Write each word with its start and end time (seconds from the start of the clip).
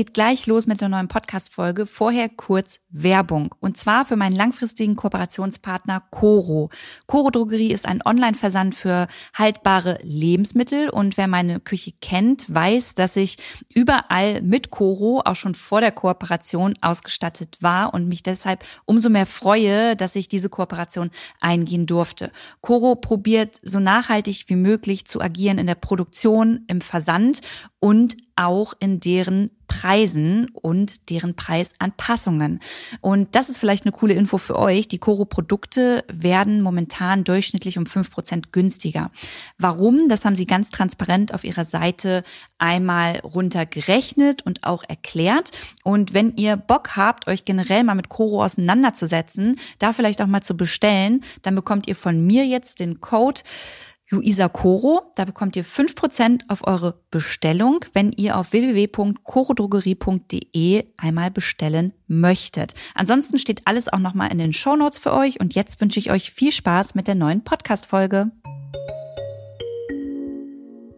Geht 0.00 0.14
gleich 0.14 0.46
los 0.46 0.66
mit 0.66 0.80
der 0.80 0.88
neuen 0.88 1.08
Podcast-Folge. 1.08 1.84
Vorher 1.84 2.30
kurz 2.30 2.80
Werbung. 2.88 3.54
Und 3.60 3.76
zwar 3.76 4.06
für 4.06 4.16
meinen 4.16 4.34
langfristigen 4.34 4.96
Kooperationspartner 4.96 6.00
Coro. 6.10 6.70
Coro 7.06 7.28
Drogerie 7.28 7.70
ist 7.70 7.84
ein 7.84 8.00
Online-Versand 8.02 8.74
für 8.74 9.08
haltbare 9.36 9.98
Lebensmittel. 10.02 10.88
Und 10.88 11.18
wer 11.18 11.26
meine 11.26 11.60
Küche 11.60 11.92
kennt, 12.00 12.46
weiß, 12.48 12.94
dass 12.94 13.14
ich 13.16 13.36
überall 13.74 14.40
mit 14.40 14.70
Coro 14.70 15.20
auch 15.22 15.36
schon 15.36 15.54
vor 15.54 15.82
der 15.82 15.92
Kooperation 15.92 16.76
ausgestattet 16.80 17.58
war 17.60 17.92
und 17.92 18.08
mich 18.08 18.22
deshalb 18.22 18.64
umso 18.86 19.10
mehr 19.10 19.26
freue, 19.26 19.96
dass 19.96 20.16
ich 20.16 20.28
diese 20.28 20.48
Kooperation 20.48 21.10
eingehen 21.42 21.84
durfte. 21.84 22.32
Coro 22.62 22.96
probiert 22.96 23.60
so 23.62 23.80
nachhaltig 23.80 24.46
wie 24.46 24.56
möglich 24.56 25.04
zu 25.04 25.20
agieren 25.20 25.58
in 25.58 25.66
der 25.66 25.74
Produktion, 25.74 26.64
im 26.68 26.80
Versand 26.80 27.42
und 27.80 28.16
auch 28.36 28.72
in 28.78 29.00
deren 29.00 29.50
Preisen 29.70 30.48
und 30.50 31.10
deren 31.10 31.36
Preisanpassungen. 31.36 32.58
Und 33.00 33.36
das 33.36 33.48
ist 33.48 33.58
vielleicht 33.58 33.86
eine 33.86 33.92
coole 33.92 34.14
Info 34.14 34.36
für 34.36 34.58
euch. 34.58 34.88
Die 34.88 34.98
Coro-Produkte 34.98 36.04
werden 36.08 36.60
momentan 36.60 37.22
durchschnittlich 37.22 37.78
um 37.78 37.86
fünf 37.86 38.10
Prozent 38.10 38.52
günstiger. 38.52 39.12
Warum? 39.58 40.08
Das 40.08 40.24
haben 40.24 40.34
sie 40.34 40.46
ganz 40.46 40.70
transparent 40.70 41.32
auf 41.32 41.44
ihrer 41.44 41.64
Seite 41.64 42.24
einmal 42.58 43.20
runtergerechnet 43.20 44.44
und 44.44 44.64
auch 44.64 44.82
erklärt. 44.88 45.52
Und 45.84 46.14
wenn 46.14 46.34
ihr 46.36 46.56
Bock 46.56 46.96
habt, 46.96 47.28
euch 47.28 47.44
generell 47.44 47.84
mal 47.84 47.94
mit 47.94 48.08
Coro 48.08 48.42
auseinanderzusetzen, 48.42 49.54
da 49.78 49.92
vielleicht 49.92 50.20
auch 50.20 50.26
mal 50.26 50.42
zu 50.42 50.56
bestellen, 50.56 51.22
dann 51.42 51.54
bekommt 51.54 51.86
ihr 51.86 51.94
von 51.94 52.26
mir 52.26 52.44
jetzt 52.44 52.80
den 52.80 53.00
Code 53.00 53.42
Luisa 54.10 54.48
Coro. 54.48 55.12
Da 55.14 55.24
bekommt 55.24 55.56
ihr 55.56 55.64
fünf 55.64 55.94
Prozent 55.94 56.44
auf 56.48 56.66
eure 56.66 57.00
Bestellung, 57.10 57.84
wenn 57.92 58.12
ihr 58.12 58.36
auf 58.36 58.52
www.corodrogerie.de 58.52 60.84
einmal 60.96 61.30
bestellen 61.30 61.92
möchtet. 62.08 62.74
Ansonsten 62.94 63.38
steht 63.38 63.66
alles 63.66 63.88
auch 63.88 64.00
nochmal 64.00 64.32
in 64.32 64.38
den 64.38 64.52
Show 64.52 64.74
Notes 64.76 64.98
für 64.98 65.12
euch 65.12 65.40
und 65.40 65.54
jetzt 65.54 65.80
wünsche 65.80 66.00
ich 66.00 66.10
euch 66.10 66.32
viel 66.32 66.52
Spaß 66.52 66.94
mit 66.94 67.06
der 67.06 67.14
neuen 67.14 67.44
Podcast-Folge. 67.44 68.32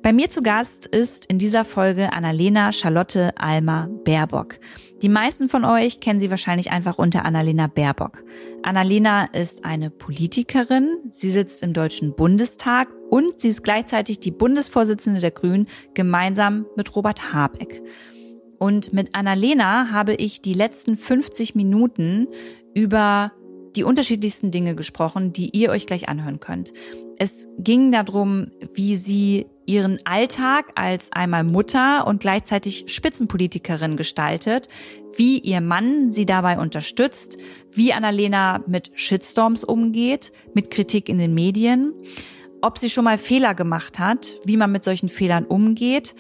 Bei 0.03 0.13
mir 0.13 0.31
zu 0.31 0.43
Gast 0.43 0.87
ist 0.87 1.27
in 1.27 1.39
dieser 1.39 1.65
Folge 1.65 2.13
Annalena 2.13 2.73
Charlotte 2.73 3.31
Alma 3.37 3.89
Baerbock. 4.05 4.59
Die 5.03 5.09
meisten 5.09 5.49
von 5.49 5.65
euch 5.65 5.99
kennen 5.99 6.21
sie 6.21 6.31
wahrscheinlich 6.31 6.71
einfach 6.71 6.97
unter 6.97 7.25
Annalena 7.25 7.67
Baerbock. 7.67 8.23
Annalena 8.63 9.25
ist 9.25 9.65
eine 9.65 9.91
Politikerin, 9.91 10.99
sie 11.11 11.31
sitzt 11.31 11.65
im 11.65 11.73
Deutschen 11.73 12.15
Bundestag 12.15 12.89
und 13.11 13.41
sie 13.41 13.49
ist 13.49 13.65
gleichzeitig 13.65 14.21
die 14.21 14.31
Bundesvorsitzende 14.31 15.19
der 15.19 15.33
Grünen 15.33 15.67
gemeinsam 15.95 16.67
mit 16.77 16.95
Robert 16.95 17.33
Habeck. 17.33 17.83
Und 18.61 18.93
mit 18.93 19.17
Annalena 19.17 19.91
habe 19.91 20.15
ich 20.15 20.41
die 20.41 20.55
letzten 20.55 20.97
50 20.97 21.57
Minuten 21.57 22.29
über 22.73 23.33
die 23.75 23.83
unterschiedlichsten 23.83 24.53
Dinge 24.53 24.77
gesprochen, 24.77 25.33
die 25.33 25.51
ihr 25.51 25.71
euch 25.71 25.87
gleich 25.87 26.09
anhören 26.09 26.39
könnt. 26.39 26.73
Es 27.19 27.49
ging 27.59 27.91
darum, 27.91 28.53
wie 28.73 28.95
sie 28.95 29.47
ihren 29.67 30.01
Alltag 30.05 30.73
als 30.75 31.13
einmal 31.13 31.45
Mutter 31.45 32.07
und 32.07 32.21
gleichzeitig 32.21 32.85
Spitzenpolitikerin 32.89 33.97
gestaltet, 33.97 34.69
wie 35.17 35.39
ihr 35.39 35.61
Mann 35.61 36.11
sie 36.11 36.27
dabei 36.27 36.59
unterstützt, 36.59 37.39
wie 37.71 37.93
Annalena 37.93 38.63
mit 38.67 38.91
Shitstorms 38.95 39.65
umgeht, 39.65 40.33
mit 40.55 40.71
Kritik 40.71 41.09
in 41.09 41.19
den 41.19 41.35
Medien, 41.35 41.93
ob 42.61 42.79
sie 42.79 42.91
schon 42.91 43.05
mal 43.05 43.19
Fehler 43.19 43.55
gemacht 43.55 43.99
hat, 43.99 44.37
wie 44.45 44.57
man 44.57 44.73
mit 44.73 44.85
solchen 44.85 45.09
Fehlern 45.09 45.45
umgeht, 45.45 46.15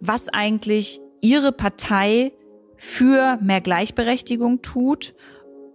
was 0.00 0.28
eigentlich 0.28 1.00
ihre 1.20 1.52
Partei 1.52 2.32
für 2.76 3.38
mehr 3.42 3.60
Gleichberechtigung 3.60 4.62
tut 4.62 5.14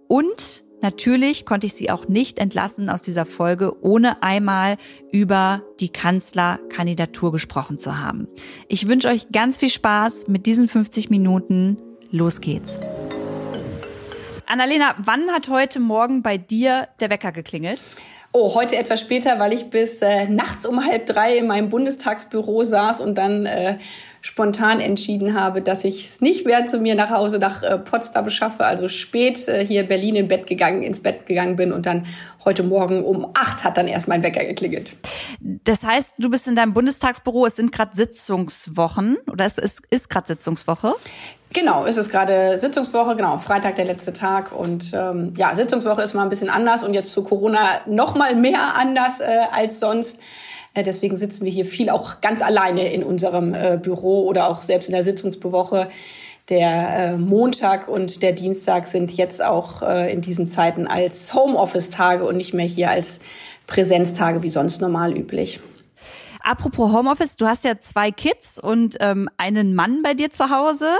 und 0.08 0.63
Natürlich 0.84 1.46
konnte 1.46 1.66
ich 1.66 1.72
sie 1.72 1.90
auch 1.90 2.08
nicht 2.08 2.38
entlassen 2.38 2.90
aus 2.90 3.00
dieser 3.00 3.24
Folge, 3.24 3.82
ohne 3.82 4.22
einmal 4.22 4.76
über 5.10 5.62
die 5.80 5.88
Kanzlerkandidatur 5.88 7.32
gesprochen 7.32 7.78
zu 7.78 8.00
haben. 8.00 8.28
Ich 8.68 8.86
wünsche 8.86 9.08
euch 9.08 9.32
ganz 9.32 9.56
viel 9.56 9.70
Spaß 9.70 10.28
mit 10.28 10.44
diesen 10.44 10.68
50 10.68 11.08
Minuten. 11.08 11.78
Los 12.10 12.42
geht's. 12.42 12.80
Annalena, 14.44 14.94
wann 14.98 15.30
hat 15.30 15.48
heute 15.48 15.80
Morgen 15.80 16.22
bei 16.22 16.36
dir 16.36 16.88
der 17.00 17.08
Wecker 17.08 17.32
geklingelt? 17.32 17.80
Oh, 18.32 18.54
heute 18.54 18.76
etwas 18.76 19.00
später, 19.00 19.38
weil 19.38 19.54
ich 19.54 19.70
bis 19.70 20.02
äh, 20.02 20.28
nachts 20.28 20.66
um 20.66 20.84
halb 20.84 21.06
drei 21.06 21.38
in 21.38 21.46
meinem 21.46 21.70
Bundestagsbüro 21.70 22.62
saß 22.62 23.00
und 23.00 23.16
dann 23.16 23.46
äh, 23.46 23.78
spontan 24.24 24.80
entschieden 24.80 25.38
habe, 25.38 25.60
dass 25.60 25.84
ich 25.84 26.06
es 26.06 26.22
nicht 26.22 26.46
mehr 26.46 26.64
zu 26.64 26.78
mir 26.78 26.94
nach 26.94 27.10
Hause 27.10 27.38
nach 27.38 27.62
äh, 27.62 27.76
Potsdam 27.76 28.30
schaffe, 28.30 28.64
also 28.64 28.88
spät 28.88 29.46
äh, 29.48 29.62
hier 29.66 29.82
Berlin 29.86 30.16
in 30.16 30.28
Bett 30.28 30.46
gegangen, 30.46 30.82
ins 30.82 31.00
Bett 31.00 31.26
gegangen 31.26 31.56
bin 31.56 31.72
und 31.72 31.84
dann 31.84 32.06
heute 32.42 32.62
Morgen 32.62 33.04
um 33.04 33.26
acht 33.34 33.64
hat 33.64 33.76
dann 33.76 33.86
erst 33.86 34.08
mein 34.08 34.22
Wecker 34.22 34.42
geklingelt. 34.42 34.94
Das 35.40 35.84
heißt, 35.84 36.14
du 36.20 36.30
bist 36.30 36.48
in 36.48 36.56
deinem 36.56 36.72
Bundestagsbüro, 36.72 37.44
es 37.44 37.56
sind 37.56 37.70
gerade 37.70 37.90
Sitzungswochen 37.94 39.18
oder 39.30 39.44
es 39.44 39.58
ist, 39.58 39.82
ist 39.90 40.08
gerade 40.08 40.26
Sitzungswoche? 40.28 40.94
Genau, 41.52 41.84
es 41.84 41.98
ist 41.98 42.08
gerade 42.08 42.56
Sitzungswoche, 42.56 43.16
genau, 43.16 43.36
Freitag 43.36 43.76
der 43.76 43.84
letzte 43.84 44.14
Tag 44.14 44.52
und 44.52 44.94
ähm, 44.94 45.34
ja, 45.36 45.54
Sitzungswoche 45.54 46.00
ist 46.00 46.14
mal 46.14 46.22
ein 46.22 46.30
bisschen 46.30 46.48
anders 46.48 46.82
und 46.82 46.94
jetzt 46.94 47.12
zu 47.12 47.24
Corona 47.24 47.82
noch 47.84 48.14
mal 48.14 48.34
mehr 48.34 48.74
anders 48.74 49.20
äh, 49.20 49.40
als 49.52 49.80
sonst. 49.80 50.18
Äh, 50.74 50.82
deswegen 50.82 51.16
sitzen 51.16 51.44
wir 51.44 51.52
hier 51.52 51.66
viel 51.66 51.88
auch 51.88 52.20
ganz 52.20 52.42
alleine 52.42 52.92
in 52.92 53.02
unserem 53.02 53.54
äh, 53.54 53.78
Büro 53.80 54.26
oder 54.26 54.48
auch 54.48 54.62
selbst 54.62 54.88
in 54.88 54.92
der 54.92 55.04
Sitzungswoche. 55.04 55.88
Der 56.50 57.12
äh, 57.12 57.16
Montag 57.16 57.88
und 57.88 58.22
der 58.22 58.32
Dienstag 58.32 58.86
sind 58.86 59.16
jetzt 59.16 59.42
auch 59.42 59.80
in 59.82 60.20
diesen 60.20 60.46
Zeiten 60.46 60.86
als 60.86 61.32
Homeoffice-Tage 61.32 62.26
und 62.26 62.36
nicht 62.36 62.52
mehr 62.52 62.66
hier 62.66 62.90
als 62.90 63.18
Präsenztage 63.66 64.42
wie 64.42 64.50
sonst 64.50 64.82
normal 64.82 65.16
üblich. 65.16 65.60
Apropos 66.42 66.92
Homeoffice, 66.92 67.36
du 67.36 67.46
hast 67.46 67.64
ja 67.64 67.80
zwei 67.80 68.10
Kids 68.10 68.58
und 68.58 68.96
ähm, 69.00 69.30
einen 69.38 69.74
Mann 69.74 70.02
bei 70.02 70.12
dir 70.12 70.28
zu 70.28 70.50
Hause 70.50 70.90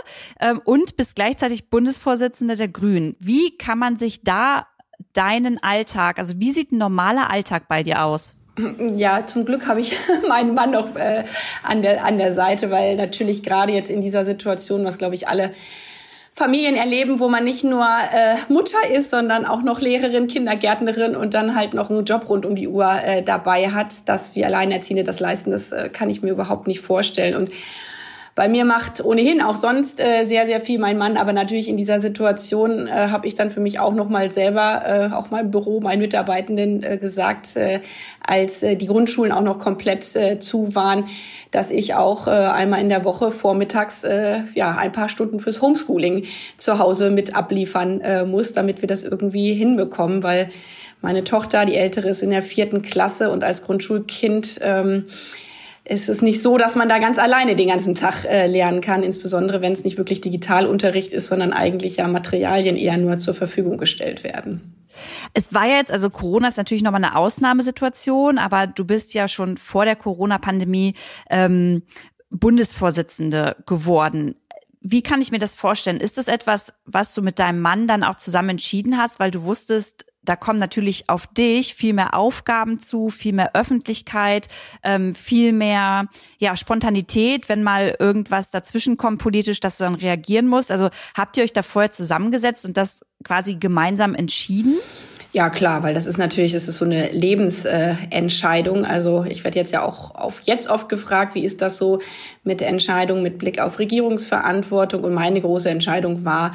ähm, 0.41 0.63
und 0.65 0.97
bist 0.97 1.17
gleichzeitig 1.17 1.69
Bundesvorsitzender 1.69 2.57
der 2.57 2.69
Grünen. 2.69 3.15
Wie 3.21 3.55
kann 3.59 3.79
man 3.79 3.99
sich 3.99 4.23
da 4.23 4.67
deinen 5.13 5.63
Alltag, 5.63 6.19
also 6.19 6.41
wie 6.41 6.51
sieht 6.51 6.73
ein 6.73 6.79
normaler 6.79 7.29
Alltag 7.29 7.69
bei 7.69 7.83
dir 7.83 8.05
aus? 8.05 8.39
Ja, 8.97 9.27
zum 9.27 9.45
Glück 9.45 9.67
habe 9.67 9.81
ich 9.81 9.97
meinen 10.29 10.55
Mann 10.55 10.71
noch 10.71 10.95
äh, 10.97 11.25
an, 11.63 11.83
der, 11.83 12.05
an 12.05 12.19
der 12.19 12.33
Seite, 12.33 12.71
weil 12.71 12.97
natürlich 12.97 13.43
gerade 13.43 13.73
jetzt 13.73 13.91
in 13.91 14.01
dieser 14.01 14.25
Situation, 14.25 14.85
was 14.85 14.99
glaube 14.99 15.15
ich 15.15 15.27
alle 15.29 15.53
Familien 16.37 16.75
erleben, 16.75 17.21
wo 17.21 17.29
man 17.29 17.45
nicht 17.45 17.63
nur 17.63 17.87
äh, 17.87 18.37
Mutter 18.53 18.89
ist, 18.93 19.11
sondern 19.11 19.45
auch 19.45 19.63
noch 19.63 19.81
Lehrerin, 19.81 20.27
Kindergärtnerin 20.27 21.15
und 21.15 21.33
dann 21.33 21.55
halt 21.55 21.75
noch 21.75 21.91
einen 21.91 22.05
Job 22.05 22.29
rund 22.29 22.45
um 22.45 22.57
die 22.57 22.67
Uhr 22.67 22.91
äh, 23.05 23.23
dabei 23.23 23.71
hat, 23.71 23.93
dass 24.07 24.35
wir 24.35 24.47
Alleinerziehende 24.47 25.05
das 25.05 25.21
leisten, 25.21 25.53
das 25.53 25.71
äh, 25.71 25.89
kann 25.93 26.11
ich 26.11 26.23
mir 26.23 26.31
überhaupt 26.31 26.67
nicht 26.67 26.81
vorstellen. 26.81 27.37
Und 27.37 27.51
bei 28.35 28.49
mir 28.49 28.65
macht 28.65 29.05
ohnehin 29.05 29.41
auch 29.41 29.55
sonst 29.55 30.01
äh, 30.01 30.25
sehr, 30.25 30.47
sehr 30.47 30.61
viel 30.61 30.81
mein 30.81 30.99
Mann, 30.99 31.17
aber 31.17 31.33
natürlich 31.33 31.69
in 31.69 31.77
dieser 31.77 32.01
Situation 32.01 32.89
äh, 32.89 32.91
habe 32.91 33.29
ich 33.29 33.37
dann 33.37 33.53
für 33.53 33.61
mich 33.61 33.79
auch 33.79 33.95
nochmal 33.95 34.33
selber, 34.33 34.83
äh, 34.85 35.15
auch 35.15 35.31
meinem 35.31 35.53
Büro, 35.53 35.81
meinen 35.81 36.01
Mitarbeitenden 36.01 36.83
äh, 36.83 36.99
gesagt, 36.99 37.55
äh, 37.55 37.81
als 38.21 38.65
äh, 38.65 38.75
die 38.75 38.87
Grundschulen 38.87 39.31
auch 39.31 39.43
noch 39.43 39.61
komplett 39.61 40.17
äh, 40.17 40.41
zu 40.41 40.75
waren, 40.75 41.05
dass 41.53 41.71
ich 41.71 41.95
auch 41.95 42.27
äh, 42.27 42.31
einmal 42.31 42.81
in 42.81 42.89
der 42.89 43.05
Woche 43.05 43.31
vormittags 43.31 44.03
äh, 44.03 44.41
ja 44.55 44.77
ein 44.77 44.91
paar 44.91 45.09
Stunden 45.09 45.39
fürs 45.39 45.63
Homeschooling 45.63 46.25
zu 46.57 46.81
Hause 46.81 47.11
mit 47.11 47.37
abliefern 47.37 48.01
äh, 48.01 48.25
muss, 48.25 48.53
damit 48.53 48.83
wir 48.83 48.89
das 48.89 49.05
irgendwie 49.05 49.55
hinbekommen, 49.55 50.25
weil 50.25 50.51
meine 51.01 51.23
Tochter, 51.23 51.67
die 51.67 51.77
ältere, 51.77 52.09
ist 52.09 52.23
in 52.23 52.31
der 52.31 52.43
vierten 52.43 52.83
Klasse 52.83 53.31
und 53.31 53.45
als 53.45 53.63
Grundschulkind 53.63 54.59
ähm, 54.63 55.05
ist 55.87 56.09
es 56.09 56.23
nicht 56.23 56.41
so, 56.41 56.57
dass 56.57 56.77
man 56.77 56.89
da 56.89 56.99
ganz 56.99 57.19
alleine 57.19 57.57
den 57.57 57.69
ganzen 57.69 57.95
Tag 57.95 58.25
äh, 58.25 58.47
lernen 58.47 58.81
kann, 58.81 59.03
insbesondere 59.03 59.61
wenn 59.61 59.73
es 59.73 59.85
nicht 59.85 59.99
wirklich 59.99 60.23
Digitalunterricht 60.23 61.13
ist, 61.13 61.27
sondern 61.27 61.53
eigentlich 61.53 61.97
ja 61.97 62.09
Materialien 62.09 62.77
eher 62.77 62.97
nur 62.97 63.19
zur 63.19 63.35
Verfügung 63.35 63.77
gestellt 63.77 64.25
werden. 64.25 64.87
Es 65.35 65.53
war 65.53 65.67
ja 65.67 65.77
jetzt, 65.77 65.93
also 65.93 66.09
Corona 66.09 66.49
ist 66.49 66.57
natürlich 66.57 66.83
nochmal 66.83 67.05
eine 67.05 67.17
Ausnahmesituation, 67.17 68.39
aber 68.39 68.67
du 68.67 68.85
bist 68.87 69.13
ja 69.13 69.29
schon 69.29 69.57
vor 69.57 69.85
der 69.85 69.97
Corona-Pandemie 69.97 70.95
ähm, 71.29 71.83
Bundesvorsitzende 72.31 73.57
geworden. 73.67 74.37
Wie 74.81 75.03
kann 75.03 75.21
ich 75.21 75.33
mir 75.33 75.39
das 75.39 75.55
vorstellen? 75.55 75.99
Ist 75.99 76.17
das 76.17 76.29
etwas, 76.29 76.75
was 76.85 77.15
du 77.15 77.23
mit 77.23 77.39
deinem 77.39 77.61
Mann 77.61 77.87
dann 77.87 78.05
auch 78.05 78.17
zusammen 78.17 78.51
entschieden 78.51 78.97
hast, 78.99 79.21
weil 79.21 79.31
du 79.31 79.45
wusstest, 79.45 80.07
da 80.25 80.37
kommen 80.37 80.59
natürlich 80.59 81.09
auf 81.09 81.27
dich 81.27 81.75
viel 81.75 81.93
mehr 81.93 82.15
Aufgaben 82.15 82.79
zu, 82.79 83.11
viel 83.11 83.33
mehr 83.33 83.55
Öffentlichkeit, 83.55 84.49
ähm, 84.83 85.15
viel 85.15 85.53
mehr 85.53 86.07
ja 86.39 86.57
Spontanität, 86.57 87.49
wenn 87.49 87.63
mal 87.63 87.97
irgendwas 87.99 88.51
dazwischen 88.51 88.97
kommt 88.97 89.23
politisch, 89.23 89.61
dass 89.61 89.79
du 89.79 89.85
dann 89.85 89.95
reagieren 89.95 90.47
musst. 90.47 90.71
Also 90.71 90.91
habt 91.17 91.37
ihr 91.37 91.45
euch 91.45 91.53
da 91.53 91.63
vorher 91.63 91.91
zusammengesetzt 91.91 92.67
und 92.67 92.77
das 92.77 93.01
quasi 93.23 93.57
gemeinsam 93.57 94.15
entschieden? 94.15 94.79
Ja, 95.35 95.51
klar, 95.51 95.83
weil 95.83 95.95
das 95.95 96.07
ist 96.07 96.17
natürlich, 96.17 96.53
das 96.53 96.69
ist 96.69 96.77
so 96.77 96.85
eine 96.85 97.11
Lebensentscheidung. 97.11 98.85
Äh, 98.85 98.87
also 98.87 99.25
ich 99.25 99.43
werde 99.43 99.59
jetzt 99.59 99.73
ja 99.73 99.85
auch 99.85 100.15
auf 100.15 100.41
jetzt 100.45 100.71
oft 100.71 100.89
gefragt, 100.89 101.35
wie 101.35 101.45
ist 101.45 101.61
das 101.61 101.77
so 101.77 101.99
mit 102.45 102.63
Entscheidungen 102.63 103.25
mit 103.25 103.39
Blick 103.39 103.61
auf 103.61 103.81
Regierungsverantwortung? 103.81 105.03
Und 105.03 105.13
meine 105.13 105.41
große 105.41 105.69
Entscheidung 105.69 106.25
war, 106.25 106.53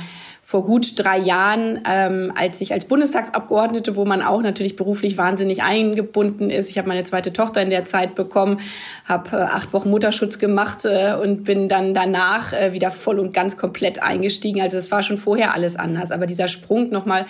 vor 0.50 0.66
gut 0.66 0.94
drei 0.96 1.20
Jahren, 1.20 1.82
ähm, 1.86 2.34
als 2.36 2.60
ich 2.60 2.74
als 2.74 2.86
Bundestagsabgeordnete, 2.86 3.96
wo 3.96 4.04
man 4.04 4.24
auch 4.24 4.42
natürlich 4.42 4.76
beruflich 4.76 5.16
wahnsinnig 5.16 5.62
eingebunden 5.62 6.50
ist. 6.50 6.72
Ich 6.72 6.80
habe 6.80 6.88
meine 6.88 7.04
zweite 7.04 7.32
Tochter 7.32 7.62
in 7.62 7.70
der 7.70 7.86
Zeit 7.86 8.16
bekommen, 8.16 8.60
habe 9.06 9.38
äh, 9.38 9.42
acht 9.42 9.74
Wochen 9.74 9.92
Mutterschutz 9.92 10.40
gemacht 10.40 10.86
äh, 10.86 11.14
und 11.14 11.44
bin 11.44 11.70
dann 11.70 11.94
danach 11.94 12.52
äh, 12.52 12.74
wieder 12.74 12.90
voll 12.90 13.20
und 13.20 13.32
ganz 13.32 13.58
komplett 13.58 14.02
eingestiegen. 14.02 14.60
Also 14.60 14.78
es 14.78 14.90
war 14.92 15.04
schon 15.04 15.20
vorher 15.20 15.54
alles 15.54 15.76
anders, 15.76 16.10
aber 16.10 16.26
dieser 16.26 16.48
Sprung 16.48 16.90
nochmal 16.90 17.28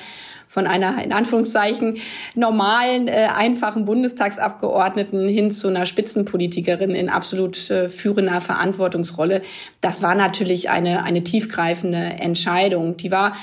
von 0.50 0.66
einer 0.66 1.01
in 1.01 1.13
Anführungszeichen 1.13 1.98
normalen, 2.34 3.07
äh, 3.07 3.28
einfachen 3.34 3.86
Bundestagsabgeordneten 3.86 5.28
hin 5.30 5.51
zu 5.51 5.68
einer 5.68 5.86
Spitzenpolitikerin 5.86 6.90
in 6.90 7.07
absolut 7.07 7.69
äh, 7.69 7.88
führender 7.88 8.42
Verantwortungsrolle. 8.42 9.44
Das 9.80 10.01
war 10.01 10.16
natürlich 10.16 10.72
eine, 10.72 11.04
eine 11.04 11.24
tiefgreifende 11.24 12.00
Entscheidung. 12.00 12.98
Die 12.98 13.12
war 13.12 13.34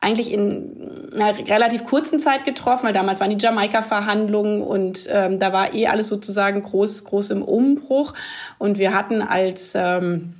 eigentlich 0.00 0.30
in 0.30 1.10
einer 1.14 1.38
relativ 1.48 1.84
kurzen 1.84 2.20
Zeit 2.20 2.44
getroffen, 2.44 2.86
weil 2.86 2.92
damals 2.92 3.20
waren 3.20 3.30
die 3.30 3.42
Jamaika-Verhandlungen 3.42 4.60
und 4.60 5.08
ähm, 5.10 5.38
da 5.38 5.54
war 5.54 5.72
eh 5.72 5.86
alles 5.86 6.08
sozusagen 6.08 6.62
groß, 6.62 7.04
groß 7.04 7.30
im 7.30 7.42
Umbruch. 7.42 8.12
Und 8.58 8.78
wir 8.78 8.92
hatten 8.92 9.22
als 9.22 9.74
ähm, 9.74 10.34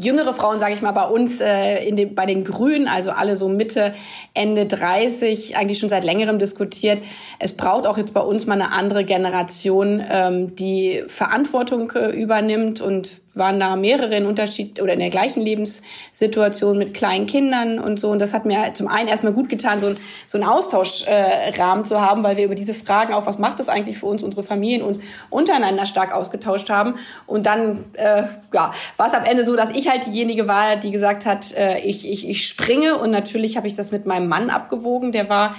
jüngere 0.00 0.32
Frauen, 0.34 0.60
sage 0.60 0.74
ich 0.74 0.82
mal, 0.82 0.92
bei 0.92 1.06
uns 1.06 1.40
äh, 1.40 1.84
in 1.86 1.96
dem, 1.96 2.14
bei 2.14 2.26
den 2.26 2.44
Grünen, 2.44 2.88
also 2.88 3.10
alle 3.10 3.36
so 3.36 3.48
Mitte, 3.48 3.94
Ende 4.34 4.66
30, 4.66 5.56
eigentlich 5.56 5.78
schon 5.78 5.88
seit 5.88 6.04
längerem 6.04 6.38
diskutiert. 6.38 7.00
Es 7.38 7.52
braucht 7.52 7.86
auch 7.86 7.98
jetzt 7.98 8.14
bei 8.14 8.20
uns 8.20 8.46
mal 8.46 8.54
eine 8.54 8.72
andere 8.72 9.04
Generation, 9.04 10.02
ähm, 10.10 10.54
die 10.54 11.04
Verantwortung 11.06 11.90
äh, 11.92 12.10
übernimmt 12.10 12.80
und 12.80 13.20
waren 13.38 13.60
da 13.60 13.76
mehrere 13.76 14.16
in 14.16 14.26
Unterschied 14.26 14.80
oder 14.82 14.92
in 14.92 15.00
der 15.00 15.10
gleichen 15.10 15.40
Lebenssituation 15.40 16.78
mit 16.78 16.94
kleinen 16.94 17.26
Kindern 17.26 17.78
und 17.78 18.00
so. 18.00 18.10
Und 18.10 18.20
das 18.20 18.34
hat 18.34 18.44
mir 18.44 18.74
zum 18.74 18.88
einen 18.88 19.08
erstmal 19.08 19.32
gut 19.32 19.48
getan, 19.48 19.80
so, 19.80 19.88
ein, 19.88 19.96
so 20.26 20.38
einen 20.38 20.48
Austauschrahmen 20.48 21.84
äh, 21.84 21.86
zu 21.86 22.00
haben, 22.00 22.22
weil 22.22 22.36
wir 22.36 22.44
über 22.44 22.54
diese 22.54 22.74
Fragen 22.74 23.14
auch, 23.14 23.26
was 23.26 23.38
macht 23.38 23.58
das 23.58 23.68
eigentlich 23.68 23.98
für 23.98 24.06
uns, 24.06 24.22
unsere 24.22 24.42
Familien, 24.42 24.82
uns 24.82 24.98
untereinander 25.30 25.86
stark 25.86 26.12
ausgetauscht 26.12 26.70
haben. 26.70 26.94
Und 27.26 27.46
dann 27.46 27.84
äh, 27.94 28.24
ja, 28.52 28.72
war 28.96 29.06
es 29.06 29.14
am 29.14 29.24
Ende 29.24 29.46
so, 29.46 29.56
dass 29.56 29.70
ich 29.70 29.88
halt 29.88 30.06
diejenige 30.06 30.48
war, 30.48 30.76
die 30.76 30.90
gesagt 30.90 31.26
hat, 31.26 31.52
äh, 31.56 31.78
ich, 31.80 32.08
ich, 32.08 32.28
ich 32.28 32.46
springe. 32.46 32.98
Und 32.98 33.10
natürlich 33.10 33.56
habe 33.56 33.66
ich 33.66 33.74
das 33.74 33.92
mit 33.92 34.06
meinem 34.06 34.28
Mann 34.28 34.50
abgewogen. 34.50 35.12
Der 35.12 35.28
war 35.28 35.54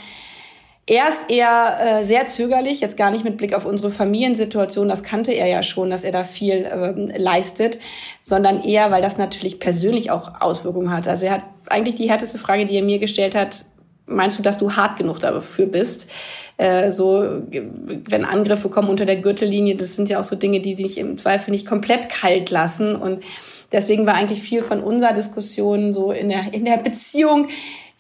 erst 0.90 1.30
eher 1.30 1.78
äh, 1.80 2.04
sehr 2.04 2.28
zögerlich, 2.28 2.82
jetzt 2.82 2.98
gar 2.98 3.12
nicht 3.12 3.24
mit 3.24 3.38
Blick 3.38 3.54
auf 3.54 3.66
unsere 3.66 3.92
Familiensituation, 3.92 4.90
das 4.90 5.04
kannte 5.04 5.32
er 5.32 5.48
ja 5.48 5.62
schon, 5.62 5.90
dass 5.90 6.04
er 6.04 6.12
da 6.12 6.24
viel 6.24 6.68
ähm, 6.72 7.12
leistet, 7.16 7.78
sondern 8.22 8.64
eher, 8.64 8.90
weil 8.90 9.02
das 9.02 9.18
natürlich 9.18 9.60
persönlich 9.60 10.10
auch 10.10 10.42
Auswirkungen 10.42 10.92
hat. 10.92 11.08
Also 11.08 11.28
er 11.28 11.34
hat 11.34 11.44
eigentlich 11.70 11.96
die 11.96 12.10
härteste 12.10 12.40
Frage, 12.40 12.66
die 12.66 12.76
er 12.76 12.84
mir 12.84 12.98
gestellt 12.98 13.36
hat, 13.36 13.66
meinst 14.08 14.40
du, 14.40 14.42
dass 14.42 14.58
du 14.58 14.72
hart 14.72 14.98
genug 14.98 15.20
dafür 15.20 15.68
bist? 15.68 16.10
Äh, 16.58 16.90
so, 16.90 17.44
wenn 17.52 18.26
Angriffe 18.26 18.70
kommen 18.70 18.90
unter 18.90 19.06
der 19.06 19.18
Gürtellinie, 19.18 19.76
das 19.76 19.96
sind 19.96 20.10
ja 20.10 20.20
auch 20.20 20.24
so 20.24 20.36
Dinge, 20.36 20.60
die 20.60 20.74
dich 20.74 20.98
im 20.98 21.20
Zweifel 21.20 21.52
nicht 21.52 21.68
komplett 21.68 22.10
kalt 22.10 22.50
lassen. 22.50 22.96
Und 22.96 23.24
deswegen 23.72 24.08
war 24.08 24.16
eigentlich 24.16 24.42
viel 24.42 24.64
von 24.64 24.82
unserer 24.82 25.14
Diskussion 25.14 25.94
so 25.94 26.12
in 26.12 26.30
der, 26.30 26.52
in 26.52 26.66
der 26.66 26.78
Beziehung 26.78 27.50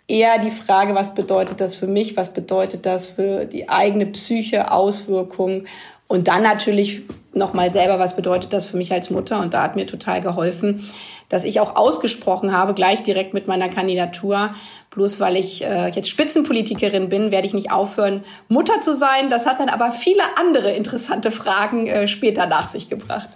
eher 0.10 0.40
die 0.40 0.52
Frage, 0.52 0.96
was 0.96 1.14
bedeutet 1.14 1.62
das 1.62 1.76
für 1.76 1.88
mich, 1.88 2.18
was 2.18 2.34
bedeutet 2.34 2.86
das 2.86 3.08
für 3.08 3.46
die 3.46 3.70
eigene 3.70 4.08
Psyche, 4.08 4.72
Auswirkungen 4.72 5.68
und 6.08 6.28
dann 6.28 6.42
natürlich 6.42 7.04
nochmal 7.34 7.72
selber, 7.72 8.00
was 8.00 8.16
bedeutet 8.16 8.52
das 8.52 8.68
für 8.68 8.78
mich 8.78 8.92
als 8.92 9.10
Mutter 9.12 9.40
und 9.40 9.54
da 9.54 9.62
hat 9.62 9.76
mir 9.76 9.86
total 9.86 10.22
geholfen, 10.22 10.90
dass 11.30 11.44
ich 11.44 11.60
auch 11.60 11.76
ausgesprochen 11.76 12.52
habe, 12.52 12.74
gleich 12.74 13.04
direkt 13.04 13.36
mit 13.36 13.48
meiner 13.48 13.70
Kandidatur, 13.70 14.50
bloß 14.90 15.20
weil 15.20 15.38
ich 15.38 15.64
äh, 15.64 15.90
jetzt 15.90 16.10
Spitzenpolitikerin 16.10 17.08
bin, 17.08 17.30
werde 17.30 17.46
ich 17.46 17.54
nicht 17.54 17.72
aufhören, 17.72 18.24
Mutter 18.48 18.82
zu 18.82 18.96
sein. 18.96 19.30
Das 19.30 19.46
hat 19.46 19.60
dann 19.60 19.70
aber 19.70 19.92
viele 19.92 20.24
andere 20.38 20.72
interessante 20.72 21.32
Fragen 21.32 21.86
äh, 21.86 22.08
später 22.08 22.48
nach 22.48 22.70
sich 22.70 22.90
gebracht. 22.90 23.30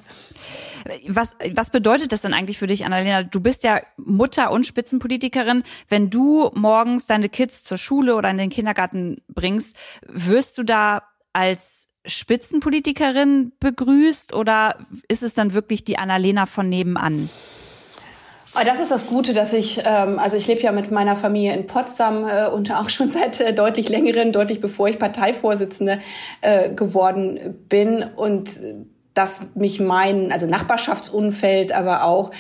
Was, 1.07 1.37
was 1.53 1.69
bedeutet 1.69 2.11
das 2.11 2.21
denn 2.21 2.33
eigentlich 2.33 2.57
für 2.57 2.67
dich, 2.67 2.85
Annalena? 2.85 3.23
Du 3.23 3.39
bist 3.39 3.63
ja 3.63 3.81
Mutter 3.97 4.51
und 4.51 4.65
Spitzenpolitikerin. 4.65 5.63
Wenn 5.87 6.09
du 6.09 6.51
morgens 6.53 7.07
deine 7.07 7.29
Kids 7.29 7.63
zur 7.63 7.77
Schule 7.77 8.15
oder 8.15 8.29
in 8.29 8.37
den 8.37 8.49
Kindergarten 8.49 9.21
bringst, 9.27 9.77
wirst 10.07 10.57
du 10.57 10.63
da 10.63 11.03
als 11.31 11.89
Spitzenpolitikerin 12.05 13.53
begrüßt 13.59 14.33
oder 14.33 14.77
ist 15.07 15.23
es 15.23 15.33
dann 15.33 15.53
wirklich 15.53 15.83
die 15.83 15.97
Annalena 15.97 16.45
von 16.45 16.67
nebenan? 16.67 17.29
Ah, 18.55 18.63
das 18.63 18.79
ist 18.79 18.91
das 18.91 19.07
Gute, 19.07 19.33
dass 19.33 19.51
ich, 19.51 19.81
ähm, 19.83 20.19
also 20.19 20.37
ich 20.37 20.45
lebe 20.45 20.61
ja 20.61 20.71
mit 20.71 20.91
meiner 20.91 21.15
Familie 21.15 21.55
in 21.55 21.65
Potsdam 21.65 22.27
äh, 22.27 22.47
und 22.47 22.71
auch 22.71 22.89
schon 22.89 23.09
seit 23.11 23.39
äh, 23.41 23.53
deutlich 23.53 23.89
längeren, 23.89 24.31
deutlich 24.31 24.61
bevor 24.61 24.87
ich 24.87 24.99
Parteivorsitzende 24.99 25.99
äh, 26.41 26.71
geworden 26.71 27.65
bin. 27.67 28.03
Und 28.15 28.51
dass 29.13 29.41
mich 29.55 29.79
mein, 29.79 30.31
also 30.31 30.45
Nachbarschaftsumfeld, 30.47 31.71
aber 31.71 32.03
auch 32.03 32.31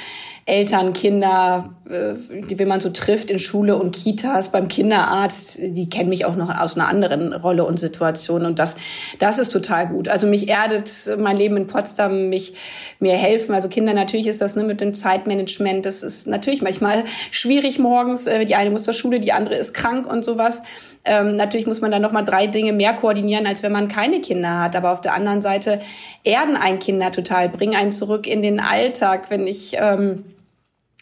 Eltern, 0.45 0.91
Kinder, 0.91 1.73
äh, 1.89 2.15
die, 2.49 2.59
wenn 2.59 2.67
man 2.67 2.81
so 2.81 2.89
trifft 2.89 3.31
in 3.31 3.39
Schule 3.39 3.77
und 3.77 3.95
Kitas, 3.95 4.49
beim 4.49 4.67
Kinderarzt, 4.67 5.57
die 5.61 5.87
kennen 5.89 6.09
mich 6.09 6.25
auch 6.25 6.35
noch 6.35 6.49
aus 6.49 6.75
einer 6.75 6.89
anderen 6.89 7.31
Rolle 7.31 7.65
und 7.65 7.79
Situation 7.79 8.45
und 8.45 8.59
das, 8.59 8.75
das 9.19 9.39
ist 9.39 9.53
total 9.53 9.87
gut. 9.87 10.09
Also 10.09 10.27
mich 10.27 10.49
erdet 10.49 10.89
mein 11.17 11.37
Leben 11.37 11.55
in 11.55 11.67
Potsdam, 11.67 12.27
mich 12.27 12.55
mir 12.99 13.15
helfen. 13.15 13.55
Also 13.55 13.69
Kinder, 13.69 13.93
natürlich 13.93 14.27
ist 14.27 14.41
das 14.41 14.57
ne, 14.57 14.63
mit 14.65 14.81
dem 14.81 14.93
Zeitmanagement, 14.93 15.85
das 15.85 16.03
ist 16.03 16.27
natürlich 16.27 16.61
manchmal 16.61 17.05
schwierig 17.31 17.79
morgens. 17.79 18.27
Äh, 18.27 18.45
die 18.45 18.55
eine 18.55 18.69
muss 18.69 18.83
zur 18.83 18.93
Schule, 18.93 19.21
die 19.21 19.31
andere 19.31 19.55
ist 19.55 19.73
krank 19.73 20.11
und 20.11 20.25
sowas. 20.25 20.61
Ähm, 21.05 21.35
natürlich 21.35 21.67
muss 21.67 21.81
man 21.81 21.91
dann 21.91 22.01
noch 22.01 22.11
mal 22.11 22.23
drei 22.23 22.47
Dinge 22.47 22.71
mehr 22.71 22.93
koordinieren, 22.93 23.45
als 23.45 23.63
wenn 23.63 23.71
man 23.71 23.87
keine 23.87 24.21
Kinder 24.21 24.59
hat. 24.59 24.75
Aber 24.75 24.91
auf 24.91 25.01
der 25.01 25.13
anderen 25.13 25.41
Seite 25.41 25.81
erden 26.23 26.55
ein 26.55 26.79
Kinder 26.79 27.11
total, 27.11 27.49
bringen 27.49 27.75
einen 27.75 27.91
zurück 27.91 28.27
in 28.27 28.41
den 28.41 28.59
Alltag. 28.59 29.29
Wenn 29.29 29.45
ich 29.45 29.75
ähm, 29.77 30.23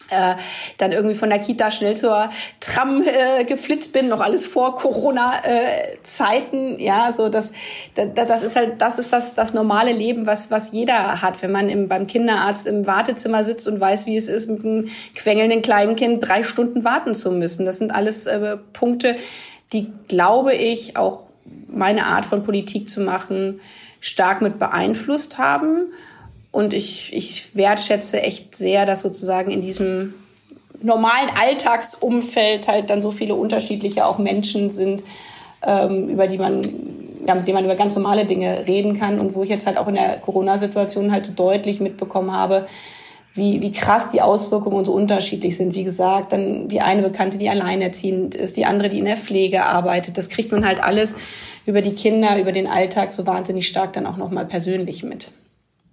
äh, 0.09 0.35
dann 0.77 0.91
irgendwie 0.91 1.15
von 1.15 1.29
der 1.29 1.39
Kita 1.39 1.71
schnell 1.71 1.95
zur 1.95 2.29
Tram 2.59 3.03
äh, 3.03 3.45
geflitzt 3.45 3.93
bin, 3.93 4.09
noch 4.09 4.19
alles 4.19 4.45
vor 4.45 4.75
Corona-Zeiten, 4.75 6.79
äh, 6.79 6.83
ja, 6.83 7.11
so 7.13 7.29
das, 7.29 7.51
das, 7.95 8.09
das 8.13 8.43
ist 8.43 8.55
halt, 8.55 8.81
das 8.81 8.97
ist 8.97 9.13
das, 9.13 9.33
das 9.33 9.53
normale 9.53 9.93
Leben, 9.93 10.25
was, 10.25 10.51
was 10.51 10.71
jeder 10.71 11.21
hat, 11.21 11.41
wenn 11.41 11.51
man 11.51 11.69
im, 11.69 11.87
beim 11.87 12.07
Kinderarzt 12.07 12.67
im 12.67 12.87
Wartezimmer 12.87 13.43
sitzt 13.43 13.67
und 13.67 13.79
weiß, 13.79 14.05
wie 14.05 14.17
es 14.17 14.27
ist, 14.27 14.49
mit 14.49 14.65
einem 14.65 14.89
quengelnden 15.15 15.61
kleinen 15.61 15.95
Kind 15.95 16.27
drei 16.27 16.43
Stunden 16.43 16.83
warten 16.83 17.15
zu 17.15 17.31
müssen. 17.31 17.65
Das 17.65 17.77
sind 17.77 17.91
alles 17.91 18.25
äh, 18.25 18.57
Punkte, 18.73 19.15
die, 19.73 19.91
glaube 20.07 20.53
ich, 20.53 20.97
auch 20.97 21.23
meine 21.67 22.05
Art 22.05 22.25
von 22.25 22.43
Politik 22.43 22.89
zu 22.89 23.01
machen, 23.01 23.61
stark 23.99 24.41
mit 24.41 24.59
beeinflusst 24.59 25.37
haben. 25.37 25.93
Und 26.51 26.73
ich, 26.73 27.13
ich 27.13 27.55
wertschätze 27.55 28.21
echt 28.21 28.55
sehr, 28.55 28.85
dass 28.85 29.01
sozusagen 29.01 29.51
in 29.51 29.61
diesem 29.61 30.13
normalen 30.81 31.29
Alltagsumfeld 31.39 32.67
halt 32.67 32.89
dann 32.89 33.01
so 33.01 33.11
viele 33.11 33.35
unterschiedliche 33.35 34.05
auch 34.05 34.17
Menschen 34.17 34.69
sind, 34.69 35.03
ähm, 35.65 36.09
über 36.09 36.27
die 36.27 36.37
man, 36.37 36.61
ja, 37.25 37.35
mit 37.35 37.47
denen 37.47 37.55
man 37.55 37.65
über 37.65 37.75
ganz 37.75 37.95
normale 37.95 38.25
Dinge 38.25 38.65
reden 38.67 38.99
kann 38.99 39.19
und 39.19 39.35
wo 39.35 39.43
ich 39.43 39.49
jetzt 39.49 39.67
halt 39.67 39.77
auch 39.77 39.87
in 39.87 39.95
der 39.95 40.17
Corona-Situation 40.17 41.11
halt 41.11 41.27
so 41.27 41.33
deutlich 41.33 41.79
mitbekommen 41.79 42.31
habe, 42.33 42.67
wie, 43.33 43.61
wie 43.61 43.71
krass 43.71 44.09
die 44.11 44.21
Auswirkungen 44.21 44.83
so 44.83 44.93
unterschiedlich 44.93 45.55
sind. 45.55 45.73
Wie 45.73 45.83
gesagt, 45.83 46.33
dann 46.33 46.67
die 46.67 46.81
eine 46.81 47.01
Bekannte, 47.01 47.37
die 47.37 47.49
alleinerziehend 47.49 48.35
ist, 48.35 48.57
die 48.57 48.65
andere, 48.65 48.89
die 48.89 48.99
in 48.99 49.05
der 49.05 49.17
Pflege 49.17 49.63
arbeitet. 49.63 50.17
Das 50.17 50.29
kriegt 50.29 50.51
man 50.51 50.65
halt 50.65 50.83
alles 50.83 51.13
über 51.65 51.81
die 51.81 51.95
Kinder, 51.95 52.39
über 52.39 52.51
den 52.51 52.67
Alltag 52.67 53.13
so 53.13 53.25
wahnsinnig 53.25 53.67
stark 53.67 53.93
dann 53.93 54.05
auch 54.05 54.17
nochmal 54.17 54.45
persönlich 54.45 55.03
mit. 55.03 55.31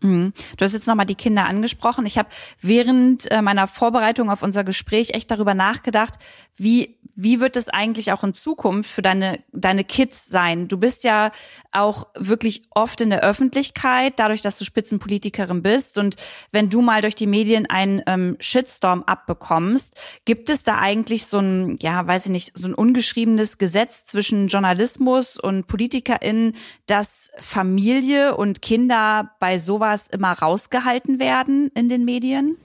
Mhm. 0.01 0.33
Du 0.57 0.65
hast 0.65 0.73
jetzt 0.73 0.87
nochmal 0.87 1.07
die 1.07 1.15
Kinder 1.15 1.47
angesprochen. 1.47 2.07
Ich 2.07 2.19
habe 2.19 2.29
während 2.61 3.31
äh, 3.31 3.43
meiner 3.43 3.67
Vorbereitung 3.67 4.31
auf 4.31 4.43
unser 4.43 4.65
Gespräch 4.65 5.15
echt 5.15 5.31
darüber 5.31 5.55
nachgedacht, 5.55 6.15
wie, 6.59 6.97
wie 7.17 7.41
wird 7.41 7.57
es 7.57 7.69
eigentlich 7.69 8.13
auch 8.13 8.23
in 8.23 8.35
Zukunft 8.35 8.91
für 8.91 9.03
deine, 9.03 9.41
deine 9.53 9.85
Kids 9.85 10.29
sein? 10.29 10.69
Du 10.69 10.79
bist 10.79 11.05
ja 11.05 11.33
auch 11.73 12.07
wirklich 12.15 12.63
oft 12.71 13.01
in 13.01 13.11
der 13.11 13.21
Öffentlichkeit, 13.21 14.15
dadurch, 14.17 14.43
dass 14.43 14.59
du 14.59 14.65
Spitzenpolitikerin 14.65 15.63
bist. 15.63 15.99
Und 15.99 16.17
wenn 16.53 16.71
du 16.71 16.81
mal 16.81 17.01
durch 17.01 17.15
die 17.15 17.27
Medien 17.27 17.67
einen 17.67 18.03
ähm, 18.07 18.37
Shitstorm 18.41 19.03
abbekommst, 19.05 19.97
gibt 20.25 20.51
es 20.51 20.63
da 20.63 20.79
eigentlich 20.79 21.27
so 21.27 21.39
ein, 21.39 21.79
ja, 21.81 22.07
weiß 22.07 22.27
ich 22.27 22.33
nicht, 22.33 22.53
so 22.55 22.69
ein 22.69 22.75
ungeschriebenes 22.75 23.59
Gesetz 23.59 24.05
zwischen 24.05 24.49
Journalismus 24.49 25.39
und 25.39 25.67
PolitikerInnen, 25.67 26.55
dass 26.87 27.31
Familie 27.39 28.37
und 28.37 28.63
Kinder 28.63 29.33
bei 29.41 29.59
sowas 29.59 29.79
sowas 29.89 30.09
immer 30.09 30.33
rausgehalten 30.33 31.19
werden 31.19 31.71
in 31.75 31.89
den 31.89 32.05
Medien? 32.05 32.57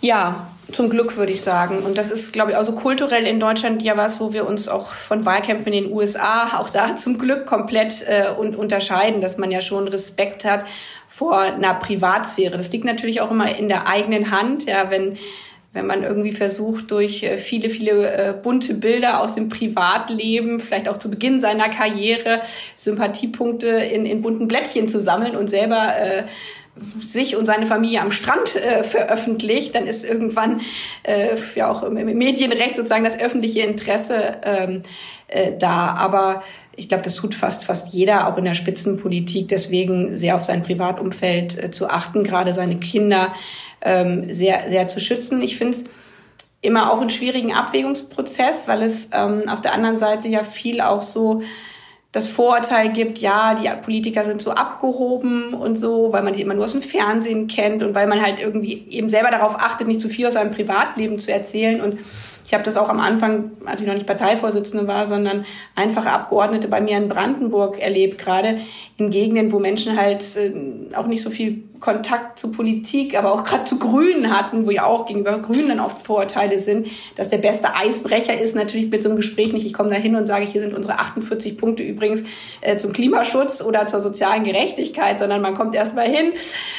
Ja, 0.00 0.48
zum 0.72 0.90
Glück 0.90 1.16
würde 1.16 1.32
ich 1.32 1.42
sagen. 1.42 1.78
Und 1.78 1.98
das 1.98 2.10
ist, 2.10 2.32
glaube 2.32 2.50
ich, 2.50 2.56
auch 2.56 2.64
so 2.64 2.72
kulturell 2.72 3.26
in 3.26 3.40
Deutschland 3.40 3.82
ja 3.82 3.96
was, 3.96 4.20
wo 4.20 4.32
wir 4.32 4.46
uns 4.46 4.68
auch 4.68 4.88
von 4.88 5.24
Wahlkämpfen 5.24 5.72
in 5.72 5.84
den 5.84 5.92
USA 5.92 6.58
auch 6.58 6.70
da 6.70 6.96
zum 6.96 7.18
Glück 7.18 7.46
komplett 7.46 8.04
äh, 8.06 8.28
und 8.36 8.56
unterscheiden, 8.56 9.20
dass 9.20 9.38
man 9.38 9.50
ja 9.50 9.60
schon 9.60 9.88
Respekt 9.88 10.44
hat 10.44 10.64
vor 11.08 11.38
einer 11.38 11.74
Privatsphäre. 11.74 12.56
Das 12.56 12.72
liegt 12.72 12.84
natürlich 12.84 13.20
auch 13.20 13.30
immer 13.30 13.56
in 13.56 13.68
der 13.68 13.86
eigenen 13.86 14.30
Hand. 14.30 14.66
Ja, 14.66 14.90
wenn 14.90 15.16
wenn 15.74 15.86
man 15.86 16.04
irgendwie 16.04 16.32
versucht, 16.32 16.92
durch 16.92 17.24
äh, 17.24 17.36
viele, 17.36 17.68
viele 17.68 18.06
äh, 18.06 18.32
bunte 18.32 18.74
Bilder 18.74 19.20
aus 19.20 19.32
dem 19.32 19.48
Privatleben, 19.48 20.60
vielleicht 20.60 20.88
auch 20.88 21.00
zu 21.00 21.10
Beginn 21.10 21.40
seiner 21.40 21.68
Karriere, 21.68 22.40
Sympathiepunkte 22.76 23.68
in, 23.68 24.06
in 24.06 24.22
bunten 24.22 24.46
Blättchen 24.46 24.88
zu 24.88 25.00
sammeln 25.00 25.36
und 25.36 25.50
selber 25.50 25.88
äh, 25.98 26.22
sich 27.00 27.36
und 27.36 27.46
seine 27.46 27.66
Familie 27.66 28.00
am 28.00 28.10
Strand 28.10 28.56
äh, 28.56 28.82
veröffentlicht, 28.82 29.74
dann 29.74 29.86
ist 29.86 30.04
irgendwann 30.04 30.60
äh, 31.04 31.36
ja 31.54 31.70
auch 31.70 31.82
im, 31.84 31.94
Medienrecht 31.94 32.76
sozusagen 32.76 33.04
das 33.04 33.18
öffentliche 33.18 33.60
Interesse 33.60 34.38
ähm, 34.44 34.82
äh, 35.28 35.52
da. 35.56 35.94
Aber 35.94 36.42
ich 36.76 36.88
glaube, 36.88 37.04
das 37.04 37.14
tut 37.14 37.34
fast 37.34 37.64
fast 37.64 37.92
jeder, 37.92 38.28
auch 38.28 38.36
in 38.38 38.44
der 38.44 38.54
Spitzenpolitik. 38.54 39.48
Deswegen 39.48 40.16
sehr 40.16 40.34
auf 40.34 40.44
sein 40.44 40.62
Privatumfeld 40.62 41.62
äh, 41.62 41.70
zu 41.70 41.88
achten, 41.88 42.24
gerade 42.24 42.52
seine 42.52 42.76
Kinder 42.76 43.32
ähm, 43.80 44.32
sehr, 44.32 44.68
sehr 44.68 44.88
zu 44.88 45.00
schützen. 45.00 45.42
Ich 45.42 45.56
finde 45.56 45.74
es 45.74 45.84
immer 46.60 46.90
auch 46.92 47.00
einen 47.00 47.10
schwierigen 47.10 47.52
Abwägungsprozess, 47.52 48.66
weil 48.66 48.82
es 48.82 49.08
ähm, 49.12 49.48
auf 49.48 49.60
der 49.60 49.74
anderen 49.74 49.98
Seite 49.98 50.28
ja 50.28 50.42
viel 50.42 50.80
auch 50.80 51.02
so 51.02 51.42
das 52.14 52.28
Vorurteil 52.28 52.92
gibt, 52.92 53.18
ja, 53.18 53.56
die 53.56 53.68
Politiker 53.82 54.24
sind 54.24 54.40
so 54.40 54.52
abgehoben 54.52 55.52
und 55.52 55.76
so, 55.76 56.12
weil 56.12 56.22
man 56.22 56.32
die 56.32 56.42
immer 56.42 56.54
nur 56.54 56.62
aus 56.62 56.70
dem 56.70 56.80
Fernsehen 56.80 57.48
kennt 57.48 57.82
und 57.82 57.96
weil 57.96 58.06
man 58.06 58.22
halt 58.22 58.38
irgendwie 58.38 58.86
eben 58.88 59.10
selber 59.10 59.32
darauf 59.32 59.56
achtet, 59.56 59.88
nicht 59.88 60.00
zu 60.00 60.08
viel 60.08 60.28
aus 60.28 60.34
seinem 60.34 60.52
Privatleben 60.52 61.18
zu 61.18 61.32
erzählen. 61.32 61.80
Und 61.80 61.98
ich 62.46 62.54
habe 62.54 62.62
das 62.62 62.76
auch 62.76 62.88
am 62.88 63.00
Anfang, 63.00 63.50
als 63.64 63.80
ich 63.80 63.88
noch 63.88 63.94
nicht 63.94 64.06
Parteivorsitzende 64.06 64.86
war, 64.86 65.08
sondern 65.08 65.44
einfache 65.74 66.12
Abgeordnete 66.12 66.68
bei 66.68 66.80
mir 66.80 66.96
in 66.98 67.08
Brandenburg 67.08 67.80
erlebt, 67.80 68.18
gerade 68.18 68.60
in 68.96 69.10
Gegenden, 69.10 69.50
wo 69.50 69.58
Menschen 69.58 69.98
halt 70.00 70.24
äh, 70.36 70.94
auch 70.94 71.08
nicht 71.08 71.22
so 71.22 71.30
viel 71.30 71.64
Kontakt 71.84 72.38
zu 72.38 72.50
Politik, 72.50 73.14
aber 73.14 73.30
auch 73.30 73.44
gerade 73.44 73.64
zu 73.64 73.78
Grünen 73.78 74.34
hatten, 74.34 74.64
wo 74.64 74.70
ja 74.70 74.86
auch 74.86 75.04
gegenüber 75.04 75.38
Grünen 75.38 75.68
dann 75.68 75.80
oft 75.80 75.98
Vorurteile 75.98 76.58
sind, 76.58 76.88
dass 77.16 77.28
der 77.28 77.36
beste 77.36 77.76
Eisbrecher 77.76 78.40
ist 78.40 78.56
natürlich 78.56 78.90
mit 78.90 79.02
so 79.02 79.10
einem 79.10 79.16
Gespräch 79.16 79.52
nicht, 79.52 79.66
ich 79.66 79.74
komme 79.74 79.90
da 79.90 79.96
hin 79.96 80.16
und 80.16 80.24
sage, 80.24 80.46
hier 80.46 80.62
sind 80.62 80.74
unsere 80.74 80.98
48 80.98 81.58
Punkte 81.58 81.82
übrigens 81.82 82.22
äh, 82.62 82.78
zum 82.78 82.94
Klimaschutz 82.94 83.60
oder 83.60 83.86
zur 83.86 84.00
sozialen 84.00 84.44
Gerechtigkeit, 84.44 85.18
sondern 85.18 85.42
man 85.42 85.56
kommt 85.56 85.74
erstmal 85.74 86.08
hin 86.08 86.32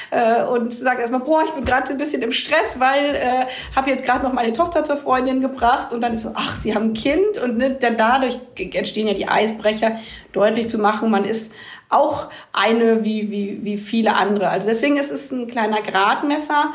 äh, 0.10 0.44
und 0.44 0.74
sagt 0.74 1.00
erstmal, 1.00 1.22
boah, 1.22 1.44
ich 1.46 1.52
bin 1.52 1.66
gerade 1.66 1.86
so 1.86 1.94
ein 1.94 2.00
bisschen 2.00 2.24
im 2.24 2.32
Stress, 2.32 2.80
weil 2.80 3.14
äh, 3.14 3.76
habe 3.76 3.92
jetzt 3.92 4.06
gerade 4.06 4.24
noch 4.24 4.34
meine 4.34 4.54
Tochter 4.54 4.86
zur 4.86 4.98
Freundin 4.98 5.40
gebracht 5.40 5.94
und 5.94 6.02
dann 6.02 6.14
ist 6.14 6.24
so, 6.24 6.32
ach, 6.34 6.56
sie 6.56 6.74
haben 6.74 6.86
ein 6.86 6.94
Kind 6.96 7.38
und 7.44 7.60
ne, 7.60 7.78
dadurch 7.80 8.40
entstehen 8.58 9.06
ja 9.06 9.14
die 9.14 9.28
Eisbrecher, 9.28 10.00
deutlich 10.34 10.68
zu 10.68 10.80
machen, 10.80 11.12
man 11.12 11.26
ist 11.26 11.52
auch 11.90 12.30
eine 12.54 13.04
wie, 13.04 13.32
wie, 13.32 13.60
wie 13.64 13.78
viele 13.78 14.16
andere. 14.16 14.50
Also 14.50 14.68
deswegen 14.68 14.98
ist 14.98 15.12
es 15.12 15.32
ein 15.32 15.48
kleiner 15.48 15.82
Gradmesser, 15.82 16.74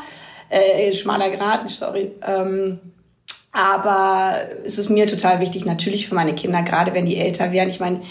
äh, 0.49 0.93
schmaler 0.93 1.29
Grad, 1.29 1.69
sorry. 1.69 2.11
Ähm, 2.25 2.79
aber 3.51 4.35
es 4.65 4.77
ist 4.77 4.89
mir 4.89 5.07
total 5.07 5.39
wichtig, 5.41 5.65
natürlich 5.65 6.07
für 6.07 6.15
meine 6.15 6.33
Kinder, 6.33 6.61
gerade 6.63 6.93
wenn 6.93 7.05
die 7.05 7.17
älter 7.17 7.51
werden. 7.51 7.69
Ich 7.69 7.79
meine, 7.79 8.01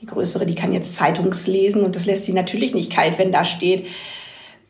die 0.00 0.06
größere, 0.06 0.46
die 0.46 0.54
kann 0.54 0.72
jetzt 0.72 0.96
Zeitungslesen 0.96 1.82
und 1.84 1.96
das 1.96 2.06
lässt 2.06 2.24
sie 2.24 2.32
natürlich 2.32 2.74
nicht 2.74 2.92
kalt, 2.92 3.18
wenn 3.18 3.32
da 3.32 3.44
steht, 3.44 3.86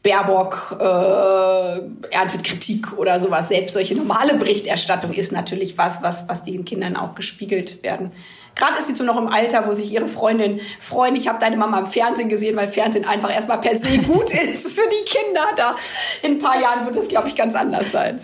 Baerbock 0.02 0.76
äh, 0.80 2.14
erntet 2.14 2.44
Kritik 2.44 2.96
oder 2.96 3.20
sowas. 3.20 3.48
Selbst 3.48 3.74
solche 3.74 3.94
normale 3.94 4.34
Berichterstattung 4.34 5.12
ist 5.12 5.30
natürlich 5.30 5.76
was, 5.76 6.02
was, 6.02 6.26
was 6.28 6.42
den 6.42 6.64
Kindern 6.64 6.96
auch 6.96 7.14
gespiegelt 7.14 7.82
werden 7.82 8.12
Gerade 8.54 8.78
ist 8.78 8.88
sie 8.88 8.96
so 8.96 9.04
noch 9.04 9.16
im 9.16 9.28
Alter, 9.28 9.66
wo 9.66 9.72
sich 9.72 9.92
ihre 9.92 10.06
Freundin 10.06 10.60
freuen, 10.80 11.16
ich 11.16 11.28
habe 11.28 11.38
deine 11.38 11.56
Mama 11.56 11.78
im 11.78 11.86
Fernsehen 11.86 12.28
gesehen, 12.28 12.56
weil 12.56 12.68
Fernsehen 12.68 13.06
einfach 13.06 13.34
erstmal 13.34 13.60
per 13.60 13.76
se 13.76 13.98
gut 14.06 14.34
ist 14.34 14.72
für 14.72 14.88
die 14.88 15.04
Kinder. 15.04 15.46
Da 15.56 15.76
in 16.22 16.32
ein 16.32 16.38
paar 16.38 16.60
Jahren 16.60 16.84
wird 16.84 16.96
es, 16.96 17.08
glaube 17.08 17.28
ich, 17.28 17.36
ganz 17.36 17.54
anders 17.54 17.90
sein. 17.90 18.20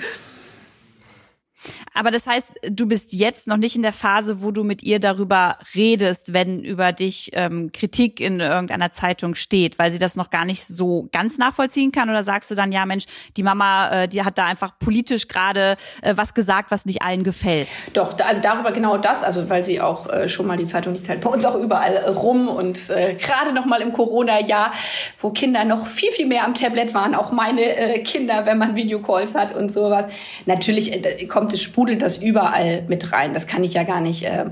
Aber 1.97 2.11
das 2.11 2.27
heißt, 2.27 2.61
du 2.71 2.87
bist 2.87 3.15
jetzt 3.15 3.49
noch 3.49 3.57
nicht 3.57 3.75
in 3.75 3.83
der 3.83 3.95
Phase, 3.95 4.43
wo 4.43 4.51
du 4.51 4.65
mit 4.65 4.83
ihr 4.83 5.01
darüber 5.01 5.57
redest, 5.75 6.35
wenn 6.35 6.63
über 6.63 6.93
dich 6.93 7.31
ähm, 7.33 7.73
Kritik 7.73 8.21
in 8.21 8.39
irgendeiner 8.39 8.93
Zeitung 8.93 9.35
steht, 9.35 9.79
weil 9.79 9.91
sie 9.91 9.99
das 9.99 10.15
noch 10.15 10.29
gar 10.29 10.45
nicht 10.45 10.63
so 10.63 11.09
ganz 11.11 11.39
nachvollziehen 11.39 11.93
kann? 11.93 12.11
Oder 12.11 12.23
sagst 12.23 12.51
du 12.51 12.55
dann, 12.55 12.71
ja 12.71 12.85
Mensch, 12.85 13.07
die 13.39 13.43
Mama, 13.43 14.03
äh, 14.03 14.09
die 14.09 14.23
hat 14.23 14.37
da 14.37 14.45
einfach 14.45 14.79
politisch 14.79 15.27
gerade 15.27 15.79
äh, 16.03 16.13
was 16.17 16.35
gesagt, 16.35 16.71
was 16.71 16.85
nicht 16.85 17.01
allen 17.01 17.25
gefällt? 17.25 17.71
Doch, 17.95 18.19
also 18.19 18.43
darüber 18.43 18.73
genau 18.73 18.99
das, 18.99 19.23
also 19.23 19.49
weil 19.49 19.65
sie 19.65 19.81
auch 19.81 20.11
äh, 20.11 20.29
schon 20.29 20.47
mal 20.47 20.59
die 20.59 20.67
Zeitung 20.67 20.93
liegt 20.93 21.09
halt 21.09 21.23
bei 21.23 21.31
uns 21.31 21.47
auch 21.47 21.55
überall 21.55 21.95
äh, 21.95 22.09
rum 22.11 22.49
und 22.49 22.91
äh, 22.91 23.15
gerade 23.15 23.55
noch 23.55 23.65
mal 23.65 23.81
im 23.81 23.95
Corona-Jahr, 23.95 24.71
wo 25.19 25.31
Kinder 25.31 25.65
noch 25.65 25.87
viel, 25.87 26.13
viel 26.13 26.27
mehr 26.27 26.45
am 26.45 26.55
Tablet 26.55 26.93
waren, 26.93 27.15
auch 27.15 27.33
meine 27.33 27.63
äh, 27.63 28.01
Kinder, 28.01 28.45
wenn 28.45 28.59
man 28.59 28.77
Videocalls 28.77 29.35
hat 29.35 29.55
und 29.55 29.73
sowas. 29.73 30.13
Natürlich 30.45 30.93
äh, 30.93 31.27
kommt 31.27 31.55
es 31.55 31.63
Spur 31.63 31.86
sprudelt 31.87 32.03
das 32.03 32.17
überall 32.17 32.83
mit 32.89 33.13
rein. 33.13 33.33
Das 33.33 33.47
kann 33.47 33.63
ich 33.63 33.75
ja 33.75 33.85
gar 33.85 34.01
nicht 34.01 34.25
äh, 34.25 34.47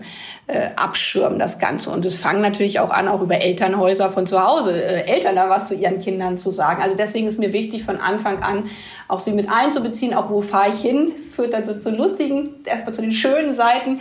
äh, 0.47 0.69
abschirmen, 0.77 1.39
das 1.39 1.59
Ganze. 1.59 1.91
Und 1.91 2.05
es 2.05 2.17
fangen 2.17 2.43
natürlich 2.43 2.81
auch 2.81 2.91
an, 2.91 3.09
auch 3.09 3.23
über 3.23 3.41
Elternhäuser 3.41 4.11
von 4.11 4.27
zu 4.27 4.47
Hause, 4.47 4.73
äh, 4.73 5.11
Eltern 5.11 5.37
da 5.37 5.49
was 5.49 5.69
zu 5.69 5.75
ihren 5.75 6.01
Kindern 6.01 6.37
zu 6.37 6.51
sagen. 6.51 6.83
Also 6.83 6.97
deswegen 6.97 7.27
ist 7.27 7.39
mir 7.39 7.53
wichtig, 7.53 7.85
von 7.85 7.97
Anfang 7.97 8.43
an 8.43 8.65
auch 9.09 9.21
sie 9.21 9.33
mit 9.33 9.51
einzubeziehen, 9.51 10.15
auch 10.15 10.31
wo 10.31 10.41
fahre 10.41 10.71
ich 10.71 10.81
hin, 10.81 11.13
führt 11.13 11.53
dann 11.53 11.65
so 11.65 11.79
zu 11.79 11.91
lustigen, 11.91 12.55
erstmal 12.65 12.95
zu 12.95 13.03
den 13.03 13.13
schönen 13.13 13.55
Seiten. 13.55 14.01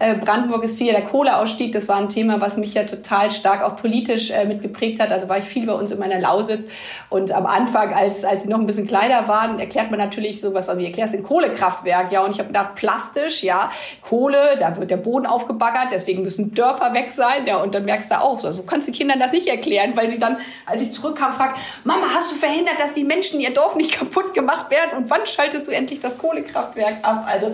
Äh, 0.00 0.14
Brandenburg 0.16 0.64
ist 0.64 0.78
viel 0.78 0.92
der 0.92 1.04
Kohleausstieg. 1.04 1.72
Das 1.72 1.88
war 1.88 1.96
ein 1.96 2.08
Thema, 2.08 2.40
was 2.40 2.56
mich 2.56 2.74
ja 2.74 2.84
total 2.84 3.30
stark 3.30 3.62
auch 3.62 3.76
politisch 3.76 4.30
äh, 4.30 4.46
mitgeprägt 4.46 5.00
hat. 5.00 5.12
Also 5.12 5.28
war 5.28 5.38
ich 5.38 5.44
viel 5.44 5.66
bei 5.66 5.74
uns 5.74 5.90
in 5.90 5.98
meiner 5.98 6.18
Lausitz. 6.18 6.64
Und 7.10 7.32
am 7.32 7.46
Anfang, 7.46 7.92
als, 7.92 8.24
als 8.24 8.42
sie 8.42 8.48
noch 8.48 8.58
ein 8.58 8.66
bisschen 8.66 8.86
kleiner 8.86 9.28
waren, 9.28 9.58
erklärt 9.58 9.90
man 9.90 10.00
natürlich 10.00 10.40
sowas, 10.40 10.68
was 10.68 10.78
erklärst 10.78 11.14
ein 11.14 11.22
Kohlekraftwerk. 11.22 12.10
Ja, 12.10 12.24
und 12.24 12.32
ich 12.32 12.38
habe 12.38 12.48
gedacht, 12.48 12.76
plastisch, 12.76 13.42
ja, 13.42 13.70
Kohle, 14.00 14.56
da 14.58 14.76
wird 14.78 14.90
der 14.90 14.96
Boden 14.96 15.26
aufgebaggert, 15.26 15.79
deswegen 15.90 16.22
müssen 16.22 16.54
Dörfer 16.54 16.92
weg 16.94 17.12
sein. 17.12 17.46
Ja, 17.46 17.58
und 17.58 17.74
dann 17.74 17.84
merkst 17.84 18.10
du 18.10 18.20
auch, 18.20 18.40
so, 18.40 18.52
so 18.52 18.62
kannst 18.62 18.88
du 18.88 18.92
Kindern 18.92 19.20
das 19.20 19.32
nicht 19.32 19.46
erklären, 19.46 19.96
weil 19.96 20.08
sie 20.08 20.18
dann, 20.18 20.36
als 20.66 20.82
ich 20.82 20.92
zurückkam, 20.92 21.32
fragt, 21.32 21.58
Mama, 21.84 22.06
hast 22.14 22.30
du 22.30 22.36
verhindert, 22.36 22.78
dass 22.78 22.94
die 22.94 23.04
Menschen 23.04 23.40
ihr 23.40 23.52
Dorf 23.52 23.76
nicht 23.76 23.92
kaputt 23.98 24.34
gemacht 24.34 24.70
werden? 24.70 24.96
Und 24.96 25.10
wann 25.10 25.26
schaltest 25.26 25.66
du 25.66 25.70
endlich 25.70 26.00
das 26.00 26.18
Kohlekraftwerk 26.18 26.98
ab? 27.02 27.24
Also 27.26 27.52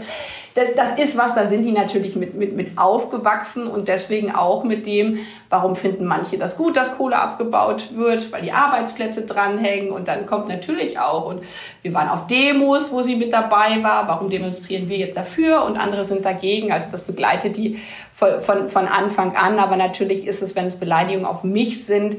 das 0.56 0.98
ist 0.98 1.18
was, 1.18 1.34
da 1.34 1.48
sind 1.48 1.64
die 1.64 1.72
natürlich 1.72 2.16
mit, 2.16 2.34
mit, 2.34 2.56
mit 2.56 2.78
aufgewachsen 2.78 3.66
und 3.66 3.88
deswegen 3.88 4.34
auch 4.34 4.64
mit 4.64 4.86
dem, 4.86 5.18
warum 5.50 5.76
finden 5.76 6.06
manche 6.06 6.38
das 6.38 6.56
gut, 6.56 6.76
dass 6.76 6.96
Kohle 6.96 7.16
abgebaut 7.16 7.94
wird, 7.94 8.32
weil 8.32 8.42
die 8.42 8.52
Arbeitsplätze 8.52 9.22
dranhängen 9.22 9.90
und 9.90 10.08
dann 10.08 10.25
kommt 10.25 10.48
natürlich 10.48 10.98
auch 10.98 11.26
und 11.26 11.42
wir 11.82 11.92
waren 11.92 12.08
auf 12.08 12.26
Demos, 12.26 12.90
wo 12.90 13.02
sie 13.02 13.16
mit 13.16 13.34
dabei 13.34 13.82
war, 13.82 14.08
warum 14.08 14.30
demonstrieren 14.30 14.88
wir 14.88 14.96
jetzt 14.96 15.16
dafür? 15.16 15.62
Und 15.64 15.76
andere 15.76 16.06
sind 16.06 16.25
dagegen, 16.25 16.72
also 16.72 16.88
das 16.90 17.02
begleitet 17.02 17.56
die 17.58 17.78
von, 18.12 18.40
von, 18.40 18.68
von 18.70 18.88
Anfang 18.88 19.36
an, 19.36 19.58
aber 19.58 19.76
natürlich 19.76 20.26
ist 20.26 20.42
es, 20.42 20.56
wenn 20.56 20.66
es 20.66 20.76
Beleidigungen 20.76 21.26
auf 21.26 21.44
mich 21.44 21.84
sind, 21.84 22.16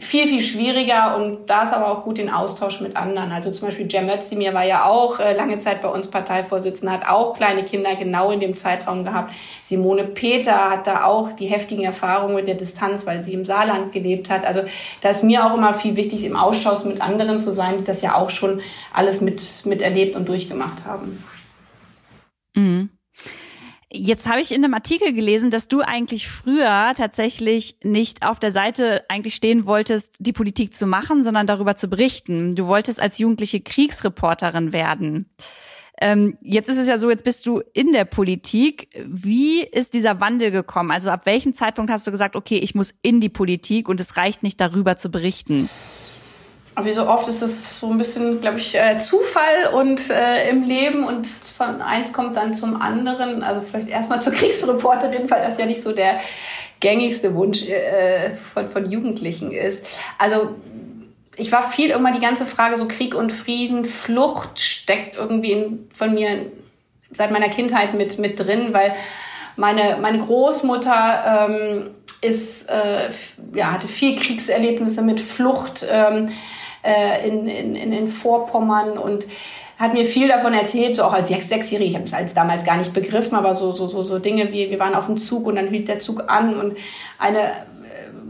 viel, 0.00 0.26
viel 0.26 0.42
schwieriger 0.42 1.16
und 1.16 1.48
da 1.48 1.62
ist 1.62 1.72
aber 1.72 1.90
auch 1.90 2.04
gut 2.04 2.18
den 2.18 2.30
Austausch 2.30 2.80
mit 2.80 2.96
anderen. 2.96 3.32
Also 3.32 3.50
zum 3.50 3.68
Beispiel 3.68 3.88
Cem 3.88 4.08
Özdemir 4.08 4.54
war 4.54 4.64
ja 4.64 4.84
auch 4.84 5.20
äh, 5.20 5.34
lange 5.34 5.58
Zeit 5.58 5.82
bei 5.82 5.88
uns 5.88 6.08
Parteivorsitzender, 6.08 6.92
hat 6.92 7.08
auch 7.08 7.36
kleine 7.36 7.64
Kinder 7.64 7.94
genau 7.96 8.30
in 8.30 8.40
dem 8.40 8.56
Zeitraum 8.56 9.04
gehabt. 9.04 9.34
Simone 9.62 10.04
Peter 10.04 10.70
hat 10.70 10.86
da 10.86 11.04
auch 11.04 11.32
die 11.32 11.46
heftigen 11.46 11.84
Erfahrungen 11.84 12.34
mit 12.34 12.48
der 12.48 12.54
Distanz, 12.54 13.06
weil 13.06 13.22
sie 13.22 13.34
im 13.34 13.44
Saarland 13.44 13.92
gelebt 13.92 14.30
hat. 14.30 14.44
Also 14.44 14.62
da 15.02 15.10
ist 15.10 15.22
mir 15.22 15.44
auch 15.44 15.56
immer 15.56 15.74
viel 15.74 15.96
wichtig, 15.96 16.24
im 16.24 16.36
Austausch 16.36 16.84
mit 16.84 17.00
anderen 17.00 17.40
zu 17.40 17.52
sein, 17.52 17.78
die 17.78 17.84
das 17.84 18.00
ja 18.00 18.14
auch 18.14 18.30
schon 18.30 18.60
alles 18.92 19.20
mit, 19.20 19.62
miterlebt 19.66 20.16
und 20.16 20.28
durchgemacht 20.28 20.86
haben. 20.86 21.22
Mhm. 22.54 22.90
Jetzt 23.92 24.28
habe 24.28 24.40
ich 24.40 24.52
in 24.52 24.64
einem 24.64 24.74
Artikel 24.74 25.12
gelesen, 25.12 25.50
dass 25.50 25.66
du 25.66 25.80
eigentlich 25.80 26.28
früher 26.28 26.92
tatsächlich 26.96 27.76
nicht 27.82 28.24
auf 28.24 28.38
der 28.38 28.52
Seite 28.52 29.04
eigentlich 29.08 29.34
stehen 29.34 29.66
wolltest, 29.66 30.14
die 30.20 30.32
Politik 30.32 30.74
zu 30.74 30.86
machen, 30.86 31.22
sondern 31.24 31.48
darüber 31.48 31.74
zu 31.74 31.88
berichten. 31.88 32.54
Du 32.54 32.68
wolltest 32.68 33.00
als 33.00 33.18
jugendliche 33.18 33.60
Kriegsreporterin 33.60 34.72
werden. 34.72 35.28
Ähm, 36.00 36.38
jetzt 36.40 36.68
ist 36.70 36.78
es 36.78 36.86
ja 36.86 36.98
so, 36.98 37.10
jetzt 37.10 37.24
bist 37.24 37.44
du 37.46 37.62
in 37.74 37.92
der 37.92 38.04
Politik. 38.04 38.88
Wie 39.04 39.62
ist 39.62 39.92
dieser 39.92 40.20
Wandel 40.20 40.52
gekommen? 40.52 40.92
Also 40.92 41.10
ab 41.10 41.26
welchem 41.26 41.52
Zeitpunkt 41.52 41.90
hast 41.90 42.06
du 42.06 42.12
gesagt, 42.12 42.36
okay, 42.36 42.58
ich 42.58 42.76
muss 42.76 42.94
in 43.02 43.20
die 43.20 43.28
Politik 43.28 43.88
und 43.88 44.00
es 44.00 44.16
reicht 44.16 44.44
nicht 44.44 44.60
darüber 44.60 44.96
zu 44.96 45.10
berichten? 45.10 45.68
Wie 46.84 46.92
so 46.92 47.06
oft 47.06 47.28
ist 47.28 47.42
es 47.42 47.78
so 47.78 47.90
ein 47.90 47.98
bisschen, 47.98 48.40
glaube 48.40 48.58
ich, 48.58 48.74
äh, 48.74 48.98
Zufall 48.98 49.74
und 49.74 50.10
äh, 50.10 50.48
im 50.50 50.62
Leben 50.62 51.04
und 51.04 51.26
von 51.26 51.82
eins 51.82 52.12
kommt 52.12 52.36
dann 52.36 52.54
zum 52.54 52.80
anderen. 52.80 53.42
Also 53.42 53.64
vielleicht 53.64 53.88
erstmal 53.88 54.20
zur 54.20 54.32
Kriegsreporterin, 54.34 55.30
weil 55.30 55.42
das 55.42 55.58
ja 55.58 55.66
nicht 55.66 55.82
so 55.82 55.92
der 55.92 56.20
gängigste 56.80 57.34
Wunsch 57.34 57.68
äh, 57.68 58.30
von, 58.30 58.68
von 58.68 58.90
Jugendlichen 58.90 59.52
ist. 59.52 60.00
Also 60.18 60.56
ich 61.36 61.52
war 61.52 61.68
viel 61.68 61.90
immer 61.90 62.12
die 62.12 62.20
ganze 62.20 62.46
Frage 62.46 62.76
so 62.76 62.86
Krieg 62.86 63.14
und 63.14 63.32
Frieden, 63.32 63.84
Flucht 63.84 64.58
steckt 64.60 65.16
irgendwie 65.16 65.52
in, 65.52 65.88
von 65.92 66.14
mir 66.14 66.46
seit 67.10 67.30
meiner 67.30 67.48
Kindheit 67.48 67.94
mit, 67.94 68.18
mit 68.18 68.38
drin, 68.38 68.68
weil 68.72 68.94
meine, 69.56 69.98
meine 70.00 70.18
Großmutter 70.18 71.48
ähm, 71.48 71.90
ist, 72.20 72.68
äh, 72.68 73.10
ja, 73.54 73.72
hatte 73.72 73.88
viel 73.88 74.16
Kriegserlebnisse 74.16 75.02
mit 75.02 75.20
Flucht 75.20 75.86
ähm, 75.88 76.28
äh, 76.82 77.28
in, 77.28 77.46
in, 77.46 77.92
in, 77.92 78.08
Vorpommern 78.08 78.98
und 78.98 79.26
hat 79.78 79.94
mir 79.94 80.04
viel 80.04 80.28
davon 80.28 80.52
erzählt, 80.52 80.96
so 80.96 81.04
auch 81.04 81.12
als 81.12 81.28
Sechsjährige, 81.28 81.90
ich 81.90 81.94
habe 81.94 82.04
es 82.04 82.12
als 82.12 82.34
damals 82.34 82.64
gar 82.64 82.76
nicht 82.76 82.92
begriffen, 82.92 83.36
aber 83.36 83.54
so, 83.54 83.72
so, 83.72 83.88
so, 83.88 84.04
so 84.04 84.18
Dinge 84.18 84.52
wie, 84.52 84.70
wir 84.70 84.78
waren 84.78 84.94
auf 84.94 85.06
dem 85.06 85.16
Zug 85.16 85.46
und 85.46 85.56
dann 85.56 85.68
hielt 85.68 85.88
der 85.88 86.00
Zug 86.00 86.24
an 86.28 86.58
und 86.58 86.76
eine 87.18 87.52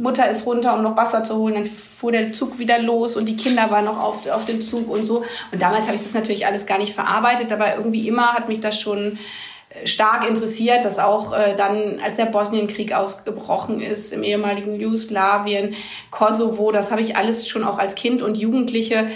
Mutter 0.00 0.28
ist 0.28 0.47
runter, 0.47 0.75
um 0.75 0.83
noch 0.83 0.97
Wasser 0.97 1.25
zu 1.25 1.37
holen. 1.37 1.54
Dann 1.54 1.66
fuhr 1.66 2.12
der 2.12 2.33
Zug 2.33 2.59
wieder 2.59 2.80
los 2.80 3.16
und 3.16 3.28
die 3.28 3.37
Kinder 3.37 3.71
waren 3.71 3.85
noch 3.85 4.02
auf, 4.02 4.26
auf 4.28 4.45
dem 4.47 4.61
Zug 4.61 4.88
und 4.88 5.04
so. 5.04 5.25
Und 5.52 5.62
damals 5.62 5.87
habe 5.87 5.97
ich 5.97 6.02
das 6.02 6.14
natürlich 6.14 6.47
alles 6.47 6.66
gar 6.66 6.78
nicht 6.78 6.95
verarbeitet, 6.95 7.52
aber 7.52 7.76
irgendwie 7.76 8.09
immer 8.09 8.33
hat 8.33 8.49
mich 8.49 8.61
das 8.61 8.80
schon 8.80 8.99
äh, 8.99 9.19
stark 9.84 10.28
interessiert, 10.28 10.84
dass 10.84 10.98
auch 10.98 11.32
äh, 11.32 11.56
dann, 11.56 12.00
als 12.00 12.16
der 12.16 12.26
Bosnienkrieg 12.26 12.92
ausgebrochen 12.92 13.80
ist, 13.80 14.12
im 14.12 14.22
ehemaligen 14.22 14.74
Jugoslawien, 14.74 15.74
Kosovo, 16.10 16.72
das 16.72 16.90
habe 16.90 17.02
ich 17.02 17.16
alles 17.16 17.48
schon 17.48 17.64
auch 17.64 17.78
als 17.78 17.94
Kind 17.94 18.20
und 18.22 18.36
Jugendliche 18.36 19.08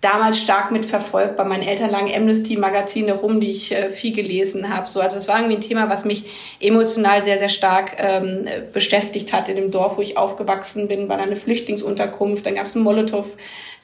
damals 0.00 0.40
stark 0.40 0.70
mitverfolgt. 0.70 1.36
Bei 1.36 1.44
meinen 1.44 1.62
Eltern 1.62 1.90
lagen 1.90 2.12
Amnesty-Magazine 2.14 3.14
rum, 3.14 3.40
die 3.40 3.50
ich 3.50 3.72
äh, 3.72 3.88
viel 3.88 4.14
gelesen 4.14 4.74
habe. 4.74 4.88
So, 4.88 5.00
also 5.00 5.16
es 5.16 5.28
war 5.28 5.38
irgendwie 5.38 5.56
ein 5.56 5.62
Thema, 5.62 5.88
was 5.88 6.04
mich 6.04 6.24
emotional 6.60 7.22
sehr, 7.22 7.38
sehr 7.38 7.48
stark 7.48 7.96
ähm, 7.98 8.46
beschäftigt 8.72 9.32
hat 9.32 9.48
in 9.48 9.56
dem 9.56 9.70
Dorf, 9.70 9.96
wo 9.96 10.02
ich 10.02 10.18
aufgewachsen 10.18 10.88
bin. 10.88 11.08
War 11.08 11.16
da 11.16 11.22
eine 11.22 11.36
Flüchtlingsunterkunft, 11.36 12.46
dann 12.46 12.54
gab 12.56 12.66
es 12.66 12.74
einen 12.74 12.84
Molotow 12.84 13.36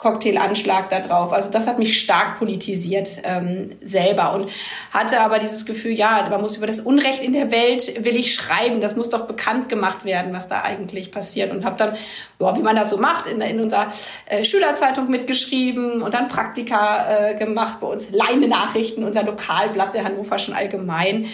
Cocktailanschlag 0.03 0.91
da 0.91 0.99
drauf. 0.99 1.33
Also 1.33 1.51
das 1.51 1.69
hat 1.69 1.79
mich 1.79 2.01
stark 2.01 2.37
politisiert 2.37 3.09
ähm, 3.23 3.71
selber 3.83 4.35
und 4.35 4.51
hatte 4.91 5.21
aber 5.21 5.39
dieses 5.39 5.65
Gefühl, 5.65 5.93
ja, 5.93 6.27
man 6.29 6.41
muss 6.41 6.57
über 6.57 6.67
das 6.67 6.81
Unrecht 6.81 7.23
in 7.23 7.33
der 7.33 7.53
Welt 7.53 8.05
will 8.05 8.17
ich 8.17 8.35
schreiben. 8.35 8.81
Das 8.81 8.97
muss 8.97 9.11
doch 9.11 9.27
bekannt 9.29 9.69
gemacht 9.69 10.05
werden, 10.05 10.33
was 10.33 10.49
da 10.49 10.63
eigentlich 10.63 11.13
passiert. 11.13 11.53
Und 11.53 11.65
habe 11.65 11.77
dann, 11.77 11.97
ja, 12.41 12.57
wie 12.57 12.63
man 12.63 12.75
das 12.75 12.91
so 12.91 12.97
macht, 12.97 13.29
in, 13.29 13.41
in 13.41 13.61
unserer 13.61 13.93
äh, 14.27 14.45
Schülerzeitung 14.45 15.09
mitgeschrieben 15.09 16.02
und 16.03 16.15
dann 16.15 16.29
Praktika 16.29 17.31
äh, 17.31 17.35
gemacht 17.37 17.81
bei 17.81 17.87
uns, 17.87 18.11
Leine-Nachrichten, 18.11 19.05
unser 19.05 19.23
Lokalblatt 19.23 19.95
der 19.95 20.05
Hannoverschen 20.05 20.55
Allgemein. 20.55 21.27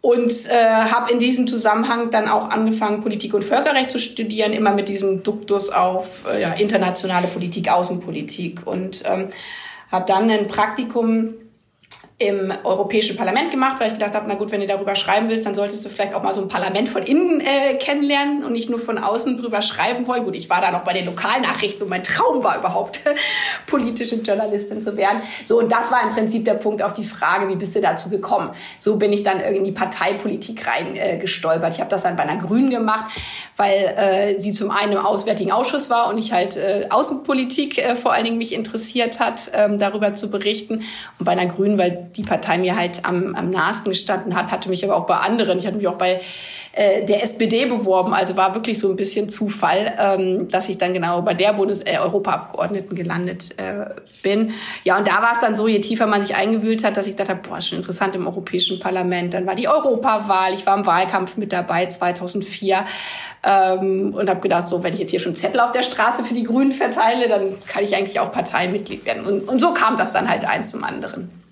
Und 0.00 0.32
äh, 0.48 0.54
habe 0.54 1.10
in 1.10 1.18
diesem 1.18 1.48
Zusammenhang 1.48 2.10
dann 2.10 2.28
auch 2.28 2.50
angefangen, 2.50 3.00
Politik 3.00 3.34
und 3.34 3.42
Völkerrecht 3.42 3.90
zu 3.90 3.98
studieren, 3.98 4.52
immer 4.52 4.72
mit 4.72 4.88
diesem 4.88 5.24
Duktus 5.24 5.68
auf 5.70 6.24
äh, 6.32 6.42
ja, 6.42 6.52
internationale 6.52 7.26
Politik, 7.26 7.68
Außenpolitik. 7.68 8.66
Und 8.66 9.02
ähm, 9.04 9.30
habe 9.90 10.04
dann 10.06 10.30
ein 10.30 10.46
Praktikum 10.46 11.34
im 12.18 12.50
Europäischen 12.64 13.14
Parlament 13.14 13.50
gemacht, 13.50 13.78
weil 13.78 13.88
ich 13.88 13.92
gedacht 13.92 14.14
habe, 14.14 14.24
na 14.26 14.36
gut, 14.36 14.50
wenn 14.50 14.62
du 14.62 14.66
darüber 14.66 14.96
schreiben 14.96 15.28
willst, 15.28 15.44
dann 15.44 15.54
solltest 15.54 15.84
du 15.84 15.90
vielleicht 15.90 16.14
auch 16.14 16.22
mal 16.22 16.32
so 16.32 16.40
ein 16.40 16.48
Parlament 16.48 16.88
von 16.88 17.02
innen 17.02 17.42
äh, 17.42 17.74
kennenlernen 17.74 18.42
und 18.42 18.52
nicht 18.52 18.70
nur 18.70 18.78
von 18.78 18.96
außen 18.96 19.36
drüber 19.36 19.60
schreiben 19.60 20.06
wollen. 20.06 20.24
Gut, 20.24 20.34
ich 20.34 20.48
war 20.48 20.62
da 20.62 20.70
noch 20.70 20.82
bei 20.82 20.94
den 20.94 21.04
Lokalnachrichten 21.04 21.82
und 21.82 21.90
mein 21.90 22.02
Traum 22.02 22.42
war 22.42 22.56
überhaupt, 22.56 23.00
politische 23.66 24.16
Journalistin 24.16 24.80
zu 24.80 24.96
werden. 24.96 25.20
So, 25.44 25.58
und 25.58 25.70
das 25.70 25.92
war 25.92 26.04
im 26.04 26.14
Prinzip 26.14 26.46
der 26.46 26.54
Punkt 26.54 26.82
auf 26.82 26.94
die 26.94 27.04
Frage, 27.04 27.50
wie 27.50 27.56
bist 27.56 27.76
du 27.76 27.82
dazu 27.82 28.08
gekommen? 28.08 28.50
So 28.78 28.96
bin 28.96 29.12
ich 29.12 29.22
dann 29.22 29.40
in 29.40 29.64
die 29.64 29.72
Parteipolitik 29.72 30.66
rein 30.66 30.96
äh. 30.96 31.22
Ich 31.22 31.80
habe 31.80 31.90
das 31.90 32.02
dann 32.02 32.16
bei 32.16 32.22
einer 32.22 32.40
Grünen 32.40 32.70
gemacht, 32.70 33.12
weil 33.56 33.94
äh, 33.96 34.40
sie 34.40 34.52
zum 34.52 34.70
einen 34.70 34.92
im 34.92 34.98
Auswärtigen 34.98 35.52
Ausschuss 35.52 35.90
war 35.90 36.08
und 36.08 36.16
ich 36.16 36.32
halt 36.32 36.56
äh, 36.56 36.86
Außenpolitik 36.88 37.76
äh, 37.76 37.94
vor 37.94 38.14
allen 38.14 38.24
Dingen 38.24 38.38
mich 38.38 38.54
interessiert 38.54 39.20
hat, 39.20 39.50
ähm, 39.52 39.78
darüber 39.78 40.14
zu 40.14 40.30
berichten. 40.30 40.82
Und 41.18 41.24
bei 41.24 41.32
einer 41.32 41.46
Grünen, 41.46 41.76
weil 41.76 42.05
die 42.16 42.22
Partei 42.22 42.58
mir 42.58 42.76
halt 42.76 43.04
am, 43.04 43.34
am 43.34 43.50
nahesten 43.50 43.90
gestanden 43.90 44.34
hat, 44.34 44.50
hatte 44.50 44.68
mich 44.68 44.84
aber 44.84 44.96
auch 44.96 45.06
bei 45.06 45.16
anderen. 45.16 45.58
Ich 45.58 45.66
hatte 45.66 45.76
mich 45.76 45.88
auch 45.88 45.98
bei 45.98 46.20
äh, 46.76 47.06
der 47.06 47.22
SPD 47.22 47.64
beworben, 47.64 48.12
also 48.12 48.36
war 48.36 48.54
wirklich 48.54 48.78
so 48.78 48.90
ein 48.90 48.96
bisschen 48.96 49.30
Zufall, 49.30 49.94
ähm, 49.98 50.48
dass 50.48 50.68
ich 50.68 50.76
dann 50.76 50.92
genau 50.92 51.22
bei 51.22 51.32
der 51.32 51.54
Bundes 51.54 51.80
äh, 51.80 51.96
Europaabgeordneten 51.98 52.94
gelandet 52.94 53.58
äh, 53.58 53.86
bin. 54.22 54.52
Ja, 54.84 54.98
und 54.98 55.08
da 55.08 55.22
war 55.22 55.32
es 55.32 55.38
dann 55.38 55.56
so, 55.56 55.68
je 55.68 55.80
tiefer 55.80 56.06
man 56.06 56.20
sich 56.20 56.36
eingewühlt 56.36 56.84
hat, 56.84 56.98
dass 56.98 57.06
ich 57.06 57.16
dachte, 57.16 57.34
boah, 57.34 57.62
schon 57.62 57.78
interessant 57.78 58.14
im 58.14 58.26
Europäischen 58.26 58.78
Parlament. 58.78 59.32
Dann 59.32 59.46
war 59.46 59.54
die 59.54 59.68
Europawahl, 59.68 60.52
ich 60.52 60.66
war 60.66 60.76
im 60.76 60.84
Wahlkampf 60.84 61.38
mit 61.38 61.50
dabei 61.50 61.86
2004 61.86 62.84
ähm, 63.42 64.14
und 64.14 64.28
habe 64.28 64.40
gedacht, 64.40 64.68
so, 64.68 64.82
wenn 64.82 64.92
ich 64.92 65.00
jetzt 65.00 65.12
hier 65.12 65.20
schon 65.20 65.34
Zettel 65.34 65.60
auf 65.60 65.72
der 65.72 65.82
Straße 65.82 66.24
für 66.24 66.34
die 66.34 66.44
Grünen 66.44 66.72
verteile, 66.72 67.26
dann 67.26 67.54
kann 67.66 67.84
ich 67.84 67.96
eigentlich 67.96 68.20
auch 68.20 68.30
Parteimitglied 68.30 69.06
werden. 69.06 69.24
Und, 69.24 69.48
und 69.48 69.60
so 69.60 69.72
kam 69.72 69.96
das 69.96 70.12
dann 70.12 70.28
halt 70.28 70.44
eins 70.44 70.68
zum 70.68 70.84
anderen. 70.84 71.45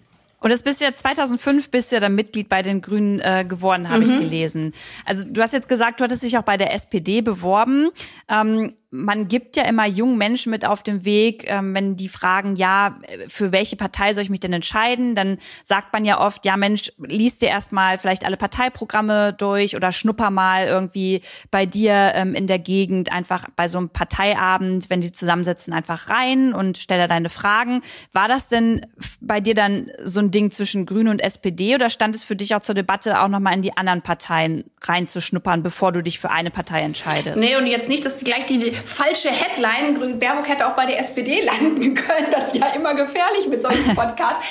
Und 0.44 0.50
das 0.50 0.62
bist 0.62 0.82
du 0.82 0.84
ja 0.84 0.92
2005 0.92 1.70
bist 1.70 1.90
du 1.90 1.96
ja 1.96 2.00
dann 2.00 2.14
Mitglied 2.14 2.50
bei 2.50 2.60
den 2.60 2.82
Grünen 2.82 3.18
äh, 3.18 3.46
geworden, 3.48 3.88
habe 3.88 4.04
mhm. 4.04 4.12
ich 4.12 4.18
gelesen. 4.18 4.72
Also 5.06 5.24
du 5.26 5.40
hast 5.40 5.54
jetzt 5.54 5.70
gesagt, 5.70 6.00
du 6.00 6.04
hattest 6.04 6.22
dich 6.22 6.36
auch 6.36 6.42
bei 6.42 6.58
der 6.58 6.74
SPD 6.74 7.22
beworben. 7.22 7.88
Ähm, 8.28 8.74
man 8.94 9.26
gibt 9.26 9.56
ja 9.56 9.64
immer 9.64 9.86
jungen 9.86 10.16
Menschen 10.16 10.50
mit 10.50 10.64
auf 10.64 10.84
dem 10.84 11.04
Weg, 11.04 11.50
ähm, 11.50 11.74
wenn 11.74 11.96
die 11.96 12.08
fragen, 12.08 12.54
ja, 12.54 12.96
für 13.26 13.50
welche 13.50 13.74
Partei 13.74 14.12
soll 14.12 14.22
ich 14.22 14.30
mich 14.30 14.40
denn 14.40 14.52
entscheiden? 14.52 15.16
Dann 15.16 15.38
sagt 15.64 15.92
man 15.92 16.04
ja 16.04 16.20
oft, 16.20 16.44
ja 16.44 16.56
Mensch, 16.56 16.92
liest 16.98 17.42
dir 17.42 17.48
erstmal 17.48 17.98
vielleicht 17.98 18.24
alle 18.24 18.36
Parteiprogramme 18.36 19.32
durch 19.32 19.74
oder 19.74 19.90
schnupper 19.90 20.30
mal 20.30 20.66
irgendwie 20.66 21.22
bei 21.50 21.66
dir 21.66 22.12
ähm, 22.14 22.34
in 22.34 22.46
der 22.46 22.60
Gegend 22.60 23.10
einfach 23.10 23.46
bei 23.56 23.66
so 23.66 23.78
einem 23.78 23.88
Parteiabend, 23.88 24.88
wenn 24.90 25.00
die 25.00 25.10
zusammensitzen, 25.10 25.74
einfach 25.74 26.08
rein 26.08 26.54
und 26.54 26.78
stell 26.78 26.98
da 26.98 27.08
deine 27.08 27.30
Fragen. 27.30 27.82
War 28.12 28.28
das 28.28 28.48
denn 28.48 28.86
bei 29.20 29.40
dir 29.40 29.56
dann 29.56 29.90
so 30.02 30.20
ein 30.20 30.30
Ding 30.30 30.52
zwischen 30.52 30.86
Grüne 30.86 31.10
und 31.10 31.18
SPD 31.18 31.74
oder 31.74 31.90
stand 31.90 32.14
es 32.14 32.22
für 32.22 32.36
dich 32.36 32.54
auch 32.54 32.60
zur 32.60 32.76
Debatte, 32.76 33.20
auch 33.20 33.28
nochmal 33.28 33.54
in 33.54 33.62
die 33.62 33.76
anderen 33.76 34.02
Parteien 34.02 34.64
reinzuschnuppern, 34.82 35.64
bevor 35.64 35.90
du 35.90 36.00
dich 36.00 36.20
für 36.20 36.30
eine 36.30 36.50
Partei 36.50 36.82
entscheidest? 36.82 37.38
Nee, 37.38 37.56
und 37.56 37.66
jetzt 37.66 37.88
nicht, 37.88 38.04
dass 38.04 38.18
gleich 38.18 38.46
die 38.46 38.74
falsche 38.86 39.30
Headline. 39.30 40.18
Baerbock 40.18 40.48
hätte 40.48 40.66
auch 40.66 40.74
bei 40.74 40.86
der 40.86 41.00
SPD 41.00 41.40
landen 41.44 41.94
können. 41.94 42.26
Das 42.30 42.48
ist 42.48 42.56
ja 42.56 42.68
immer 42.68 42.94
gefährlich 42.94 43.48
mit 43.48 43.62
solchen 43.62 43.94
Podcasts. 43.94 44.44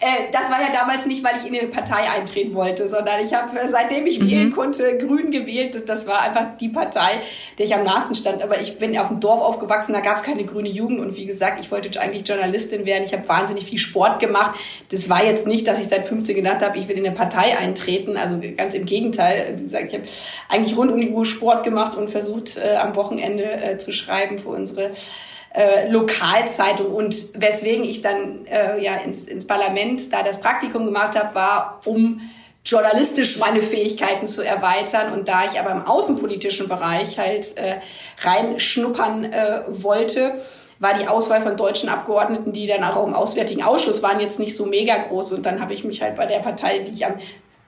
äh, 0.00 0.30
das 0.32 0.50
war 0.50 0.60
ja 0.60 0.70
damals 0.72 1.06
nicht, 1.06 1.24
weil 1.24 1.36
ich 1.36 1.46
in 1.46 1.58
eine 1.58 1.68
Partei 1.68 2.10
eintreten 2.10 2.54
wollte, 2.54 2.88
sondern 2.88 3.24
ich 3.24 3.34
habe, 3.34 3.50
seitdem 3.66 4.06
ich 4.06 4.20
wählen 4.20 4.48
mhm. 4.48 4.52
konnte, 4.52 4.98
Grün 4.98 5.30
gewählt. 5.30 5.88
Das 5.88 6.06
war 6.06 6.22
einfach 6.22 6.56
die 6.60 6.68
Partei, 6.68 7.20
der 7.58 7.66
ich 7.66 7.74
am 7.74 7.84
nahesten 7.84 8.14
stand. 8.14 8.42
Aber 8.42 8.60
ich 8.60 8.78
bin 8.78 8.96
auf 8.98 9.08
dem 9.08 9.20
Dorf 9.20 9.40
aufgewachsen, 9.40 9.92
da 9.92 10.00
gab 10.00 10.16
es 10.16 10.22
keine 10.22 10.44
grüne 10.44 10.68
Jugend. 10.68 11.00
Und 11.00 11.16
wie 11.16 11.26
gesagt, 11.26 11.60
ich 11.60 11.70
wollte 11.70 12.00
eigentlich 12.00 12.26
Journalistin 12.26 12.86
werden. 12.86 13.04
Ich 13.04 13.12
habe 13.12 13.28
wahnsinnig 13.28 13.64
viel 13.64 13.78
Sport 13.78 14.20
gemacht. 14.20 14.58
Das 14.90 15.08
war 15.08 15.24
jetzt 15.24 15.46
nicht, 15.46 15.66
dass 15.66 15.78
ich 15.78 15.88
seit 15.88 16.06
15 16.06 16.36
gedacht 16.36 16.62
habe, 16.62 16.78
ich 16.78 16.88
will 16.88 16.96
in 16.96 17.06
eine 17.06 17.14
Partei 17.14 17.56
eintreten. 17.56 18.16
Also 18.16 18.38
ganz 18.56 18.74
im 18.74 18.86
Gegenteil. 18.86 19.54
Wie 19.56 19.62
gesagt, 19.62 19.86
ich 19.88 19.94
habe 19.94 20.04
eigentlich 20.48 20.76
rund 20.76 20.92
um 20.92 21.00
die 21.00 21.10
Uhr 21.10 21.24
Sport 21.24 21.64
gemacht 21.64 21.96
und 21.96 22.10
versucht, 22.10 22.56
äh, 22.56 22.76
am 22.76 22.94
Wochenende 22.96 23.42
äh, 23.68 23.78
zu 23.78 23.92
schreiben 23.92 24.38
für 24.38 24.48
unsere 24.48 24.92
äh, 25.54 25.90
Lokalzeitung. 25.90 26.92
Und 26.92 27.40
weswegen 27.40 27.84
ich 27.84 28.00
dann 28.00 28.46
äh, 28.46 28.82
ja 28.82 28.94
ins, 28.96 29.26
ins 29.26 29.46
Parlament 29.46 30.12
da 30.12 30.22
das 30.22 30.40
Praktikum 30.40 30.84
gemacht 30.84 31.18
habe, 31.18 31.34
war, 31.34 31.80
um 31.84 32.20
journalistisch 32.64 33.38
meine 33.38 33.62
Fähigkeiten 33.62 34.26
zu 34.26 34.42
erweitern. 34.42 35.12
Und 35.12 35.28
da 35.28 35.44
ich 35.44 35.58
aber 35.58 35.70
im 35.70 35.86
außenpolitischen 35.86 36.68
Bereich 36.68 37.18
halt 37.18 37.56
äh, 37.56 37.76
reinschnuppern 38.20 39.24
äh, 39.24 39.60
wollte, 39.68 40.40
war 40.78 40.94
die 40.94 41.08
Auswahl 41.08 41.42
von 41.42 41.56
deutschen 41.56 41.88
Abgeordneten, 41.88 42.52
die 42.52 42.66
dann 42.66 42.84
auch 42.84 43.04
im 43.04 43.14
Auswärtigen 43.14 43.64
Ausschuss 43.64 44.02
waren, 44.02 44.20
jetzt 44.20 44.38
nicht 44.38 44.54
so 44.54 44.66
mega 44.66 44.96
groß. 44.96 45.32
Und 45.32 45.46
dann 45.46 45.60
habe 45.60 45.74
ich 45.74 45.84
mich 45.84 46.02
halt 46.02 46.16
bei 46.16 46.26
der 46.26 46.38
Partei, 46.38 46.80
die 46.80 46.92
ich 46.92 47.06
am 47.06 47.14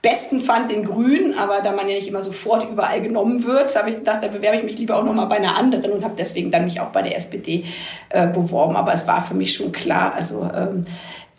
besten 0.01 0.41
fand 0.41 0.71
den 0.71 0.83
Grün, 0.83 1.35
aber 1.37 1.61
da 1.61 1.71
man 1.71 1.87
ja 1.87 1.95
nicht 1.95 2.07
immer 2.07 2.21
sofort 2.21 2.67
überall 2.69 3.01
genommen 3.01 3.45
wird, 3.45 3.75
habe 3.75 3.91
ich 3.91 3.97
gedacht, 3.97 4.23
da 4.23 4.27
bewerbe 4.27 4.57
ich 4.57 4.63
mich 4.63 4.77
lieber 4.79 4.97
auch 4.97 5.03
nochmal 5.03 5.27
bei 5.27 5.37
einer 5.37 5.55
anderen 5.55 5.91
und 5.91 6.03
habe 6.03 6.15
deswegen 6.17 6.49
dann 6.49 6.63
mich 6.63 6.79
auch 6.79 6.89
bei 6.89 7.03
der 7.03 7.15
SPD 7.15 7.65
äh, 8.09 8.27
beworben. 8.27 8.75
Aber 8.75 8.93
es 8.93 9.05
war 9.07 9.21
für 9.21 9.35
mich 9.35 9.53
schon 9.53 9.71
klar, 9.71 10.13
also 10.15 10.49
ähm, 10.55 10.85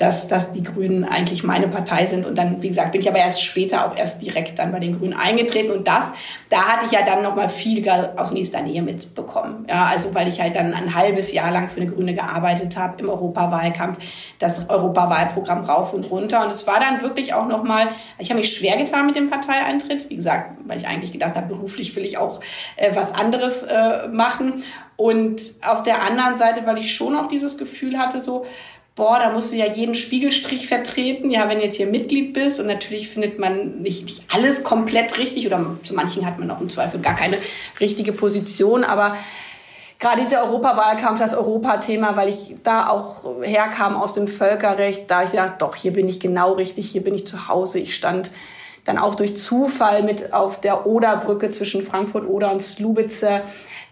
dass, 0.02 0.26
dass 0.26 0.50
die 0.50 0.64
Grünen 0.64 1.04
eigentlich 1.04 1.44
meine 1.44 1.68
Partei 1.68 2.06
sind. 2.06 2.26
Und 2.26 2.36
dann, 2.36 2.60
wie 2.60 2.66
gesagt, 2.66 2.90
bin 2.90 3.00
ich 3.00 3.08
aber 3.08 3.20
erst 3.20 3.40
später 3.40 3.86
auch 3.86 3.96
erst 3.96 4.20
direkt 4.20 4.58
dann 4.58 4.72
bei 4.72 4.80
den 4.80 4.98
Grünen 4.98 5.14
eingetreten. 5.14 5.70
Und 5.70 5.86
das, 5.86 6.12
da 6.48 6.62
hatte 6.62 6.86
ich 6.86 6.90
ja 6.90 7.02
dann 7.02 7.22
nochmal 7.22 7.48
viel 7.48 7.88
aus 8.16 8.32
nächster 8.32 8.62
Nähe 8.62 8.82
mitbekommen. 8.82 9.64
Ja, 9.68 9.84
also 9.84 10.12
weil 10.12 10.26
ich 10.26 10.40
halt 10.40 10.56
dann 10.56 10.74
ein 10.74 10.96
halbes 10.96 11.32
Jahr 11.32 11.52
lang 11.52 11.68
für 11.68 11.80
eine 11.80 11.88
Grüne 11.88 12.14
gearbeitet 12.14 12.76
habe 12.76 13.00
im 13.00 13.08
Europawahlkampf, 13.10 13.98
das 14.40 14.68
Europawahlprogramm 14.68 15.64
rauf 15.66 15.94
und 15.94 16.10
runter. 16.10 16.42
Und 16.42 16.50
es 16.50 16.66
war 16.66 16.80
dann 16.80 17.00
wirklich 17.00 17.32
auch 17.34 17.46
nochmal, 17.46 17.90
ich 18.18 18.30
habe 18.30 18.40
mich 18.40 18.52
schwer 18.52 18.76
getan 18.76 19.06
mit 19.06 19.14
dem 19.14 19.30
Parteieintritt. 19.30 20.10
Wie 20.10 20.16
gesagt, 20.16 20.58
weil 20.64 20.78
ich 20.78 20.88
eigentlich 20.88 21.12
gedacht 21.12 21.36
habe, 21.36 21.46
beruflich 21.46 21.94
will 21.94 22.04
ich 22.04 22.18
auch 22.18 22.40
äh, 22.74 22.90
was 22.96 23.14
anderes 23.14 23.62
äh, 23.62 24.08
machen. 24.08 24.64
Und 24.96 25.40
auf 25.64 25.82
der 25.82 26.02
anderen 26.02 26.36
Seite, 26.36 26.66
weil 26.66 26.78
ich 26.78 26.94
schon 26.94 27.16
auch 27.16 27.26
dieses 27.26 27.56
Gefühl 27.56 27.98
hatte, 27.98 28.20
so, 28.20 28.44
boah, 28.94 29.18
da 29.18 29.32
musst 29.32 29.52
du 29.52 29.56
ja 29.56 29.66
jeden 29.66 29.94
Spiegelstrich 29.94 30.66
vertreten. 30.66 31.30
Ja, 31.30 31.48
wenn 31.48 31.58
du 31.58 31.64
jetzt 31.64 31.76
hier 31.76 31.86
Mitglied 31.86 32.34
bist 32.34 32.60
und 32.60 32.66
natürlich 32.66 33.08
findet 33.08 33.38
man 33.38 33.80
nicht, 33.80 34.04
nicht 34.04 34.22
alles 34.32 34.62
komplett 34.62 35.18
richtig 35.18 35.46
oder 35.46 35.78
zu 35.82 35.94
manchen 35.94 36.26
hat 36.26 36.38
man 36.38 36.50
auch 36.50 36.60
im 36.60 36.68
Zweifel 36.68 37.00
gar 37.00 37.16
keine 37.16 37.38
richtige 37.80 38.12
Position, 38.12 38.84
aber 38.84 39.16
gerade 39.98 40.22
dieser 40.22 40.42
Europawahlkampf, 40.44 41.20
das 41.20 41.32
Europathema, 41.34 42.16
weil 42.16 42.28
ich 42.28 42.56
da 42.62 42.88
auch 42.88 43.24
herkam 43.42 43.96
aus 43.96 44.12
dem 44.12 44.26
Völkerrecht, 44.26 45.10
da 45.10 45.22
ich 45.22 45.30
gedacht, 45.30 45.62
doch, 45.62 45.76
hier 45.76 45.92
bin 45.92 46.08
ich 46.08 46.20
genau 46.20 46.52
richtig, 46.54 46.90
hier 46.90 47.04
bin 47.04 47.14
ich 47.14 47.26
zu 47.26 47.48
Hause. 47.48 47.78
Ich 47.78 47.94
stand 47.94 48.30
dann 48.84 48.98
auch 48.98 49.14
durch 49.14 49.36
Zufall 49.36 50.02
mit 50.02 50.32
auf 50.32 50.60
der 50.60 50.86
Oderbrücke 50.86 51.50
zwischen 51.50 51.82
Frankfurt 51.82 52.26
Oder 52.26 52.50
und 52.50 52.60
Slubice 52.60 53.42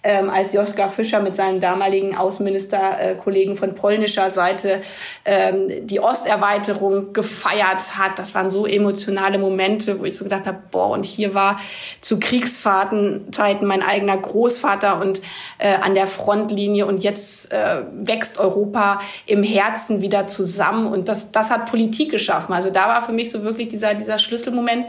ähm, 0.03 0.31
als 0.31 0.53
Joschka 0.53 0.89
Fischer 0.89 1.21
mit 1.21 1.37
seinem 1.37 1.61
damaligen 1.61 2.17
Außenministerkollegen 2.17 3.55
äh, 3.55 3.57
von 3.57 3.75
polnischer 3.75 4.31
Seite 4.31 4.81
ähm, 5.25 5.87
die 5.87 6.01
Osterweiterung 6.01 7.13
gefeiert 7.13 7.99
hat. 7.99 8.19
Das 8.19 8.35
waren 8.35 8.51
so 8.51 8.67
emotionale 8.67 9.39
Momente, 9.39 10.01
wo 10.01 10.05
ich 10.05 10.17
so 10.17 10.25
gedacht 10.25 10.47
habe, 10.47 10.59
boah, 10.71 10.91
und 10.91 11.05
hier 11.05 11.35
war 11.35 11.61
zu 12.01 12.19
Kriegsfahrtenzeiten 12.19 13.67
mein 13.67 13.83
eigener 13.83 14.17
Großvater 14.17 15.01
und 15.01 15.21
äh, 15.59 15.75
an 15.75 15.95
der 15.95 16.07
Frontlinie 16.07 16.87
und 16.87 17.03
jetzt 17.03 17.53
äh, 17.53 17.83
wächst 17.93 18.39
Europa 18.39 19.01
im 19.27 19.43
Herzen 19.43 20.01
wieder 20.01 20.29
zusammen 20.29 20.87
und 20.87 21.09
das, 21.09 21.31
das 21.31 21.51
hat 21.51 21.67
Politik 21.71 22.11
geschaffen. 22.11 22.55
Also 22.55 22.71
da 22.71 22.89
war 22.89 23.03
für 23.03 23.13
mich 23.13 23.31
so 23.31 23.43
wirklich 23.43 23.69
dieser, 23.69 23.95
dieser 23.95 24.19
Schlüsselmoment, 24.19 24.87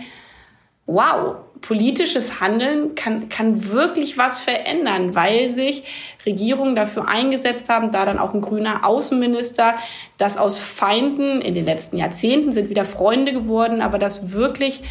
wow, 0.85 1.35
politisches 1.61 2.41
Handeln 2.41 2.95
kann, 2.95 3.29
kann 3.29 3.69
wirklich 3.69 4.17
was 4.17 4.41
verändern, 4.41 5.15
weil 5.15 5.49
sich 5.49 5.83
Regierungen 6.25 6.75
dafür 6.75 7.07
eingesetzt 7.07 7.69
haben, 7.69 7.91
da 7.91 8.05
dann 8.05 8.19
auch 8.19 8.33
ein 8.33 8.41
grüner 8.41 8.85
Außenminister, 8.85 9.75
dass 10.17 10.37
aus 10.37 10.59
Feinden 10.59 11.41
in 11.41 11.53
den 11.53 11.65
letzten 11.65 11.97
Jahrzehnten 11.97 12.51
sind 12.51 12.69
wieder 12.69 12.85
Freunde 12.85 13.33
geworden, 13.33 13.81
aber 13.81 13.99
dass 13.99 14.33
wirklich 14.33 14.81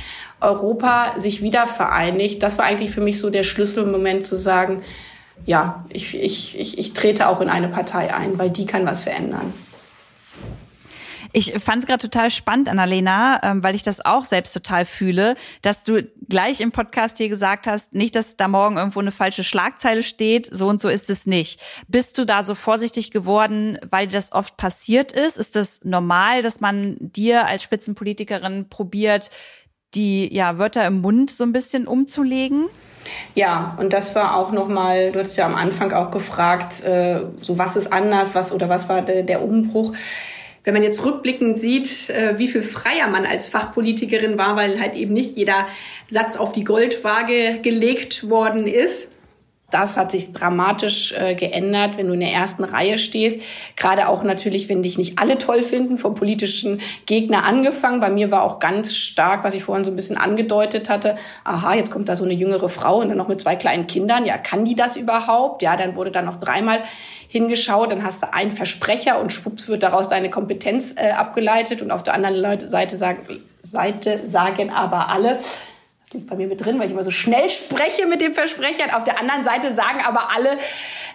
Europa 0.41 1.19
sich 1.19 1.43
wieder 1.43 1.67
vereinigt. 1.67 2.43
Das 2.43 2.57
war 2.57 2.65
eigentlich 2.65 2.91
für 2.91 3.01
mich 3.01 3.19
so 3.19 3.31
der 3.31 3.43
Schlüsselmoment 3.43 4.27
zu 4.27 4.37
sagen, 4.37 4.83
ja, 5.47 5.85
ich, 5.89 6.15
ich, 6.15 6.59
ich, 6.59 6.79
ich 6.79 6.93
trete 6.93 7.29
auch 7.29 7.41
in 7.41 7.49
eine 7.49 7.69
Partei 7.69 8.15
ein, 8.15 8.39
weil 8.39 8.51
die 8.51 8.67
kann 8.67 8.87
was 8.87 9.03
verändern. 9.03 9.53
Ich 11.33 11.53
fand 11.63 11.83
es 11.83 11.87
gerade 11.87 12.03
total 12.03 12.31
spannend, 12.31 12.69
Annalena, 12.69 13.41
ähm, 13.43 13.63
weil 13.63 13.75
ich 13.75 13.83
das 13.83 14.05
auch 14.05 14.25
selbst 14.25 14.53
total 14.53 14.85
fühle, 14.85 15.37
dass 15.63 15.85
du 15.85 16.03
gleich 16.29 16.61
im 16.61 16.73
Podcast 16.73 17.19
hier 17.19 17.29
gesagt 17.29 17.67
hast, 17.67 17.95
nicht, 17.95 18.17
dass 18.17 18.37
da 18.37 18.49
morgen 18.49 18.77
irgendwo 18.77 19.01
eine 19.01 19.13
falsche 19.13 19.45
Schlagzeile 19.45 20.03
steht, 20.03 20.49
so 20.51 20.67
und 20.67 20.81
so 20.81 20.89
ist 20.89 21.11
es 21.11 21.27
nicht. 21.27 21.61
Bist 21.89 22.19
du 22.19 22.25
da 22.25 22.43
so 22.43 22.55
vorsichtig 22.55 23.11
geworden, 23.11 23.79
weil 23.89 24.09
das 24.09 24.33
oft 24.33 24.57
passiert 24.57 25.13
ist? 25.13 25.37
Ist 25.37 25.57
das 25.57 25.85
normal, 25.85 26.43
dass 26.43 26.61
man 26.61 26.97
dir 27.01 27.47
als 27.47 27.63
Spitzenpolitikerin 27.63 28.69
probiert, 28.69 29.31
die 29.95 30.33
ja 30.35 30.59
Wörter 30.59 30.87
im 30.87 31.01
Mund 31.01 31.31
so 31.31 31.45
ein 31.45 31.53
bisschen 31.53 31.87
umzulegen? 31.87 32.67
Ja, 33.35 33.77
und 33.79 33.93
das 33.93 34.15
war 34.15 34.37
auch 34.37 34.53
nochmal, 34.53 35.13
du 35.13 35.21
hattest 35.21 35.37
ja 35.37 35.47
am 35.47 35.55
Anfang 35.55 35.93
auch 35.93 36.11
gefragt, 36.11 36.83
äh, 36.85 37.23
so 37.39 37.59
was 37.59 37.77
ist 37.77 37.93
anders, 37.93 38.35
was 38.35 38.53
oder 38.53 38.69
was 38.69 38.89
war 38.89 39.03
der, 39.03 39.23
der 39.23 39.43
Umbruch 39.43 39.95
wenn 40.65 40.75
man 40.75 40.83
jetzt 40.83 41.05
rückblickend 41.05 41.61
sieht, 41.61 42.11
äh, 42.11 42.39
wie 42.39 42.49
viel 42.49 42.63
freier 42.63 43.09
man 43.09 43.25
als 43.25 43.49
Fachpolitikerin 43.49 44.37
war, 44.39 44.57
weil 44.57 44.81
halt 44.81 44.95
eben 44.95 45.15
nicht 45.15 45.37
jeder 45.37 45.67
Satz 46.11 46.37
auf 46.37 46.53
die 46.53 46.65
Goldwaage 46.65 47.61
gelegt 47.63 48.29
worden 48.29 48.67
ist, 48.67 49.11
das 49.71 49.97
hat 49.97 50.11
sich 50.11 50.33
dramatisch 50.33 51.13
äh, 51.13 51.35
geändert, 51.35 51.97
wenn 51.97 52.07
du 52.07 52.15
in 52.15 52.21
der 52.21 52.33
ersten 52.33 52.65
Reihe 52.65 52.99
stehst. 52.99 53.41
Gerade 53.77 54.09
auch 54.09 54.23
natürlich, 54.23 54.69
wenn 54.69 54.83
dich 54.83 54.99
nicht 54.99 55.19
alle 55.19 55.39
toll 55.39 55.63
finden, 55.63 55.99
vom 55.99 56.15
politischen 56.15 56.81
Gegner 57.07 57.45
angefangen. 57.45 58.01
Bei 58.01 58.11
mir 58.11 58.31
war 58.31 58.43
auch 58.43 58.59
ganz 58.59 58.95
stark, 58.95 59.45
was 59.45 59.55
ich 59.55 59.65
vorhin 59.65 59.85
so 59.85 59.91
ein 59.91 59.97
bisschen 59.97 60.17
angedeutet 60.17 60.89
hatte. 60.89 61.17
Aha, 61.45 61.75
jetzt 61.75 61.91
kommt 61.91 62.09
da 62.09 62.17
so 62.17 62.25
eine 62.25 62.35
jüngere 62.35 62.69
Frau 62.69 62.99
und 63.01 63.09
dann 63.09 63.19
noch 63.19 63.29
mit 63.29 63.41
zwei 63.41 63.57
kleinen 63.57 63.87
Kindern. 63.87 64.27
Ja, 64.27 64.39
kann 64.39 64.65
die 64.65 64.75
das 64.75 64.97
überhaupt? 64.97 65.63
Ja, 65.63 65.77
dann 65.77 65.97
wurde 65.97 66.11
da 66.11 66.23
noch 66.23 66.41
dreimal 66.41 66.83
hingeschaut. 67.29 67.93
Dann 67.93 68.05
hast 68.05 68.23
du 68.23 68.33
einen 68.33 68.51
Versprecher 68.51 69.21
und 69.21 69.33
schwupps 69.33 69.69
wird 69.69 69.83
daraus 69.83 70.09
deine 70.09 70.31
Kompetenz 70.31 70.95
äh, 70.97 71.11
abgeleitet. 71.11 71.83
Und 71.83 71.91
auf 71.91 72.03
der 72.03 72.15
anderen 72.15 72.69
Seite 72.69 72.97
sagen, 72.97 73.23
Seite 73.63 74.27
sagen 74.27 74.71
aber 74.71 75.11
alle, 75.11 75.39
steht 76.11 76.27
bei 76.27 76.35
mir 76.35 76.49
mit 76.49 76.65
drin, 76.65 76.77
weil 76.81 76.87
ich 76.87 76.91
immer 76.91 77.05
so 77.05 77.13
schnell 77.13 77.49
spreche 77.51 78.05
mit 78.07 78.21
dem 78.21 78.35
Versprecher. 78.35 78.97
Auf 78.97 79.05
der 79.05 79.21
anderen 79.21 79.45
Seite 79.45 79.71
sagen 79.71 80.01
aber 80.05 80.35
alle, 80.35 80.59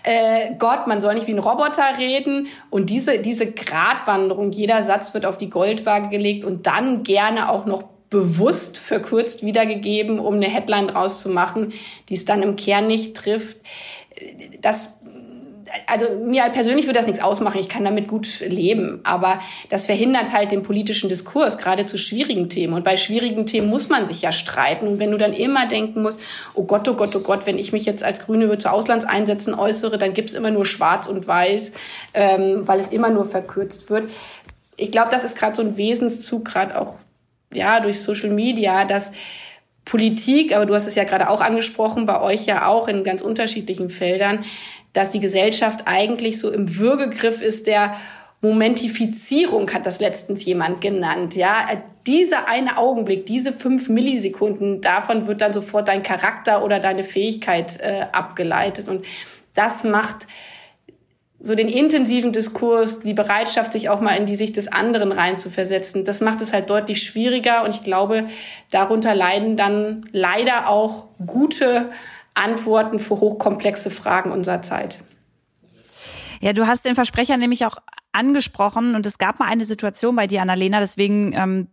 äh, 0.03 0.55
Gott, 0.57 0.87
man 0.87 1.01
soll 1.01 1.15
nicht 1.15 1.27
wie 1.27 1.33
ein 1.33 1.39
Roboter 1.39 1.97
reden. 1.97 2.47
Und 2.69 2.89
diese, 2.89 3.19
diese 3.19 3.51
Gratwanderung, 3.51 4.53
jeder 4.53 4.83
Satz 4.83 5.13
wird 5.13 5.25
auf 5.25 5.35
die 5.35 5.49
Goldwaage 5.49 6.07
gelegt 6.07 6.45
und 6.45 6.65
dann 6.65 7.03
gerne 7.03 7.49
auch 7.49 7.65
noch 7.65 7.83
bewusst 8.09 8.77
verkürzt 8.77 9.43
wiedergegeben, 9.43 10.17
um 10.17 10.35
eine 10.35 10.47
Headline 10.47 10.87
draus 10.87 11.19
zu 11.19 11.27
machen, 11.27 11.73
die 12.07 12.13
es 12.13 12.23
dann 12.23 12.41
im 12.41 12.55
Kern 12.55 12.87
nicht 12.87 13.17
trifft. 13.17 13.57
Das 14.61 14.93
also 15.87 16.05
mir 16.23 16.43
persönlich 16.49 16.85
würde 16.85 16.99
das 16.99 17.07
nichts 17.07 17.23
ausmachen, 17.23 17.59
ich 17.59 17.69
kann 17.69 17.83
damit 17.83 18.07
gut 18.07 18.39
leben, 18.41 19.01
aber 19.03 19.39
das 19.69 19.85
verhindert 19.85 20.31
halt 20.31 20.51
den 20.51 20.63
politischen 20.63 21.09
Diskurs, 21.09 21.57
gerade 21.57 21.85
zu 21.85 21.97
schwierigen 21.97 22.49
Themen. 22.49 22.73
Und 22.73 22.83
bei 22.83 22.97
schwierigen 22.97 23.45
Themen 23.45 23.67
muss 23.67 23.89
man 23.89 24.07
sich 24.07 24.21
ja 24.21 24.31
streiten. 24.31 24.87
Und 24.87 24.99
wenn 24.99 25.11
du 25.11 25.17
dann 25.17 25.33
immer 25.33 25.67
denken 25.67 26.01
musst, 26.01 26.19
oh 26.53 26.63
Gott, 26.63 26.87
oh 26.87 26.93
Gott, 26.93 27.15
oh 27.15 27.19
Gott, 27.19 27.45
wenn 27.45 27.57
ich 27.57 27.71
mich 27.71 27.85
jetzt 27.85 28.03
als 28.03 28.25
Grüne 28.25 28.57
zu 28.57 28.71
Auslandseinsätzen 28.71 29.53
äußere, 29.53 29.97
dann 29.97 30.13
gibt's 30.13 30.33
immer 30.33 30.51
nur 30.51 30.65
Schwarz 30.65 31.07
und 31.07 31.27
Weiß, 31.27 31.71
ähm, 32.13 32.67
weil 32.67 32.79
es 32.79 32.89
immer 32.89 33.09
nur 33.09 33.25
verkürzt 33.25 33.89
wird. 33.89 34.09
Ich 34.77 34.91
glaube, 34.91 35.09
das 35.11 35.23
ist 35.23 35.37
gerade 35.37 35.55
so 35.55 35.61
ein 35.61 35.77
Wesenszug, 35.77 36.45
gerade 36.45 36.79
auch 36.79 36.95
ja 37.53 37.79
durch 37.79 38.01
Social 38.01 38.29
Media, 38.29 38.85
dass 38.85 39.11
Politik, 39.85 40.55
aber 40.55 40.65
du 40.65 40.73
hast 40.73 40.87
es 40.87 40.95
ja 40.95 41.03
gerade 41.03 41.29
auch 41.29 41.41
angesprochen, 41.41 42.05
bei 42.05 42.19
euch 42.19 42.45
ja 42.45 42.67
auch 42.67 42.87
in 42.87 43.03
ganz 43.03 43.21
unterschiedlichen 43.21 43.89
Feldern, 43.89 44.43
dass 44.93 45.11
die 45.11 45.19
Gesellschaft 45.19 45.81
eigentlich 45.85 46.39
so 46.39 46.51
im 46.51 46.77
Würgegriff 46.77 47.41
ist 47.41 47.67
der 47.67 47.95
Momentifizierung, 48.41 49.71
hat 49.71 49.85
das 49.85 49.99
letztens 49.99 50.43
jemand 50.45 50.81
genannt. 50.81 51.35
Ja, 51.35 51.67
dieser 52.05 52.47
eine 52.47 52.77
Augenblick, 52.77 53.25
diese 53.25 53.53
fünf 53.53 53.89
Millisekunden, 53.89 54.81
davon 54.81 55.27
wird 55.27 55.41
dann 55.41 55.53
sofort 55.53 55.87
dein 55.87 56.03
Charakter 56.03 56.63
oder 56.63 56.79
deine 56.79 57.03
Fähigkeit 57.03 57.79
äh, 57.79 58.05
abgeleitet. 58.11 58.87
Und 58.87 59.05
das 59.53 59.83
macht 59.83 60.27
so 61.39 61.53
den 61.53 61.67
intensiven 61.67 62.31
Diskurs, 62.31 63.01
die 63.01 63.13
Bereitschaft, 63.13 63.73
sich 63.73 63.89
auch 63.89 64.01
mal 64.01 64.15
in 64.15 64.25
die 64.25 64.35
Sicht 64.35 64.57
des 64.57 64.67
anderen 64.67 65.11
reinzuversetzen, 65.11 66.05
das 66.05 66.21
macht 66.21 66.41
es 66.41 66.53
halt 66.53 66.69
deutlich 66.69 67.03
schwieriger. 67.03 67.63
Und 67.63 67.75
ich 67.75 67.83
glaube, 67.83 68.27
darunter 68.71 69.13
leiden 69.13 69.57
dann 69.57 70.05
leider 70.11 70.69
auch 70.69 71.07
gute 71.25 71.91
Antworten 72.33 72.99
für 72.99 73.19
hochkomplexe 73.19 73.89
Fragen 73.89 74.31
unserer 74.31 74.61
Zeit. 74.61 74.99
Ja, 76.41 76.53
du 76.53 76.67
hast 76.67 76.85
den 76.85 76.95
Versprecher 76.95 77.37
nämlich 77.37 77.65
auch 77.65 77.77
angesprochen 78.11 78.95
und 78.95 79.05
es 79.05 79.17
gab 79.17 79.39
mal 79.39 79.47
eine 79.47 79.65
Situation 79.65 80.15
bei 80.15 80.27
dir, 80.27 80.41
Annalena, 80.41 80.79
deswegen 80.79 81.33
ähm, 81.33 81.67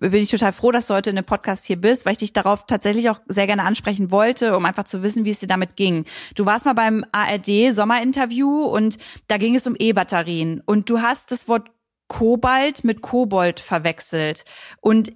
bin 0.00 0.14
ich 0.14 0.30
total 0.30 0.52
froh, 0.52 0.72
dass 0.72 0.88
du 0.88 0.94
heute 0.94 1.10
in 1.10 1.16
dem 1.16 1.24
Podcast 1.24 1.64
hier 1.64 1.80
bist, 1.80 2.04
weil 2.04 2.12
ich 2.12 2.18
dich 2.18 2.32
darauf 2.32 2.66
tatsächlich 2.66 3.08
auch 3.10 3.20
sehr 3.26 3.46
gerne 3.46 3.64
ansprechen 3.64 4.10
wollte, 4.10 4.56
um 4.56 4.64
einfach 4.64 4.84
zu 4.84 5.02
wissen, 5.02 5.24
wie 5.24 5.30
es 5.30 5.40
dir 5.40 5.46
damit 5.46 5.76
ging. 5.76 6.04
Du 6.34 6.46
warst 6.46 6.64
mal 6.64 6.72
beim 6.72 7.04
ARD 7.12 7.72
Sommerinterview 7.72 8.64
und 8.64 8.98
da 9.28 9.36
ging 9.36 9.54
es 9.54 9.66
um 9.66 9.76
E-Batterien 9.78 10.62
und 10.66 10.90
du 10.90 11.00
hast 11.00 11.30
das 11.30 11.48
Wort 11.48 11.70
Kobalt 12.08 12.82
mit 12.82 13.02
Kobold 13.02 13.60
verwechselt. 13.60 14.44
Und 14.80 15.12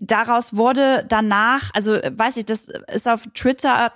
daraus 0.00 0.56
wurde 0.56 1.04
danach, 1.08 1.70
also 1.72 1.92
weiß 1.92 2.36
ich, 2.36 2.44
das 2.44 2.68
ist 2.92 3.08
auf 3.08 3.26
Twitter 3.34 3.92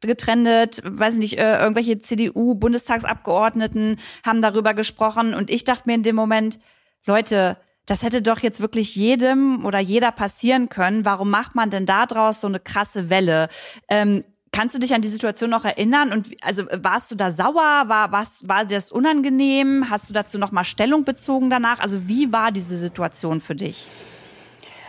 getrendet, 0.00 0.80
weiß 0.84 1.14
ich 1.14 1.20
nicht, 1.20 1.38
äh, 1.38 1.58
irgendwelche 1.58 1.98
CDU-Bundestagsabgeordneten 1.98 3.98
haben 4.24 4.42
darüber 4.42 4.74
gesprochen 4.74 5.34
und 5.34 5.50
ich 5.50 5.64
dachte 5.64 5.84
mir 5.86 5.94
in 5.94 6.02
dem 6.02 6.16
Moment, 6.16 6.58
Leute, 7.04 7.56
das 7.88 8.02
hätte 8.02 8.20
doch 8.20 8.40
jetzt 8.40 8.60
wirklich 8.60 8.94
jedem 8.96 9.64
oder 9.64 9.78
jeder 9.78 10.12
passieren 10.12 10.68
können. 10.68 11.06
Warum 11.06 11.30
macht 11.30 11.54
man 11.54 11.70
denn 11.70 11.86
da 11.86 12.04
draus 12.04 12.42
so 12.42 12.46
eine 12.46 12.60
krasse 12.60 13.10
Welle? 13.10 13.48
Ähm, 13.88 14.24
Kannst 14.50 14.74
du 14.74 14.78
dich 14.78 14.94
an 14.94 15.02
die 15.02 15.08
Situation 15.08 15.50
noch 15.50 15.66
erinnern? 15.66 16.10
Und 16.10 16.34
also 16.42 16.64
warst 16.72 17.10
du 17.10 17.14
da 17.14 17.30
sauer? 17.30 17.84
War 17.86 18.12
was 18.12 18.48
war 18.48 18.64
dir 18.64 18.76
das 18.76 18.90
unangenehm? 18.90 19.90
Hast 19.90 20.08
du 20.08 20.14
dazu 20.14 20.38
noch 20.38 20.52
mal 20.52 20.64
Stellung 20.64 21.04
bezogen 21.04 21.50
danach? 21.50 21.80
Also 21.80 22.08
wie 22.08 22.32
war 22.32 22.50
diese 22.50 22.76
Situation 22.76 23.40
für 23.40 23.54
dich? 23.54 23.86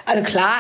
Also 0.10 0.24
klar, 0.24 0.56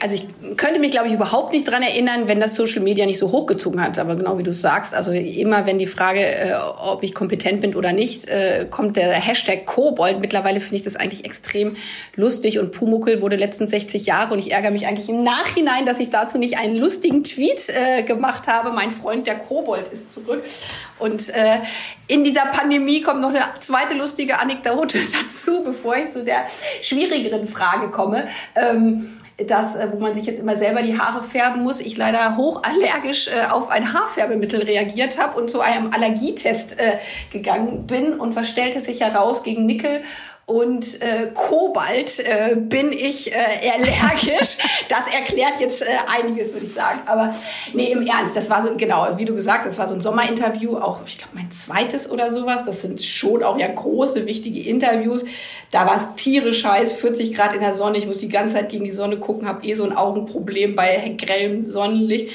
also 0.00 0.14
ich 0.14 0.26
könnte 0.58 0.78
mich, 0.78 0.90
glaube 0.90 1.08
ich, 1.08 1.14
überhaupt 1.14 1.54
nicht 1.54 1.66
dran 1.66 1.82
erinnern, 1.82 2.28
wenn 2.28 2.38
das 2.38 2.54
Social 2.54 2.82
Media 2.82 3.06
nicht 3.06 3.18
so 3.18 3.32
hochgezogen 3.32 3.80
hat. 3.80 3.98
Aber 3.98 4.14
genau 4.14 4.36
wie 4.36 4.42
du 4.42 4.52
sagst, 4.52 4.94
also 4.94 5.10
immer 5.10 5.64
wenn 5.64 5.78
die 5.78 5.86
Frage, 5.86 6.20
äh, 6.20 6.52
ob 6.52 7.02
ich 7.02 7.14
kompetent 7.14 7.62
bin 7.62 7.74
oder 7.76 7.92
nicht, 7.92 8.28
äh, 8.28 8.66
kommt 8.70 8.96
der 8.96 9.12
Hashtag 9.12 9.64
Kobold. 9.64 10.20
Mittlerweile 10.20 10.60
finde 10.60 10.76
ich 10.76 10.82
das 10.82 10.96
eigentlich 10.96 11.24
extrem 11.24 11.76
lustig 12.14 12.58
und 12.58 12.72
Pumuckel 12.72 13.22
wurde 13.22 13.36
letzten 13.36 13.68
60 13.68 14.04
Jahre 14.04 14.34
und 14.34 14.38
ich 14.38 14.52
ärgere 14.52 14.70
mich 14.70 14.86
eigentlich 14.86 15.08
im 15.08 15.22
Nachhinein, 15.22 15.86
dass 15.86 15.98
ich 15.98 16.10
dazu 16.10 16.36
nicht 16.36 16.58
einen 16.58 16.76
lustigen 16.76 17.24
Tweet 17.24 17.70
äh, 17.70 18.02
gemacht 18.02 18.48
habe. 18.48 18.70
Mein 18.70 18.90
Freund, 18.90 19.26
der 19.26 19.36
Kobold, 19.36 19.88
ist 19.88 20.12
zurück. 20.12 20.44
Und 20.98 21.30
äh, 21.30 21.60
in 22.06 22.22
dieser 22.22 22.46
Pandemie 22.46 23.00
kommt 23.00 23.22
noch 23.22 23.30
eine 23.30 23.40
zweite 23.60 23.94
lustige 23.94 24.38
Anekdote 24.38 24.98
dazu, 25.22 25.64
bevor 25.64 25.96
ich 25.96 26.10
zu 26.10 26.22
der 26.22 26.44
schwierigeren 26.82 27.48
Frage 27.48 27.90
komme. 27.90 28.28
Ähm, 28.54 28.73
das, 29.36 29.74
äh, 29.74 29.88
wo 29.92 29.98
man 29.98 30.14
sich 30.14 30.26
jetzt 30.26 30.38
immer 30.38 30.56
selber 30.56 30.82
die 30.82 30.98
Haare 30.98 31.22
färben 31.22 31.62
muss, 31.62 31.80
ich 31.80 31.96
leider 31.96 32.36
hochallergisch 32.36 33.28
äh, 33.28 33.46
auf 33.50 33.68
ein 33.70 33.92
Haarfärbemittel 33.92 34.62
reagiert 34.62 35.18
habe 35.18 35.40
und 35.40 35.50
zu 35.50 35.60
einem 35.60 35.92
Allergietest 35.92 36.78
äh, 36.78 36.98
gegangen 37.32 37.86
bin 37.86 38.14
und 38.14 38.36
was 38.36 38.48
stellte 38.48 38.80
sich 38.80 39.00
heraus 39.00 39.42
gegen 39.42 39.66
Nickel 39.66 40.02
und 40.46 41.00
äh, 41.00 41.30
Kobalt 41.32 42.20
äh, 42.20 42.54
bin 42.56 42.92
ich 42.92 43.32
äh, 43.32 43.70
allergisch. 43.72 44.56
Das 44.88 45.06
erklärt 45.12 45.60
jetzt 45.60 45.82
äh, 45.82 45.86
einiges, 46.12 46.52
würde 46.52 46.66
ich 46.66 46.74
sagen. 46.74 47.00
Aber 47.06 47.30
nee, 47.72 47.92
im 47.92 48.06
Ernst, 48.06 48.36
das 48.36 48.50
war 48.50 48.62
so, 48.62 48.76
genau, 48.76 49.08
wie 49.16 49.24
du 49.24 49.34
gesagt, 49.34 49.64
das 49.64 49.78
war 49.78 49.88
so 49.88 49.94
ein 49.94 50.02
Sommerinterview, 50.02 50.76
auch, 50.76 51.00
ich 51.06 51.16
glaube, 51.16 51.32
mein 51.34 51.50
zweites 51.50 52.10
oder 52.10 52.30
sowas. 52.30 52.66
Das 52.66 52.82
sind 52.82 53.02
schon 53.02 53.42
auch 53.42 53.58
ja 53.58 53.68
große, 53.68 54.26
wichtige 54.26 54.68
Interviews. 54.68 55.24
Da 55.70 55.86
war 55.86 55.96
es 55.96 56.22
tierisch 56.22 56.64
heiß, 56.64 56.92
40 56.92 57.34
Grad 57.34 57.54
in 57.54 57.60
der 57.60 57.74
Sonne. 57.74 57.96
Ich 57.96 58.06
muss 58.06 58.18
die 58.18 58.28
ganze 58.28 58.56
Zeit 58.56 58.68
gegen 58.68 58.84
die 58.84 58.90
Sonne 58.90 59.16
gucken, 59.16 59.48
habe 59.48 59.66
eh 59.66 59.74
so 59.74 59.84
ein 59.84 59.96
Augenproblem 59.96 60.76
bei 60.76 61.14
grellem 61.16 61.64
Sonnenlicht. 61.64 62.30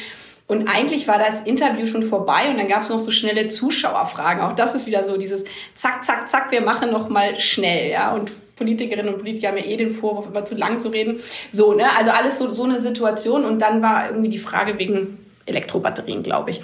Und 0.50 0.68
eigentlich 0.68 1.08
war 1.08 1.20
das 1.20 1.44
Interview 1.44 1.86
schon 1.86 2.02
vorbei 2.02 2.50
und 2.50 2.58
dann 2.58 2.68
gab 2.68 2.82
es 2.82 2.90
noch 2.90 3.00
so 3.00 3.12
schnelle 3.12 3.50
Zuschauerfragen. 3.50 4.42
Auch 4.42 4.54
das 4.54 4.74
ist 4.74 4.88
wieder 4.88 5.04
so 5.04 5.16
dieses 5.16 5.44
Zack, 5.76 6.04
Zack, 6.04 6.28
Zack, 6.28 6.52
wir 6.52 6.62
machen 6.62 6.90
noch 6.90 7.08
mal 7.08 7.40
schnell, 7.40 7.92
ja. 7.92 8.12
Und 8.14 8.32
Politikerinnen 8.56 9.14
und 9.14 9.20
Politiker 9.20 9.50
haben 9.50 9.58
ja 9.58 9.66
eh 9.66 9.78
den 9.78 9.92
Vorwurf, 9.92 10.26
immer 10.26 10.44
zu 10.46 10.56
lang 10.56 10.80
zu 10.80 10.90
reden. 10.90 11.20
So, 11.52 11.76
ne? 11.76 11.86
Also 11.96 12.10
alles 12.10 12.40
so, 12.40 12.52
so 12.52 12.64
eine 12.64 12.80
Situation. 12.80 13.46
Und 13.46 13.60
dann 13.60 13.84
war 13.84 14.10
irgendwie 14.10 14.30
die 14.30 14.40
Frage 14.40 14.80
wegen 14.80 15.24
Elektrobatterien, 15.46 16.24
glaube 16.24 16.50
ich. 16.50 16.62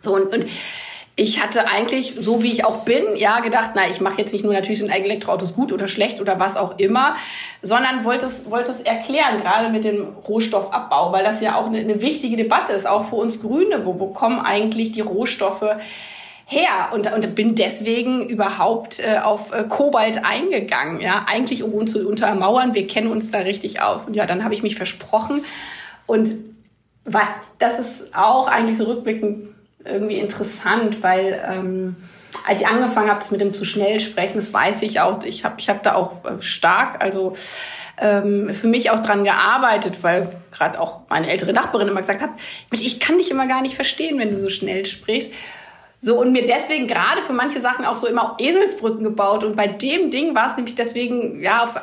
So, 0.00 0.12
und, 0.16 0.34
und 0.34 0.44
ich 1.18 1.42
hatte 1.42 1.66
eigentlich, 1.66 2.14
so 2.20 2.42
wie 2.42 2.52
ich 2.52 2.66
auch 2.66 2.84
bin, 2.84 3.16
ja, 3.16 3.40
gedacht, 3.40 3.70
na, 3.74 3.88
ich 3.88 4.02
mache 4.02 4.18
jetzt 4.18 4.34
nicht 4.34 4.44
nur 4.44 4.52
natürlich 4.52 4.80
sind 4.80 4.90
Elektroautos 4.90 5.54
gut 5.54 5.72
oder 5.72 5.88
schlecht 5.88 6.20
oder 6.20 6.38
was 6.38 6.58
auch 6.58 6.78
immer, 6.78 7.16
sondern 7.62 8.04
wollte 8.04 8.26
es, 8.26 8.50
wollte 8.50 8.70
es 8.70 8.82
erklären, 8.82 9.40
gerade 9.40 9.70
mit 9.70 9.84
dem 9.84 10.08
Rohstoffabbau, 10.28 11.12
weil 11.12 11.24
das 11.24 11.40
ja 11.40 11.56
auch 11.56 11.66
eine, 11.66 11.78
eine 11.78 12.02
wichtige 12.02 12.36
Debatte 12.36 12.74
ist, 12.74 12.86
auch 12.86 13.08
für 13.08 13.16
uns 13.16 13.40
Grüne. 13.40 13.86
Wo, 13.86 13.98
wo 13.98 14.08
kommen 14.08 14.40
eigentlich 14.40 14.92
die 14.92 15.00
Rohstoffe 15.00 15.64
her? 16.44 16.90
Und, 16.92 17.10
und 17.10 17.34
bin 17.34 17.54
deswegen 17.54 18.28
überhaupt 18.28 18.98
äh, 18.98 19.16
auf 19.16 19.54
äh, 19.54 19.64
Kobalt 19.66 20.22
eingegangen, 20.22 21.00
ja, 21.00 21.24
eigentlich 21.30 21.62
um 21.62 21.72
uns 21.72 21.92
zu 21.92 22.06
untermauern, 22.06 22.74
wir 22.74 22.86
kennen 22.86 23.10
uns 23.10 23.30
da 23.30 23.38
richtig 23.38 23.80
auf. 23.80 24.06
Und 24.06 24.16
ja, 24.16 24.26
dann 24.26 24.44
habe 24.44 24.52
ich 24.52 24.62
mich 24.62 24.76
versprochen 24.76 25.46
und 26.04 26.28
weil 27.06 27.26
das 27.58 27.78
ist 27.78 28.14
auch 28.14 28.48
eigentlich 28.48 28.76
so 28.76 28.84
rückblickend 28.84 29.55
irgendwie 29.88 30.16
interessant, 30.16 31.02
weil 31.02 31.42
ähm, 31.48 31.96
als 32.46 32.60
ich 32.60 32.66
angefangen 32.66 33.08
habe, 33.08 33.20
das 33.20 33.30
mit 33.30 33.40
dem 33.40 33.54
zu 33.54 33.64
schnell 33.64 34.00
sprechen, 34.00 34.36
das 34.36 34.52
weiß 34.52 34.82
ich 34.82 35.00
auch, 35.00 35.22
ich 35.24 35.44
habe 35.44 35.56
ich 35.58 35.68
hab 35.68 35.82
da 35.82 35.94
auch 35.94 36.24
äh, 36.24 36.40
stark, 36.40 37.02
also 37.02 37.34
ähm, 37.98 38.52
für 38.52 38.66
mich 38.66 38.90
auch 38.90 39.02
dran 39.02 39.24
gearbeitet, 39.24 40.02
weil 40.02 40.28
gerade 40.52 40.80
auch 40.80 41.00
meine 41.08 41.28
ältere 41.30 41.52
Nachbarin 41.52 41.88
immer 41.88 42.00
gesagt 42.00 42.22
hat, 42.22 42.30
ich 42.70 43.00
kann 43.00 43.18
dich 43.18 43.30
immer 43.30 43.46
gar 43.46 43.62
nicht 43.62 43.74
verstehen, 43.74 44.18
wenn 44.18 44.32
du 44.32 44.40
so 44.40 44.50
schnell 44.50 44.86
sprichst. 44.86 45.32
So, 46.00 46.20
und 46.20 46.32
mir 46.32 46.46
deswegen 46.46 46.86
gerade 46.86 47.22
für 47.22 47.32
manche 47.32 47.60
Sachen 47.60 47.84
auch 47.84 47.96
so 47.96 48.06
immer 48.06 48.36
Eselsbrücken 48.38 49.02
gebaut. 49.02 49.44
Und 49.44 49.56
bei 49.56 49.66
dem 49.66 50.10
Ding 50.10 50.34
war 50.34 50.50
es 50.50 50.56
nämlich 50.56 50.74
deswegen, 50.74 51.42
ja, 51.42 51.64
auf, 51.64 51.74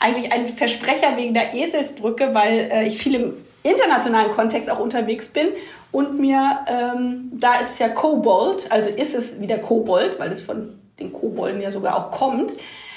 eigentlich 0.00 0.32
ein 0.32 0.48
Versprecher 0.48 1.16
wegen 1.16 1.34
der 1.34 1.54
Eselsbrücke, 1.54 2.34
weil 2.34 2.68
äh, 2.70 2.88
ich 2.88 2.98
viel 2.98 3.14
im 3.14 3.32
internationalen 3.62 4.32
Kontext 4.32 4.68
auch 4.68 4.80
unterwegs 4.80 5.28
bin 5.28 5.46
und 5.94 6.18
mir, 6.18 6.58
ähm, 6.66 7.30
da 7.34 7.52
ist 7.54 7.74
es 7.74 7.78
ja 7.78 7.88
Kobold, 7.88 8.72
also 8.72 8.90
ist 8.90 9.14
es 9.14 9.40
wieder 9.40 9.58
Kobold, 9.58 10.18
weil 10.18 10.32
es 10.32 10.42
von 10.42 10.74
den 10.98 11.12
Kobolden 11.12 11.62
ja 11.62 11.70
sogar 11.70 11.96
auch 11.96 12.10
kommt. 12.10 12.52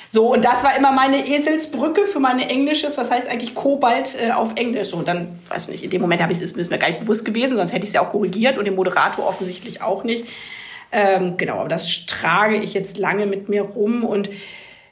So, 0.10 0.33
und 0.33 0.43
das 0.43 0.63
war 0.63 0.75
immer 0.75 0.91
meine 0.91 1.27
Eselsbrücke 1.27 2.07
für 2.07 2.19
meine 2.19 2.49
Englisches, 2.49 2.97
was 2.97 3.12
heißt 3.12 3.29
eigentlich 3.29 3.53
Kobalt 3.53 4.15
äh, 4.19 4.31
auf 4.31 4.53
Englisch. 4.55 4.89
So, 4.89 4.97
und 4.97 5.07
dann, 5.07 5.38
weiß 5.47 5.67
nicht, 5.67 5.83
in 5.83 5.91
dem 5.91 6.01
Moment 6.01 6.23
habe 6.23 6.31
ich 6.31 6.41
es, 6.41 6.55
mir 6.55 6.65
gar 6.79 6.88
nicht 6.88 7.01
bewusst 7.01 7.23
gewesen, 7.23 7.55
sonst 7.55 7.71
hätte 7.71 7.83
ich 7.83 7.89
es 7.89 7.93
ja 7.93 8.01
auch 8.01 8.10
korrigiert 8.10 8.57
und 8.57 8.65
dem 8.65 8.75
Moderator 8.75 9.27
offensichtlich 9.27 9.83
auch 9.83 10.03
nicht. 10.03 10.25
Ähm, 10.91 11.38
genau, 11.38 11.60
aber 11.60 11.69
das 11.69 12.07
trage 12.07 12.57
ich 12.57 12.73
jetzt 12.73 12.97
lange 12.97 13.27
mit 13.27 13.47
mir 13.47 13.62
rum 13.62 14.03
und 14.05 14.31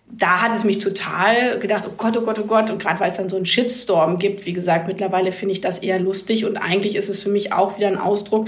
da 0.07 0.41
hat 0.41 0.51
es 0.55 0.63
mich 0.63 0.77
total 0.77 1.59
gedacht, 1.59 1.85
oh 1.87 1.93
Gott, 1.97 2.15
oh 2.17 2.21
Gott, 2.21 2.39
oh 2.39 2.45
Gott. 2.45 2.69
Und 2.69 2.79
gerade 2.79 2.99
weil 2.99 3.11
es 3.11 3.17
dann 3.17 3.29
so 3.29 3.35
einen 3.35 3.45
Shitstorm 3.45 4.19
gibt, 4.19 4.45
wie 4.45 4.53
gesagt, 4.53 4.87
mittlerweile 4.87 5.31
finde 5.31 5.53
ich 5.53 5.61
das 5.61 5.79
eher 5.79 5.99
lustig. 5.99 6.45
Und 6.45 6.57
eigentlich 6.57 6.95
ist 6.95 7.09
es 7.09 7.21
für 7.21 7.29
mich 7.29 7.53
auch 7.53 7.77
wieder 7.77 7.87
ein 7.87 7.97
Ausdruck 7.97 8.47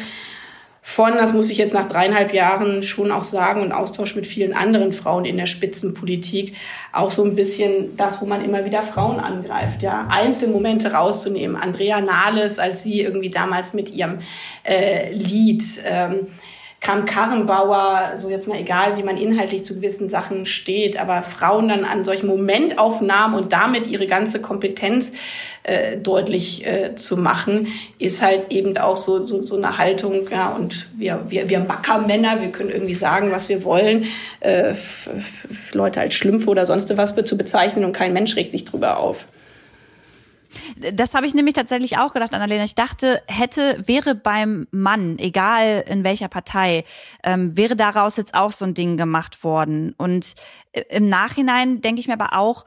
von, 0.89 1.11
das 1.15 1.33
muss 1.33 1.49
ich 1.49 1.57
jetzt 1.57 1.73
nach 1.73 1.89
dreieinhalb 1.89 2.33
Jahren 2.33 2.81
schon 2.81 3.11
auch 3.11 3.25
sagen, 3.25 3.61
und 3.61 3.73
Austausch 3.73 4.15
mit 4.15 4.25
vielen 4.25 4.53
anderen 4.53 4.93
Frauen 4.93 5.25
in 5.25 5.35
der 5.35 5.45
Spitzenpolitik, 5.45 6.55
auch 6.93 7.11
so 7.11 7.25
ein 7.25 7.35
bisschen 7.35 7.97
das, 7.97 8.21
wo 8.21 8.25
man 8.25 8.41
immer 8.41 8.63
wieder 8.63 8.83
Frauen 8.83 9.19
angreift, 9.19 9.83
ja. 9.83 10.07
Einzelmomente 10.09 10.93
rauszunehmen. 10.93 11.57
Andrea 11.57 11.99
Nahles, 11.99 12.57
als 12.57 12.83
sie 12.83 13.01
irgendwie 13.01 13.29
damals 13.29 13.73
mit 13.73 13.89
ihrem 13.89 14.19
äh, 14.63 15.11
Lied, 15.11 15.65
ähm, 15.83 16.27
Kram-Karrenbauer, 16.87 18.13
so 18.15 18.29
jetzt 18.29 18.47
mal 18.47 18.57
egal, 18.57 18.95
wie 18.95 19.03
man 19.03 19.17
inhaltlich 19.17 19.65
zu 19.65 19.75
gewissen 19.75 20.07
Sachen 20.07 20.45
steht, 20.45 20.97
aber 20.97 21.21
Frauen 21.21 21.67
dann 21.67 21.83
an 21.83 22.05
solchen 22.05 22.27
Momentaufnahmen 22.27 23.37
und 23.37 23.51
damit 23.51 23.87
ihre 23.87 24.07
ganze 24.07 24.39
Kompetenz 24.39 25.11
äh, 25.63 25.97
deutlich 25.97 26.65
äh, 26.65 26.95
zu 26.95 27.17
machen, 27.17 27.67
ist 27.99 28.21
halt 28.21 28.53
eben 28.53 28.77
auch 28.77 28.95
so, 28.95 29.25
so, 29.25 29.45
so 29.45 29.57
eine 29.57 29.77
Haltung, 29.77 30.29
ja, 30.31 30.47
und 30.47 30.87
wir, 30.97 31.25
wir, 31.27 31.49
wir 31.49 31.59
Mackermänner, 31.59 32.39
wir 32.39 32.53
können 32.53 32.69
irgendwie 32.69 32.95
sagen, 32.95 33.33
was 33.33 33.49
wir 33.49 33.65
wollen, 33.65 34.05
äh, 34.39 34.73
Leute 35.73 35.99
als 35.99 36.15
Schlümpfe 36.15 36.49
oder 36.49 36.65
sonst 36.65 36.95
was 36.95 37.13
zu 37.25 37.37
bezeichnen 37.37 37.83
und 37.83 37.91
kein 37.91 38.13
Mensch 38.13 38.37
regt 38.37 38.53
sich 38.53 38.63
drüber 38.63 38.97
auf. 38.97 39.27
Das 40.93 41.13
habe 41.13 41.25
ich 41.25 41.33
nämlich 41.33 41.53
tatsächlich 41.53 41.97
auch 41.97 42.13
gedacht, 42.13 42.33
Annalena. 42.33 42.63
Ich 42.63 42.75
dachte, 42.75 43.21
hätte, 43.27 43.81
wäre 43.85 44.15
beim 44.15 44.67
Mann, 44.71 45.17
egal 45.17 45.83
in 45.87 46.03
welcher 46.03 46.27
Partei, 46.27 46.83
ähm, 47.23 47.57
wäre 47.57 47.75
daraus 47.75 48.17
jetzt 48.17 48.33
auch 48.33 48.51
so 48.51 48.65
ein 48.65 48.73
Ding 48.73 48.97
gemacht 48.97 49.43
worden. 49.43 49.93
Und 49.97 50.35
äh, 50.71 50.83
im 50.89 51.09
Nachhinein 51.09 51.81
denke 51.81 51.99
ich 51.99 52.07
mir 52.07 52.13
aber 52.13 52.37
auch, 52.37 52.65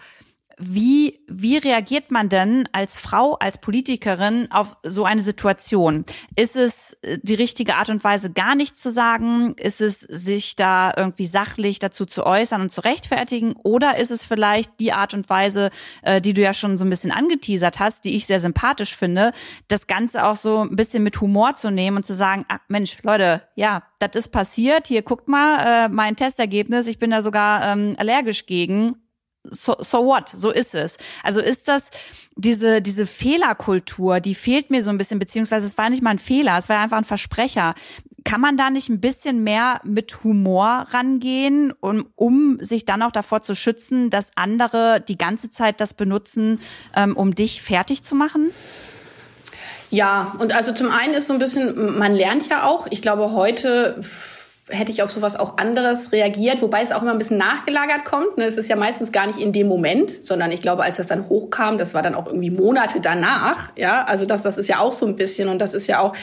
wie, 0.61 1.20
wie 1.27 1.57
reagiert 1.57 2.11
man 2.11 2.29
denn 2.29 2.68
als 2.73 2.99
Frau, 2.99 3.35
als 3.35 3.59
Politikerin 3.59 4.49
auf 4.51 4.77
so 4.83 5.05
eine 5.05 5.23
Situation? 5.23 6.05
Ist 6.37 6.55
es 6.55 6.99
äh, 7.03 7.18
die 7.23 7.35
richtige 7.35 7.77
Art 7.77 7.88
und 7.88 8.05
Weise, 8.05 8.31
gar 8.31 8.55
nichts 8.55 8.81
zu 8.83 8.90
sagen? 8.90 9.55
Ist 9.57 9.81
es, 9.81 10.01
sich 10.01 10.57
da 10.57 10.92
irgendwie 10.96 11.27
sachlich 11.27 11.79
dazu 11.79 12.05
zu 12.05 12.27
äußern 12.27 12.61
und 12.61 12.73
zu 12.73 12.83
rechtfertigen? 12.83 13.55
Oder 13.64 13.96
ist 13.96 14.11
es 14.11 14.23
vielleicht 14.23 14.79
die 14.81 14.92
Art 14.92 15.14
und 15.14 15.31
Weise, 15.31 15.70
äh, 16.03 16.20
die 16.20 16.35
du 16.35 16.42
ja 16.42 16.53
schon 16.53 16.77
so 16.77 16.85
ein 16.85 16.90
bisschen 16.90 17.12
angeteasert 17.12 17.81
hast, 17.81 18.05
die 18.05 18.14
ich 18.14 18.27
sehr 18.27 18.40
sympathisch 18.40 18.94
finde, 18.94 19.33
das 19.68 19.87
Ganze 19.87 20.27
auch 20.27 20.37
so 20.37 20.59
ein 20.59 20.77
bisschen 20.77 21.03
mit 21.03 21.20
Humor 21.20 21.55
zu 21.55 21.70
nehmen 21.70 21.96
und 21.96 22.07
zu 22.07 22.14
sagen, 22.14 22.44
ah, 22.49 22.59
Mensch, 22.68 22.99
Leute, 23.03 23.42
ja, 23.57 23.83
das 23.99 24.11
ist 24.14 24.29
passiert. 24.29 24.88
Hier 24.88 25.03
guckt 25.03 25.27
mal, 25.27 25.87
äh, 25.87 25.88
mein 25.88 26.16
Testergebnis, 26.16 26.87
ich 26.87 26.99
bin 26.99 27.11
da 27.11 27.23
sogar 27.23 27.66
ähm, 27.66 27.94
allergisch 27.99 28.44
gegen 28.46 28.96
so, 29.44 29.76
so 29.79 30.05
what? 30.05 30.29
So 30.29 30.50
ist 30.50 30.74
es. 30.74 30.98
Also 31.22 31.40
ist 31.40 31.68
das 31.68 31.90
diese, 32.37 32.83
diese 32.83 33.07
Fehlerkultur, 33.07 34.20
die 34.20 34.35
fehlt 34.35 34.70
mir 34.70 34.83
so 34.83 34.90
ein 34.90 34.98
bisschen, 34.98 35.18
beziehungsweise 35.18 35.66
es 35.66 35.79
war 35.79 35.90
nicht 35.90 36.03
mal 36.03 36.11
ein 36.11 36.18
Fehler, 36.18 36.57
es 36.59 36.68
war 36.68 36.79
einfach 36.79 36.98
ein 36.98 37.05
Versprecher. 37.05 37.74
Kann 38.24 38.40
man 38.40 38.57
da 38.57 38.68
nicht 38.68 38.90
ein 38.90 39.00
bisschen 39.00 39.42
mehr 39.42 39.81
mit 39.85 40.24
Humor 40.24 40.87
rangehen, 40.90 41.72
um, 41.81 42.07
um 42.16 42.59
sich 42.61 42.85
dann 42.85 43.03
auch 43.03 43.12
davor 43.12 43.40
zu 43.40 43.55
schützen, 43.55 44.11
dass 44.11 44.31
andere 44.37 45.03
die 45.07 45.16
ganze 45.16 45.50
Zeit 45.50 45.81
das 45.81 45.94
benutzen, 45.94 46.61
ähm, 46.94 47.16
um 47.16 47.35
dich 47.35 47.62
fertig 47.62 48.03
zu 48.03 48.14
machen? 48.14 48.50
Ja, 49.90 50.37
und 50.38 50.55
also 50.55 50.72
zum 50.72 50.90
einen 50.90 51.14
ist 51.14 51.26
so 51.26 51.33
ein 51.33 51.38
bisschen, 51.38 51.98
man 51.98 52.14
lernt 52.14 52.48
ja 52.48 52.64
auch, 52.64 52.87
ich 52.90 53.03
glaube 53.03 53.33
heute 53.33 54.00
hätte 54.70 54.90
ich 54.90 55.02
auf 55.02 55.11
sowas 55.11 55.37
auch 55.37 55.59
anderes 55.59 56.12
reagiert, 56.12 56.62
wobei 56.62 56.83
es 56.83 56.92
auch 56.92 57.02
immer 57.02 57.12
ein 57.12 57.18
bisschen 57.18 57.38
nachgelagert 57.38 58.04
kommt. 58.04 58.38
Ne? 58.38 58.44
Es 58.44 58.56
ist 58.56 58.68
ja 58.68 58.76
meistens 58.76 59.12
gar 59.12 59.26
nicht 59.26 59.38
in 59.38 59.52
dem 59.52 59.68
Moment, 59.68 60.11
sondern 60.26 60.52
ich 60.52 60.62
glaube, 60.62 60.83
als 60.83 60.96
das 60.96 61.06
dann 61.06 61.28
hochkam, 61.28 61.78
das 61.78 61.94
war 61.94 62.02
dann 62.02 62.14
auch 62.14 62.26
irgendwie 62.26 62.50
Monate 62.50 63.00
danach. 63.00 63.70
Ja, 63.76 64.04
also 64.04 64.24
das, 64.26 64.42
das 64.42 64.59
ist 64.59 64.68
ja 64.68 64.78
auch 64.80 64.92
so 64.92 65.06
ein 65.06 65.16
bisschen 65.16 65.48
und 65.48 65.59
das 65.59 65.74
ist 65.74 65.87
ja 65.87 66.00
auch 66.00 66.14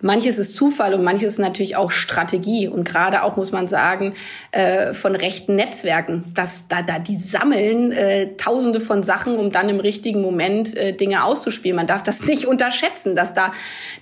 manches 0.00 0.38
ist 0.38 0.54
Zufall 0.54 0.94
und 0.94 1.02
manches 1.02 1.34
ist 1.34 1.38
natürlich 1.38 1.76
auch 1.76 1.90
Strategie. 1.90 2.68
Und 2.68 2.84
gerade 2.84 3.22
auch, 3.22 3.36
muss 3.36 3.52
man 3.52 3.68
sagen, 3.68 4.14
äh, 4.52 4.94
von 4.94 5.14
rechten 5.14 5.56
Netzwerken, 5.56 6.32
dass 6.34 6.66
da, 6.68 6.82
da 6.82 6.98
die 6.98 7.16
sammeln 7.16 7.92
äh, 7.92 8.36
tausende 8.36 8.80
von 8.80 9.02
Sachen, 9.02 9.36
um 9.36 9.50
dann 9.50 9.68
im 9.68 9.80
richtigen 9.80 10.22
Moment 10.22 10.76
äh, 10.76 10.92
Dinge 10.92 11.24
auszuspielen. 11.24 11.76
Man 11.76 11.86
darf 11.86 12.02
das 12.02 12.22
nicht 12.26 12.46
unterschätzen, 12.46 13.16
dass 13.16 13.34
da, 13.34 13.52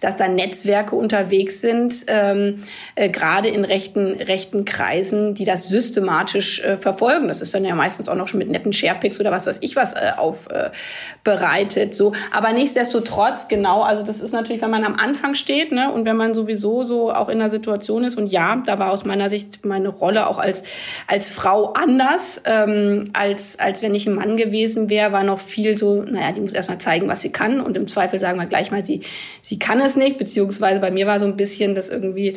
dass 0.01 0.17
da 0.17 0.29
Netzwerke 0.29 0.95
unterwegs 0.95 1.61
sind, 1.61 1.95
ähm, 2.09 2.63
äh, 2.95 3.09
gerade 3.09 3.49
in 3.49 3.65
rechten, 3.65 4.15
rechten 4.21 4.65
Kreisen, 4.65 5.35
die 5.35 5.45
das 5.45 5.69
systematisch 5.69 6.61
äh, 6.61 6.77
verfolgen. 6.77 7.29
Das 7.29 7.41
ist 7.41 7.55
dann 7.55 7.65
ja 7.65 7.75
meistens 7.75 8.09
auch 8.09 8.15
noch 8.15 8.29
schon 8.29 8.39
mit 8.39 8.51
netten 8.51 8.73
Sharepics 8.73 9.19
oder 9.21 9.31
was 9.31 9.47
weiß 9.47 9.59
ich 9.63 9.77
was 9.77 9.95
äh, 9.95 10.13
aufbereitet. 10.17 11.93
Äh, 11.93 11.95
so. 11.95 12.13
Aber 12.33 12.53
nichtsdestotrotz, 12.53 13.49
genau, 13.49 13.83
also 13.83 14.03
das 14.03 14.21
ist 14.21 14.33
natürlich, 14.33 14.63
wenn 14.63 14.71
man 14.71 14.85
am 14.85 14.95
Anfang 14.95 15.35
steht 15.35 15.73
ne, 15.73 15.88
und 15.93 16.05
wenn 16.05 16.17
man 16.17 16.35
sowieso 16.35 16.83
so 16.83 17.13
auch 17.13 17.29
in 17.29 17.41
einer 17.41 17.51
Situation 17.51 18.05
ist. 18.05 18.17
Und 18.17 18.29
ja, 18.29 18.63
da 18.67 18.79
war 18.79 18.91
aus 18.93 19.05
meiner 19.05 19.31
Sicht 19.31 19.65
meine 19.65 19.89
Rolle 19.89 20.29
auch 20.29 20.39
als, 20.39 20.63
als 21.07 21.29
Frau 21.29 21.73
anders, 21.73 22.41
ähm, 22.45 23.11
als, 23.13 23.59
als 23.59 23.83
wenn 23.83 23.95
ich 23.95 24.07
ein 24.07 24.15
Mann 24.15 24.37
gewesen 24.37 24.89
wäre, 24.89 25.13
war 25.13 25.25
noch 25.25 25.41
viel 25.41 25.77
so, 25.79 26.03
naja, 26.03 26.33
die 26.33 26.41
muss 26.41 26.53
erstmal 26.53 26.79
zeigen, 26.79 27.09
was 27.09 27.23
sie 27.23 27.31
kann. 27.31 27.61
Und 27.61 27.77
im 27.77 27.89
Zweifel 27.89 28.21
sagen 28.21 28.39
wir 28.39 28.47
gleich 28.47 28.71
mal, 28.71 28.85
sie, 28.85 29.03
sie 29.41 29.59
kann 29.59 29.81
es 29.81 29.97
nicht. 29.97 30.19
Beziehungsweise 30.19 30.81
bei 30.81 30.91
mir 30.91 31.07
war 31.07 31.21
so 31.21 31.27
ein 31.27 31.37
bisschen 31.37 31.75
das 31.75 31.89
irgendwie 31.89 32.37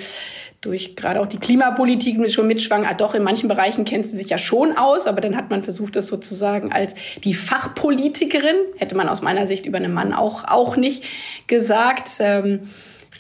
durch 0.62 0.96
gerade 0.96 1.20
auch 1.20 1.26
die 1.26 1.40
Klimapolitik 1.40 2.32
schon 2.32 2.46
mitschwang, 2.46 2.86
ah 2.86 2.94
doch, 2.94 3.16
in 3.16 3.24
manchen 3.24 3.50
Bereichen 3.50 3.84
kennt 3.84 4.06
sie 4.06 4.16
sich 4.16 4.30
ja 4.30 4.38
schon 4.38 4.78
aus, 4.78 5.08
aber 5.08 5.20
dann 5.20 5.36
hat 5.36 5.50
man 5.50 5.64
versucht, 5.64 5.96
das 5.96 6.08
sozusagen 6.08 6.72
als 6.72 6.94
die 7.24 7.34
Fachpolitikerin, 7.34 8.56
hätte 8.78 8.96
man 8.96 9.10
aus 9.10 9.24
meiner 9.24 9.48
Sicht 9.48 9.66
über 9.66 9.78
einen 9.78 9.94
Mann 9.94 10.14
auch, 10.14 10.44
auch 10.46 10.78
nicht 10.78 11.04
gesagt. 11.48 12.10
Ähm, 12.20 12.70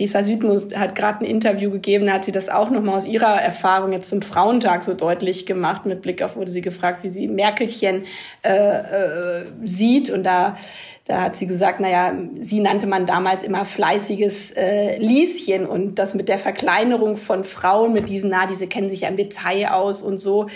Risa 0.01 0.23
Südmus 0.23 0.65
hat 0.75 0.95
gerade 0.95 1.23
ein 1.23 1.29
Interview 1.29 1.69
gegeben, 1.69 2.07
da 2.07 2.13
hat 2.13 2.25
sie 2.25 2.31
das 2.31 2.49
auch 2.49 2.71
nochmal 2.71 2.95
aus 2.95 3.05
ihrer 3.05 3.39
Erfahrung 3.39 3.91
jetzt 3.91 4.09
zum 4.09 4.23
Frauentag 4.23 4.83
so 4.83 4.95
deutlich 4.95 5.45
gemacht. 5.45 5.85
Mit 5.85 6.01
Blick 6.01 6.23
auf 6.23 6.35
wurde 6.35 6.49
sie 6.49 6.61
gefragt, 6.61 7.03
wie 7.03 7.09
sie 7.09 7.27
Merkelchen 7.27 8.05
äh, 8.41 8.49
äh, 8.49 9.45
sieht. 9.63 10.09
Und 10.09 10.23
da 10.23 10.57
da 11.05 11.23
hat 11.23 11.35
sie 11.35 11.45
gesagt, 11.45 11.79
naja, 11.79 12.13
sie 12.39 12.59
nannte 12.59 12.87
man 12.87 13.05
damals 13.05 13.43
immer 13.43 13.65
fleißiges 13.65 14.51
äh, 14.51 14.97
Lieschen 14.97 15.65
und 15.65 15.95
das 15.95 16.13
mit 16.13 16.29
der 16.29 16.37
Verkleinerung 16.37 17.17
von 17.17 17.43
Frauen, 17.43 17.91
mit 17.91 18.07
diesen, 18.07 18.29
na, 18.29 18.45
diese 18.45 18.67
kennen 18.67 18.87
sich 18.87 19.01
ja 19.01 19.09
im 19.09 19.17
Detail 19.17 19.71
aus 19.71 20.03
und 20.03 20.21
so, 20.21 20.47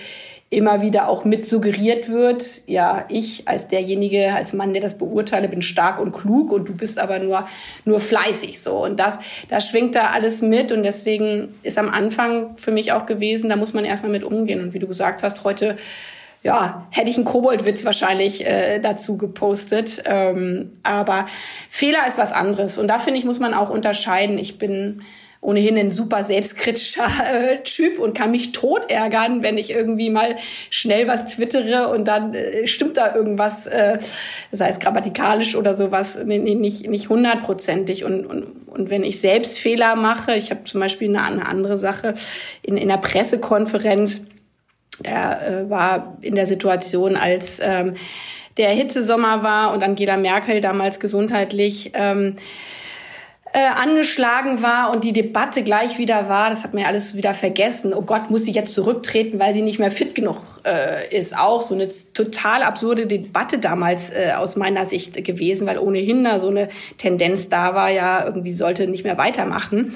immer 0.56 0.82
wieder 0.82 1.10
auch 1.10 1.26
mit 1.26 1.46
suggeriert 1.46 2.10
wird, 2.10 2.62
ja, 2.68 3.06
ich 3.10 3.48
als 3.48 3.68
derjenige, 3.68 4.34
als 4.34 4.54
Mann, 4.54 4.74
der 4.74 4.82
das 4.82 4.98
beurteile, 4.98 5.50
bin 5.50 5.62
stark 5.62 6.00
und 6.00 6.14
klug 6.14 6.52
und 6.52 6.70
du 6.70 6.74
bist 6.76 6.98
aber 6.98 7.20
nur, 7.20 7.48
nur 7.84 8.00
fleißig, 8.00 8.62
so. 8.62 8.84
Und 8.84 9.00
das, 9.00 9.20
das 9.50 9.68
schwingt 9.68 9.96
da 9.96 10.08
alles 10.08 10.42
mit 10.42 10.72
und 10.72 10.84
deswegen 10.84 11.56
ist 11.64 11.78
am 11.78 11.90
Anfang 11.90 12.58
für 12.58 12.72
mich 12.72 12.94
auch 12.94 13.06
gewesen, 13.06 13.50
da 13.50 13.56
muss 13.56 13.74
man 13.74 13.86
erstmal 13.86 14.12
mit 14.12 14.24
umgehen. 14.24 14.62
Und 14.62 14.74
wie 14.74 14.80
du 14.80 14.88
gesagt 14.88 15.24
hast, 15.24 15.44
heute 15.44 15.78
ja, 16.42 16.86
hätte 16.92 17.10
ich 17.10 17.18
einen 17.18 17.26
Koboldwitz 17.26 17.86
wahrscheinlich 17.86 18.46
äh, 18.46 18.80
dazu 18.80 19.18
gepostet. 19.18 20.04
Ähm, 20.06 20.74
aber 20.84 21.26
Fehler 21.70 22.06
ist 22.08 22.20
was 22.20 22.32
anderes. 22.32 22.78
Und 22.78 22.88
da 22.88 23.00
finde 23.00 23.18
ich, 23.18 23.26
muss 23.26 23.40
man 23.40 23.56
auch 23.56 23.72
unterscheiden. 23.72 24.38
Ich 24.38 24.60
bin 24.60 25.02
ohnehin 25.46 25.78
ein 25.78 25.92
super 25.92 26.24
selbstkritischer 26.24 27.06
äh, 27.06 27.64
Typ 27.64 28.00
und 28.00 28.18
kann 28.18 28.32
mich 28.32 28.52
tot 28.52 28.90
ärgern, 28.90 29.44
wenn 29.44 29.58
ich 29.58 29.70
irgendwie 29.70 30.10
mal 30.10 30.38
schnell 30.72 31.08
was 31.08 31.28
twittere 31.28 31.90
und 31.90 32.08
dann 32.08 32.34
äh, 32.34 32.66
stimmt 32.66 32.98
da 32.98 33.16
irgendwas, 33.16 33.68
äh, 33.68 34.00
sei 34.52 34.70
es 34.70 34.80
grammatikalisch 34.80 35.56
oder 35.56 35.76
sowas, 35.76 36.18
nee, 36.26 36.40
nicht 36.40 36.90
nicht 36.90 37.10
hundertprozentig. 37.10 38.04
Und, 38.04 38.26
und, 38.26 38.68
und 38.68 38.90
wenn 38.90 39.04
ich 39.04 39.22
selbst 39.22 39.60
Fehler 39.60 39.96
mache, 39.96 40.36
ich 40.36 40.50
habe 40.50 40.64
zum 40.64 40.80
Beispiel 40.80 41.10
eine, 41.10 41.24
eine 41.24 41.46
andere 41.46 41.78
Sache 41.78 42.16
in, 42.64 42.76
in 42.76 42.90
einer 42.90 43.00
Pressekonferenz, 43.00 44.22
der 45.00 45.48
äh, 45.48 45.70
war 45.70 46.18
in 46.22 46.34
der 46.34 46.48
Situation, 46.48 47.16
als 47.16 47.60
ähm, 47.62 47.94
der 48.58 48.70
Hitzesommer 48.70 49.44
war 49.44 49.74
und 49.74 49.84
Angela 49.84 50.18
Merkel 50.18 50.60
damals 50.60 51.00
gesundheitlich 51.00 51.92
ähm, 51.94 52.38
äh, 53.56 53.68
angeschlagen 53.68 54.62
war 54.62 54.92
und 54.92 55.06
die 55.06 55.14
Debatte 55.14 55.64
gleich 55.64 55.98
wieder 55.98 56.28
war, 56.28 56.50
das 56.50 56.66
hat 56.66 56.74
mir 56.74 56.88
alles 56.88 57.16
wieder 57.16 57.34
vergessen. 57.34 57.94
Oh 57.94 58.02
Gott, 58.02 58.30
muss 58.30 58.44
sie 58.44 58.52
jetzt 58.52 58.74
zurücktreten, 58.74 59.40
weil 59.40 59.54
sie 59.54 59.62
nicht 59.62 59.80
mehr 59.80 59.92
fit 59.92 60.14
genug 60.14 60.36
äh, 60.66 61.18
ist. 61.18 61.38
Auch 61.38 61.62
so 61.62 61.74
eine 61.74 61.88
total 62.14 62.64
absurde 62.64 63.08
Debatte 63.08 63.58
damals 63.58 64.10
äh, 64.10 64.34
aus 64.36 64.58
meiner 64.58 64.84
Sicht 64.84 65.24
gewesen, 65.24 65.68
weil 65.68 65.80
ohnehin 65.80 66.26
da 66.26 66.42
so 66.42 66.50
eine 66.50 66.68
Tendenz 66.98 67.48
da 67.48 67.74
war, 67.74 67.90
ja, 67.90 68.26
irgendwie 68.26 68.52
sollte 68.52 68.88
nicht 68.88 69.06
mehr 69.06 69.18
weitermachen. 69.18 69.94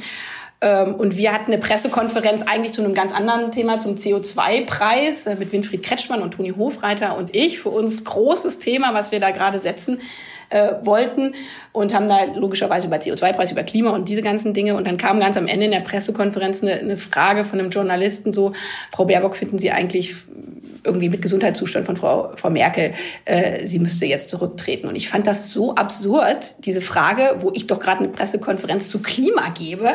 Ähm, 0.61 0.95
und 0.95 1.17
wir 1.17 1.33
hatten 1.33 1.51
eine 1.51 1.61
Pressekonferenz 1.61 2.43
eigentlich 2.43 2.71
zu 2.71 2.81
einem 2.81 2.93
ganz 2.93 3.13
anderen 3.13 3.51
Thema, 3.51 3.79
zum 3.79 3.95
CO2-Preis 3.95 5.25
äh, 5.25 5.35
mit 5.35 5.51
Winfried 5.51 5.83
Kretschmann 5.83 6.21
und 6.21 6.35
Toni 6.35 6.51
Hofreiter 6.51 7.17
und 7.17 7.35
ich. 7.35 7.59
Für 7.59 7.71
uns 7.71 8.05
großes 8.05 8.59
Thema, 8.59 8.93
was 8.93 9.11
wir 9.11 9.19
da 9.19 9.31
gerade 9.31 9.59
setzen 9.59 9.99
äh, 10.49 10.73
wollten 10.83 11.35
und 11.71 11.93
haben 11.93 12.07
da 12.07 12.23
logischerweise 12.35 12.87
über 12.87 12.97
CO2-Preis, 12.97 13.51
über 13.51 13.63
Klima 13.63 13.91
und 13.91 14.09
diese 14.09 14.21
ganzen 14.21 14.53
Dinge. 14.53 14.75
Und 14.75 14.87
dann 14.87 14.97
kam 14.97 15.19
ganz 15.19 15.37
am 15.37 15.47
Ende 15.47 15.65
in 15.65 15.71
der 15.71 15.81
Pressekonferenz 15.81 16.61
eine, 16.61 16.73
eine 16.73 16.97
Frage 16.97 17.45
von 17.45 17.59
einem 17.59 17.69
Journalisten 17.69 18.33
so, 18.33 18.53
Frau 18.91 19.05
Baerbock, 19.05 19.35
finden 19.35 19.59
Sie 19.59 19.71
eigentlich 19.71 20.15
irgendwie 20.83 21.09
mit 21.09 21.21
Gesundheitszustand 21.21 21.85
von 21.85 21.97
Frau, 21.97 22.31
Frau 22.35 22.49
Merkel, 22.49 22.93
äh, 23.25 23.67
sie 23.67 23.79
müsste 23.79 24.05
jetzt 24.05 24.29
zurücktreten. 24.29 24.87
Und 24.87 24.95
ich 24.95 25.09
fand 25.09 25.27
das 25.27 25.51
so 25.51 25.75
absurd, 25.75 26.55
diese 26.65 26.81
Frage, 26.81 27.37
wo 27.39 27.51
ich 27.53 27.67
doch 27.67 27.79
gerade 27.79 27.99
eine 27.99 28.09
Pressekonferenz 28.09 28.89
zu 28.89 29.01
Klima 29.01 29.49
gebe 29.49 29.89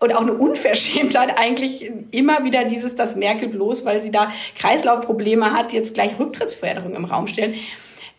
und 0.00 0.14
auch 0.16 0.22
eine 0.22 0.34
Unverschämtheit 0.34 1.34
eigentlich 1.38 1.90
immer 2.10 2.44
wieder 2.44 2.64
dieses, 2.64 2.94
dass 2.94 3.16
Merkel 3.16 3.48
bloß, 3.48 3.84
weil 3.84 4.00
sie 4.00 4.10
da 4.10 4.32
Kreislaufprobleme 4.58 5.52
hat, 5.52 5.72
jetzt 5.72 5.94
gleich 5.94 6.18
Rücktrittsförderung 6.18 6.94
im 6.94 7.04
Raum 7.04 7.26
stellen, 7.26 7.54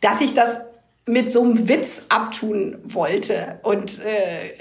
dass 0.02 0.22
ich 0.22 0.34
das 0.34 0.58
mit 1.06 1.32
so 1.32 1.44
einem 1.44 1.68
Witz 1.68 2.04
abtun 2.10 2.78
wollte. 2.84 3.60
Und 3.64 4.00
äh, 4.04 4.54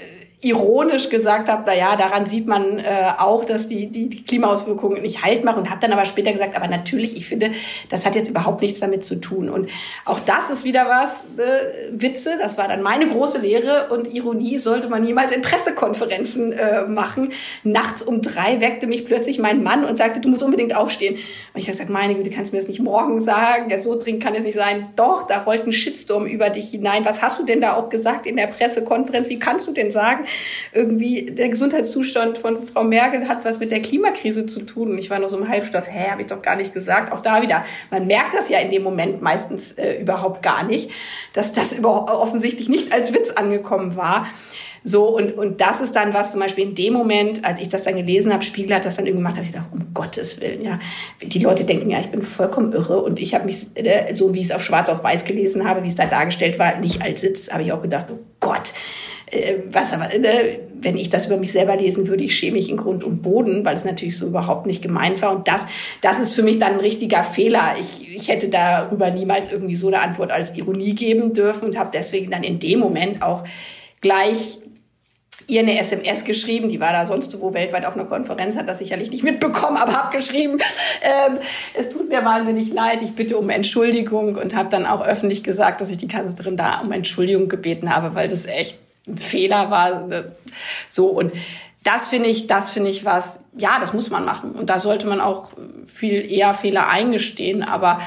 ironisch 0.43 1.09
gesagt 1.09 1.49
habe, 1.49 1.63
na 1.65 1.73
ja, 1.73 1.95
daran 1.95 2.25
sieht 2.25 2.47
man 2.47 2.79
äh, 2.79 2.83
auch, 3.17 3.45
dass 3.45 3.67
die, 3.67 3.87
die, 3.87 4.09
die 4.09 4.23
Klimaauswirkungen 4.23 5.01
nicht 5.01 5.23
halt 5.23 5.43
machen 5.43 5.59
und 5.59 5.69
habe 5.69 5.79
dann 5.79 5.93
aber 5.93 6.05
später 6.05 6.31
gesagt, 6.31 6.55
aber 6.55 6.67
natürlich, 6.67 7.15
ich 7.15 7.27
finde, 7.27 7.51
das 7.89 8.05
hat 8.05 8.15
jetzt 8.15 8.29
überhaupt 8.29 8.61
nichts 8.61 8.79
damit 8.79 9.05
zu 9.05 9.15
tun. 9.15 9.49
Und 9.49 9.69
auch 10.05 10.19
das 10.19 10.49
ist 10.49 10.65
wieder 10.65 10.85
was, 10.87 11.23
äh, 11.37 11.91
Witze, 11.91 12.37
das 12.41 12.57
war 12.57 12.67
dann 12.67 12.81
meine 12.81 13.07
große 13.07 13.39
Lehre 13.39 13.87
und 13.89 14.13
Ironie 14.13 14.57
sollte 14.57 14.89
man 14.89 15.03
niemals 15.03 15.31
in 15.31 15.41
Pressekonferenzen 15.41 16.51
äh, 16.51 16.85
machen. 16.87 17.31
Nachts 17.63 18.01
um 18.01 18.21
drei 18.21 18.59
weckte 18.59 18.87
mich 18.87 19.05
plötzlich 19.05 19.39
mein 19.39 19.63
Mann 19.63 19.85
und 19.85 19.97
sagte, 19.97 20.19
du 20.19 20.29
musst 20.29 20.43
unbedingt 20.43 20.75
aufstehen. 20.75 21.15
Und 21.15 21.59
ich 21.59 21.65
habe 21.65 21.73
gesagt, 21.73 21.89
meine 21.89 22.15
Güte, 22.15 22.29
kannst 22.29 22.51
du 22.51 22.55
mir 22.55 22.61
das 22.61 22.67
nicht 22.67 22.81
morgen 22.81 23.21
sagen? 23.21 23.69
Ja, 23.69 23.79
so 23.79 23.97
dringend 23.97 24.23
kann 24.23 24.35
es 24.35 24.43
nicht 24.43 24.57
sein. 24.57 24.89
Doch, 24.95 25.25
da 25.27 25.43
rollt 25.43 25.65
ein 25.65 25.71
Shitstorm 25.73 26.25
über 26.25 26.49
dich 26.49 26.71
hinein. 26.71 27.05
Was 27.05 27.21
hast 27.21 27.39
du 27.39 27.45
denn 27.45 27.61
da 27.61 27.75
auch 27.75 27.89
gesagt 27.89 28.25
in 28.25 28.35
der 28.35 28.47
Pressekonferenz? 28.47 29.29
Wie 29.29 29.39
kannst 29.39 29.67
du 29.67 29.71
denn 29.71 29.91
sagen, 29.91 30.25
irgendwie 30.71 31.31
der 31.31 31.49
Gesundheitszustand 31.49 32.37
von 32.37 32.67
Frau 32.67 32.83
Merkel 32.83 33.27
hat 33.27 33.45
was 33.45 33.59
mit 33.59 33.71
der 33.71 33.81
Klimakrise 33.81 34.45
zu 34.45 34.61
tun. 34.61 34.91
Und 34.91 34.97
ich 34.97 35.09
war 35.09 35.19
noch 35.19 35.29
so 35.29 35.37
im 35.37 35.47
Halbstoff, 35.47 35.87
hä, 35.87 36.11
habe 36.11 36.21
ich 36.21 36.27
doch 36.27 36.41
gar 36.41 36.55
nicht 36.55 36.73
gesagt. 36.73 37.11
Auch 37.11 37.21
da 37.21 37.41
wieder, 37.41 37.65
man 37.91 38.07
merkt 38.07 38.33
das 38.33 38.49
ja 38.49 38.59
in 38.59 38.71
dem 38.71 38.83
Moment 38.83 39.21
meistens 39.21 39.73
äh, 39.73 40.01
überhaupt 40.01 40.43
gar 40.43 40.63
nicht, 40.63 40.91
dass 41.33 41.51
das 41.51 41.73
über, 41.73 42.05
offensichtlich 42.21 42.69
nicht 42.69 42.93
als 42.93 43.13
Witz 43.13 43.31
angekommen 43.31 43.95
war. 43.95 44.27
So, 44.85 45.15
und, 45.15 45.37
und 45.37 45.61
das 45.61 45.79
ist 45.79 45.95
dann 45.95 46.13
was 46.13 46.31
zum 46.31 46.41
Beispiel 46.41 46.65
in 46.65 46.75
dem 46.75 46.93
Moment, 46.93 47.45
als 47.45 47.61
ich 47.61 47.69
das 47.69 47.83
dann 47.83 47.95
gelesen 47.95 48.33
habe, 48.33 48.43
Spiegel 48.43 48.75
hat 48.75 48.83
das 48.85 48.97
dann 48.97 49.05
irgendwie 49.05 49.23
gemacht, 49.23 49.35
habe 49.37 49.45
ich 49.45 49.53
gedacht, 49.53 49.69
um 49.71 49.93
Gottes 49.93 50.41
Willen, 50.41 50.63
ja. 50.63 50.79
Die 51.21 51.39
Leute 51.39 51.63
denken 51.63 51.89
ja, 51.89 51.99
ich 51.99 52.09
bin 52.09 52.21
vollkommen 52.21 52.73
irre 52.73 53.01
und 53.01 53.19
ich 53.19 53.33
habe 53.33 53.45
mich, 53.45 53.67
äh, 53.75 54.13
so 54.13 54.33
wie 54.33 54.39
ich 54.39 54.45
es 54.47 54.51
auf 54.51 54.63
schwarz 54.63 54.89
auf 54.89 55.01
weiß 55.01 55.23
gelesen 55.23 55.65
habe, 55.65 55.83
wie 55.83 55.87
es 55.87 55.95
da 55.95 56.05
dargestellt 56.05 56.59
war, 56.59 56.77
nicht 56.79 57.01
als 57.01 57.21
Sitz, 57.21 57.49
habe 57.49 57.63
ich 57.63 57.71
auch 57.71 57.81
gedacht, 57.81 58.07
oh 58.11 58.19
Gott, 58.41 58.73
was 59.71 59.93
aber, 59.93 60.13
äh, 60.13 60.59
wenn 60.73 60.97
ich 60.97 61.09
das 61.09 61.25
über 61.27 61.37
mich 61.37 61.51
selber 61.51 61.75
lesen 61.75 62.07
würde, 62.07 62.23
ich 62.23 62.37
schäme 62.37 62.57
mich 62.57 62.69
in 62.69 62.77
Grund 62.77 63.03
und 63.03 63.21
Boden, 63.21 63.63
weil 63.65 63.75
es 63.75 63.85
natürlich 63.85 64.17
so 64.17 64.27
überhaupt 64.27 64.65
nicht 64.65 64.81
gemeint 64.81 65.21
war. 65.21 65.35
Und 65.35 65.47
das, 65.47 65.61
das 66.01 66.19
ist 66.19 66.33
für 66.33 66.43
mich 66.43 66.59
dann 66.59 66.73
ein 66.73 66.79
richtiger 66.79 67.23
Fehler. 67.23 67.75
Ich, 67.79 68.15
ich 68.15 68.27
hätte 68.27 68.49
darüber 68.49 69.09
niemals 69.09 69.51
irgendwie 69.51 69.75
so 69.75 69.87
eine 69.87 70.01
Antwort 70.01 70.31
als 70.31 70.55
Ironie 70.57 70.93
geben 70.93 71.33
dürfen 71.33 71.65
und 71.65 71.77
habe 71.77 71.89
deswegen 71.93 72.31
dann 72.31 72.43
in 72.43 72.59
dem 72.59 72.79
Moment 72.79 73.21
auch 73.21 73.43
gleich 74.01 74.59
ihr 75.47 75.61
eine 75.61 75.77
SMS 75.77 76.23
geschrieben, 76.23 76.69
die 76.69 76.79
war 76.79 76.93
da 76.93 77.05
sonst 77.05 77.39
wo 77.41 77.53
weltweit 77.53 77.85
auf 77.85 77.95
einer 77.95 78.05
Konferenz, 78.05 78.55
hat 78.55 78.69
das 78.69 78.79
sicherlich 78.79 79.11
nicht 79.11 79.23
mitbekommen, 79.23 79.77
aber 79.77 79.93
habe 79.93 80.15
geschrieben, 80.15 80.59
ähm, 81.01 81.39
es 81.73 81.89
tut 81.89 82.09
mir 82.09 82.23
wahnsinnig 82.23 82.71
leid, 82.71 83.01
ich 83.01 83.13
bitte 83.13 83.37
um 83.37 83.49
Entschuldigung 83.49 84.35
und 84.35 84.55
habe 84.55 84.69
dann 84.69 84.85
auch 84.85 85.05
öffentlich 85.05 85.43
gesagt, 85.43 85.81
dass 85.81 85.89
ich 85.89 85.97
die 85.97 86.07
Kanzlerin 86.07 86.55
da 86.55 86.79
um 86.79 86.91
Entschuldigung 86.91 87.49
gebeten 87.49 87.93
habe, 87.93 88.15
weil 88.15 88.29
das 88.29 88.45
echt 88.45 88.77
Fehler 89.15 89.69
war. 89.69 90.07
Ne? 90.07 90.35
So 90.89 91.07
und 91.07 91.33
das 91.83 92.07
finde 92.07 92.29
ich, 92.29 92.47
das 92.47 92.71
finde 92.71 92.89
ich 92.89 93.03
was, 93.03 93.41
ja, 93.57 93.79
das 93.79 93.93
muss 93.93 94.09
man 94.09 94.23
machen. 94.23 94.53
Und 94.53 94.69
da 94.69 94.79
sollte 94.79 95.05
man 95.05 95.19
auch 95.19 95.49
viel 95.85 96.31
eher 96.31 96.53
Fehler 96.53 96.87
eingestehen. 96.87 97.61
Aber 97.61 97.99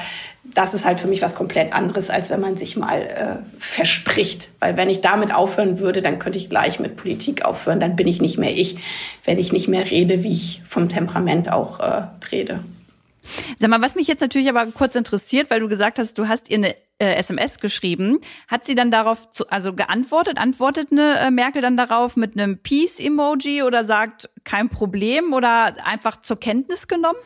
das 0.43 0.73
ist 0.73 0.85
halt 0.85 0.99
für 0.99 1.07
mich 1.07 1.21
was 1.21 1.35
komplett 1.35 1.73
anderes, 1.73 2.09
als 2.09 2.29
wenn 2.31 2.39
man 2.39 2.57
sich 2.57 2.75
mal 2.75 3.01
äh, 3.01 3.59
verspricht. 3.59 4.49
Weil 4.59 4.77
wenn 4.77 4.89
ich 4.89 5.01
damit 5.01 5.33
aufhören 5.33 5.79
würde, 5.79 6.01
dann 6.01 6.17
könnte 6.17 6.39
ich 6.39 6.49
gleich 6.49 6.79
mit 6.79 6.97
Politik 6.97 7.45
aufhören. 7.45 7.79
Dann 7.79 7.95
bin 7.95 8.07
ich 8.07 8.19
nicht 8.19 8.39
mehr 8.39 8.55
ich, 8.55 8.77
wenn 9.25 9.37
ich 9.37 9.53
nicht 9.53 9.67
mehr 9.67 9.91
rede, 9.91 10.23
wie 10.23 10.33
ich 10.33 10.63
vom 10.67 10.89
Temperament 10.89 11.51
auch 11.51 11.79
äh, 11.79 12.07
rede. 12.31 12.63
Sag 13.57 13.69
mal, 13.69 13.81
was 13.81 13.95
mich 13.95 14.07
jetzt 14.07 14.21
natürlich 14.21 14.49
aber 14.49 14.65
kurz 14.67 14.95
interessiert, 14.95 15.51
weil 15.51 15.59
du 15.59 15.67
gesagt 15.67 15.99
hast, 15.99 16.17
du 16.17 16.27
hast 16.27 16.49
ihr 16.49 16.57
eine 16.57 16.75
äh, 16.99 17.15
SMS 17.15 17.59
geschrieben. 17.59 18.19
Hat 18.47 18.65
sie 18.65 18.75
dann 18.75 18.91
darauf 18.91 19.29
zu, 19.29 19.47
also 19.49 19.73
geantwortet? 19.73 20.37
Antwortet 20.37 20.91
eine 20.91 21.19
äh, 21.19 21.31
Merkel 21.31 21.61
dann 21.61 21.77
darauf 21.77 22.15
mit 22.15 22.39
einem 22.39 22.59
Peace-Emoji 22.59 23.63
oder 23.63 23.83
sagt 23.83 24.29
kein 24.43 24.69
Problem 24.69 25.33
oder 25.33 25.75
einfach 25.85 26.21
zur 26.21 26.39
Kenntnis 26.39 26.87
genommen? 26.87 27.19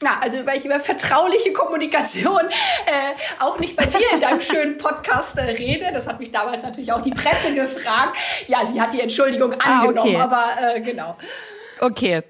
Na, 0.00 0.20
also 0.20 0.46
weil 0.46 0.58
ich 0.58 0.64
über 0.64 0.78
vertrauliche 0.78 1.52
Kommunikation 1.52 2.42
äh, 2.86 3.40
auch 3.40 3.58
nicht 3.58 3.76
bei 3.76 3.84
dir 3.84 4.12
in 4.14 4.20
deinem 4.20 4.40
schönen 4.40 4.78
Podcast 4.78 5.36
äh, 5.36 5.42
rede. 5.42 5.90
Das 5.92 6.06
hat 6.06 6.20
mich 6.20 6.30
damals 6.30 6.62
natürlich 6.62 6.92
auch 6.92 7.02
die 7.02 7.10
Presse 7.10 7.52
gefragt. 7.52 8.16
Ja, 8.46 8.64
sie 8.72 8.80
hat 8.80 8.92
die 8.92 9.00
Entschuldigung 9.00 9.54
angenommen, 9.54 9.98
ah, 9.98 10.02
okay. 10.02 10.16
aber 10.16 10.76
äh, 10.76 10.80
genau. 10.80 11.16
Okay, 11.80 12.22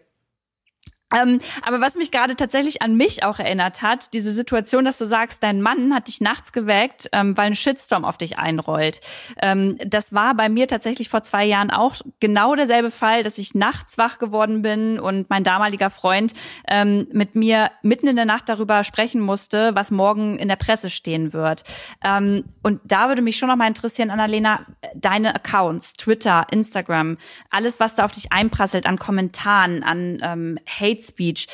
ähm, 1.17 1.41
aber 1.63 1.81
was 1.81 1.95
mich 1.95 2.11
gerade 2.11 2.37
tatsächlich 2.37 2.83
an 2.83 2.97
mich 2.97 3.25
auch 3.25 3.39
erinnert 3.39 3.81
hat, 3.81 4.13
diese 4.13 4.31
Situation, 4.31 4.85
dass 4.85 4.99
du 4.99 5.07
sagst, 5.07 5.43
dein 5.43 5.63
Mann 5.63 5.95
hat 5.95 6.09
dich 6.09 6.21
nachts 6.21 6.53
geweckt, 6.53 7.09
ähm, 7.13 7.37
weil 7.37 7.47
ein 7.47 7.55
Shitstorm 7.55 8.05
auf 8.05 8.19
dich 8.19 8.39
einrollt. 8.39 9.01
Ähm, 9.41 9.79
das 9.87 10.13
war 10.13 10.35
bei 10.35 10.49
mir 10.49 10.69
tatsächlich 10.69 11.09
vor 11.09 11.23
zwei 11.23 11.47
Jahren 11.47 11.71
auch 11.71 11.97
genau 12.21 12.55
derselbe 12.55 12.91
Fall, 12.91 13.23
dass 13.23 13.39
ich 13.39 13.55
nachts 13.55 13.97
wach 13.97 14.19
geworden 14.19 14.61
bin 14.61 15.01
und 15.01 15.31
mein 15.31 15.45
damaliger 15.45 15.89
Freund 15.89 16.35
ähm, 16.69 17.07
mit 17.13 17.35
mir 17.35 17.71
mitten 17.83 18.07
in 18.07 18.17
der 18.17 18.27
Nacht 18.27 18.49
darüber 18.49 18.85
sprechen 18.85 19.23
musste, 19.23 19.75
was 19.75 19.91
morgen 19.91 20.39
in 20.39 20.49
der 20.49 20.57
Presse 20.57 20.91
stehen 20.91 21.33
wird. 21.33 21.65
Ähm, 22.05 22.45
und 22.63 22.81
da 22.85 23.09
würde 23.09 23.23
mich 23.23 23.39
schon 23.39 23.49
noch 23.49 23.57
mal 23.57 23.67
interessieren, 23.67 24.11
Annalena, 24.11 24.67
deine 24.95 25.35
Accounts, 25.35 25.95
Twitter, 25.95 26.47
Instagram, 26.51 27.17
alles, 27.49 27.81
was 27.81 27.95
da 27.95 28.05
auf 28.05 28.13
dich 28.13 28.31
einprasselt 28.31 28.85
an 28.85 28.99
Kommentaren, 28.99 29.83
an 29.83 30.19
ähm, 30.23 30.59
Hate 30.69 30.98
Hate 30.99 31.03
Speech. 31.03 31.47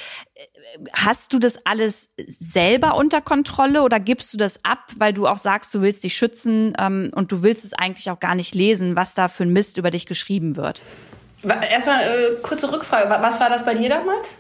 Hast 0.93 1.33
du 1.33 1.39
das 1.39 1.65
alles 1.67 2.11
selber 2.27 2.97
unter 2.97 3.21
Kontrolle 3.21 3.83
oder 3.83 4.01
gibst 4.01 4.33
du 4.33 4.39
das 4.39 4.65
ab, 4.65 4.91
weil 4.97 5.13
du 5.13 5.27
auch 5.27 5.39
sagst, 5.39 5.75
du 5.75 5.83
willst 5.83 6.05
dich 6.05 6.17
schützen 6.17 6.75
ähm, 6.79 7.11
und 7.15 7.31
du 7.33 7.43
willst 7.43 7.65
es 7.65 7.75
eigentlich 7.75 8.11
auch 8.11 8.21
gar 8.21 8.35
nicht 8.35 8.55
lesen, 8.55 8.97
was 8.97 9.15
da 9.15 9.29
für 9.29 9.45
ein 9.45 9.53
Mist 9.53 9.79
über 9.79 9.91
dich 9.91 10.07
geschrieben 10.07 10.57
wird? 10.57 10.83
Erstmal 11.71 12.03
äh, 12.03 12.41
kurze 12.43 12.73
Rückfrage. 12.73 13.09
Was 13.09 13.39
war 13.39 13.51
das 13.51 13.65
bei 13.65 13.75
dir 13.75 13.91
damals? 13.91 14.37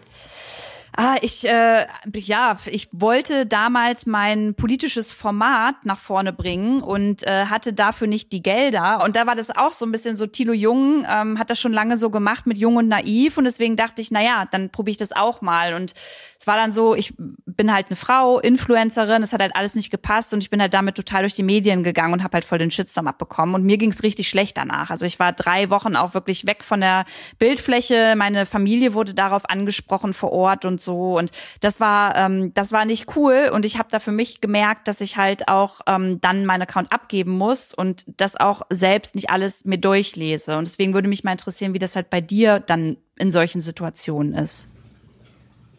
Ah, 0.97 1.16
ich 1.22 1.45
äh, 1.45 1.86
ja, 2.14 2.57
ich 2.66 2.88
wollte 2.92 3.47
damals 3.47 4.07
mein 4.07 4.55
politisches 4.55 5.12
Format 5.12 5.84
nach 5.84 5.99
vorne 5.99 6.32
bringen 6.32 6.82
und 6.82 7.26
äh, 7.26 7.47
hatte 7.47 7.72
dafür 7.72 8.07
nicht 8.07 8.30
die 8.30 8.42
Gelder. 8.42 9.03
Und 9.03 9.16
da 9.16 9.26
war 9.26 9.34
das 9.34 9.51
auch 9.51 9.72
so 9.72 9.86
ein 9.86 9.90
bisschen 9.90 10.14
so 10.14 10.28
Thilo 10.28 10.53
Jung 10.53 11.05
ähm, 11.09 11.38
hat 11.38 11.51
das 11.51 11.59
schon 11.59 11.72
lange 11.72 11.97
so 11.97 12.11
gemacht 12.11 12.47
mit 12.47 12.59
Jung 12.59 12.76
und 12.76 12.86
Naiv 12.86 13.38
und 13.38 13.45
deswegen 13.45 13.74
dachte 13.74 14.03
ich, 14.03 14.12
na 14.12 14.22
ja, 14.22 14.47
dann 14.49 14.70
probiere 14.70 14.92
ich 14.92 14.97
das 14.99 15.11
auch 15.11 15.40
mal. 15.40 15.74
Und 15.74 15.95
es 16.38 16.47
war 16.47 16.57
dann 16.57 16.70
so, 16.70 16.95
ich 16.95 17.12
bin 17.16 17.72
halt 17.72 17.88
eine 17.88 17.97
Frau, 17.97 18.38
Influencerin, 18.38 19.22
es 19.22 19.32
hat 19.32 19.40
halt 19.40 19.57
alles 19.57 19.74
nicht 19.74 19.90
gepasst 19.90 20.32
und 20.32 20.40
ich 20.40 20.51
bin 20.51 20.61
halt 20.61 20.74
damit 20.74 20.95
total 20.95 21.22
durch 21.22 21.34
die 21.34 21.42
Medien 21.42 21.82
gegangen 21.82 22.12
und 22.12 22.22
habe 22.22 22.34
halt 22.34 22.45
voll 22.45 22.59
den 22.59 22.70
Shitstorm 22.70 23.09
abbekommen 23.09 23.57
und 23.57 23.64
mir 23.64 23.78
ging's 23.78 24.05
richtig 24.05 24.28
schlecht 24.28 24.57
danach. 24.57 24.90
Also 24.90 25.07
ich 25.07 25.18
war 25.18 25.32
drei 25.32 25.70
Wochen 25.70 25.97
auch 25.97 26.14
wirklich 26.14 26.47
weg 26.47 26.62
von 26.62 26.80
der 26.80 27.05
Bildfläche. 27.40 28.14
Meine 28.16 28.47
Familie 28.47 28.95
wurde 28.95 29.14
darauf 29.14 29.49
angesprochen 29.51 30.14
vor 30.14 30.30
Ort 30.32 30.64
und 30.64 30.84
so. 30.85 31.18
Und 31.18 31.30
das 31.61 31.80
war, 31.80 32.16
ähm, 32.16 32.53
das 32.55 32.72
war 32.72 32.85
nicht 32.85 33.16
cool. 33.16 33.51
Und 33.53 33.64
ich 33.64 33.78
habe 33.78 33.89
da 33.91 33.99
für 33.99 34.12
mich 34.12 34.41
gemerkt, 34.41 34.89
dass 34.89 35.01
ich 35.01 35.16
halt 35.16 35.49
auch 35.49 35.80
ähm, 35.87 36.20
dann 36.20 36.47
meinen 36.47 36.62
Account 36.62 36.93
abgeben 36.93 37.32
muss 37.32 37.74
und 37.74 38.05
das 38.16 38.37
auch 38.37 38.62
selbst 38.70 39.14
nicht 39.14 39.30
alles 39.30 39.64
mir 39.64 39.78
durchlese. 39.78 40.57
Und 40.57 40.68
deswegen 40.68 40.95
würde 40.95 41.09
mich 41.09 41.24
mal 41.24 41.32
interessieren, 41.32 41.74
wie 41.74 41.78
das 41.78 41.97
halt 41.97 42.11
bei 42.11 42.20
dir 42.20 42.61
dann 42.61 42.99
in 43.16 43.30
solchen 43.30 43.61
Situationen 43.61 44.35
ist. 44.35 44.68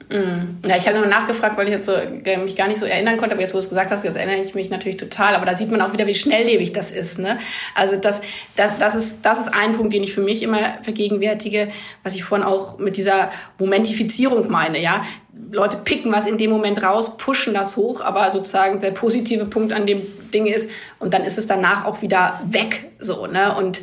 Mm. 0.10 0.68
Ja, 0.68 0.78
ich 0.78 0.88
habe 0.88 1.00
nur 1.00 1.08
nachgefragt, 1.08 1.58
weil 1.58 1.68
ich 1.68 1.74
jetzt 1.74 1.86
so, 1.86 1.94
äh, 1.94 2.38
mich 2.38 2.56
gar 2.56 2.68
nicht 2.68 2.78
so 2.78 2.86
erinnern 2.86 3.18
konnte, 3.18 3.34
aber 3.34 3.42
jetzt, 3.42 3.54
wo 3.54 3.58
du 3.58 3.64
es 3.64 3.70
gesagt 3.70 3.92
hast, 3.92 4.04
jetzt 4.04 4.18
erinnere 4.18 4.38
ich 4.38 4.54
mich 4.54 4.70
natürlich 4.70 4.98
total. 4.98 5.36
Aber 5.36 5.46
da 5.46 5.56
sieht 5.56 5.72
man 5.72 5.82
auch 5.82 5.94
wieder, 5.94 6.08
wie 6.08 6.16
schnelllebig 6.16 6.74
das 6.74 6.92
ist. 6.92 7.18
Ne? 7.18 7.40
Also 7.74 7.96
das, 7.96 8.22
das, 8.56 8.78
das, 8.78 8.96
ist, 8.96 9.18
das 9.24 9.40
ist 9.40 9.54
ein 9.54 9.74
Punkt, 9.74 9.94
den 9.94 10.04
ich 10.04 10.14
für 10.14 10.22
mich 10.22 10.44
immer 10.44 10.76
vergegenwärtige, 10.84 11.70
was 12.04 12.16
ich 12.16 12.24
vorhin 12.24 12.46
auch 12.46 12.78
mit 12.78 12.98
dieser 12.98 13.32
Momentifizierung 13.58 14.50
meine. 14.50 14.80
Ja, 14.80 15.04
Leute 15.52 15.78
picken 15.78 16.12
was 16.12 16.28
in 16.28 16.38
dem 16.38 16.50
Moment 16.50 16.82
raus, 16.82 17.18
pushen 17.18 17.54
das 17.54 17.76
hoch, 17.76 18.02
aber 18.02 18.32
sozusagen 18.32 18.80
der 18.80 18.92
positive 18.92 19.46
Punkt 19.46 19.74
an 19.74 19.86
dem 19.86 20.02
Ding 20.34 20.46
ist 20.46 20.70
und 21.00 21.14
dann 21.14 21.24
ist 21.24 21.38
es 21.38 21.46
danach 21.46 21.86
auch 21.86 22.02
wieder 22.02 22.40
weg. 22.46 22.92
So 23.00 23.28
ne 23.28 23.56
und 23.56 23.82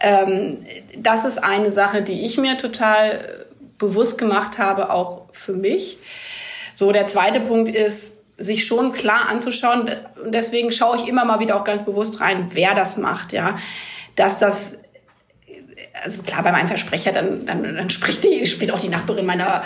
ähm, 0.00 0.64
das 0.96 1.24
ist 1.24 1.42
eine 1.42 1.72
Sache, 1.72 2.02
die 2.02 2.24
ich 2.24 2.38
mir 2.38 2.56
total 2.56 3.43
bewusst 3.88 4.18
gemacht 4.18 4.58
habe, 4.58 4.90
auch 4.90 5.22
für 5.32 5.52
mich. 5.52 5.98
So, 6.74 6.92
der 6.92 7.06
zweite 7.06 7.40
Punkt 7.40 7.74
ist, 7.74 8.16
sich 8.36 8.66
schon 8.66 8.92
klar 8.92 9.28
anzuschauen. 9.28 9.90
Und 10.22 10.34
deswegen 10.34 10.72
schaue 10.72 10.96
ich 10.96 11.08
immer 11.08 11.24
mal 11.24 11.40
wieder 11.40 11.56
auch 11.56 11.64
ganz 11.64 11.84
bewusst 11.84 12.20
rein, 12.20 12.48
wer 12.52 12.74
das 12.74 12.96
macht, 12.96 13.32
ja. 13.32 13.58
Dass 14.16 14.38
das, 14.38 14.74
also 16.02 16.22
klar, 16.22 16.42
bei 16.42 16.52
meinem 16.52 16.68
Versprecher, 16.68 17.12
dann, 17.12 17.46
dann, 17.46 17.62
dann 17.62 17.90
spricht 17.90 18.24
die, 18.24 18.46
spricht 18.46 18.72
auch 18.72 18.80
die 18.80 18.88
Nachbarin 18.88 19.26
meiner 19.26 19.62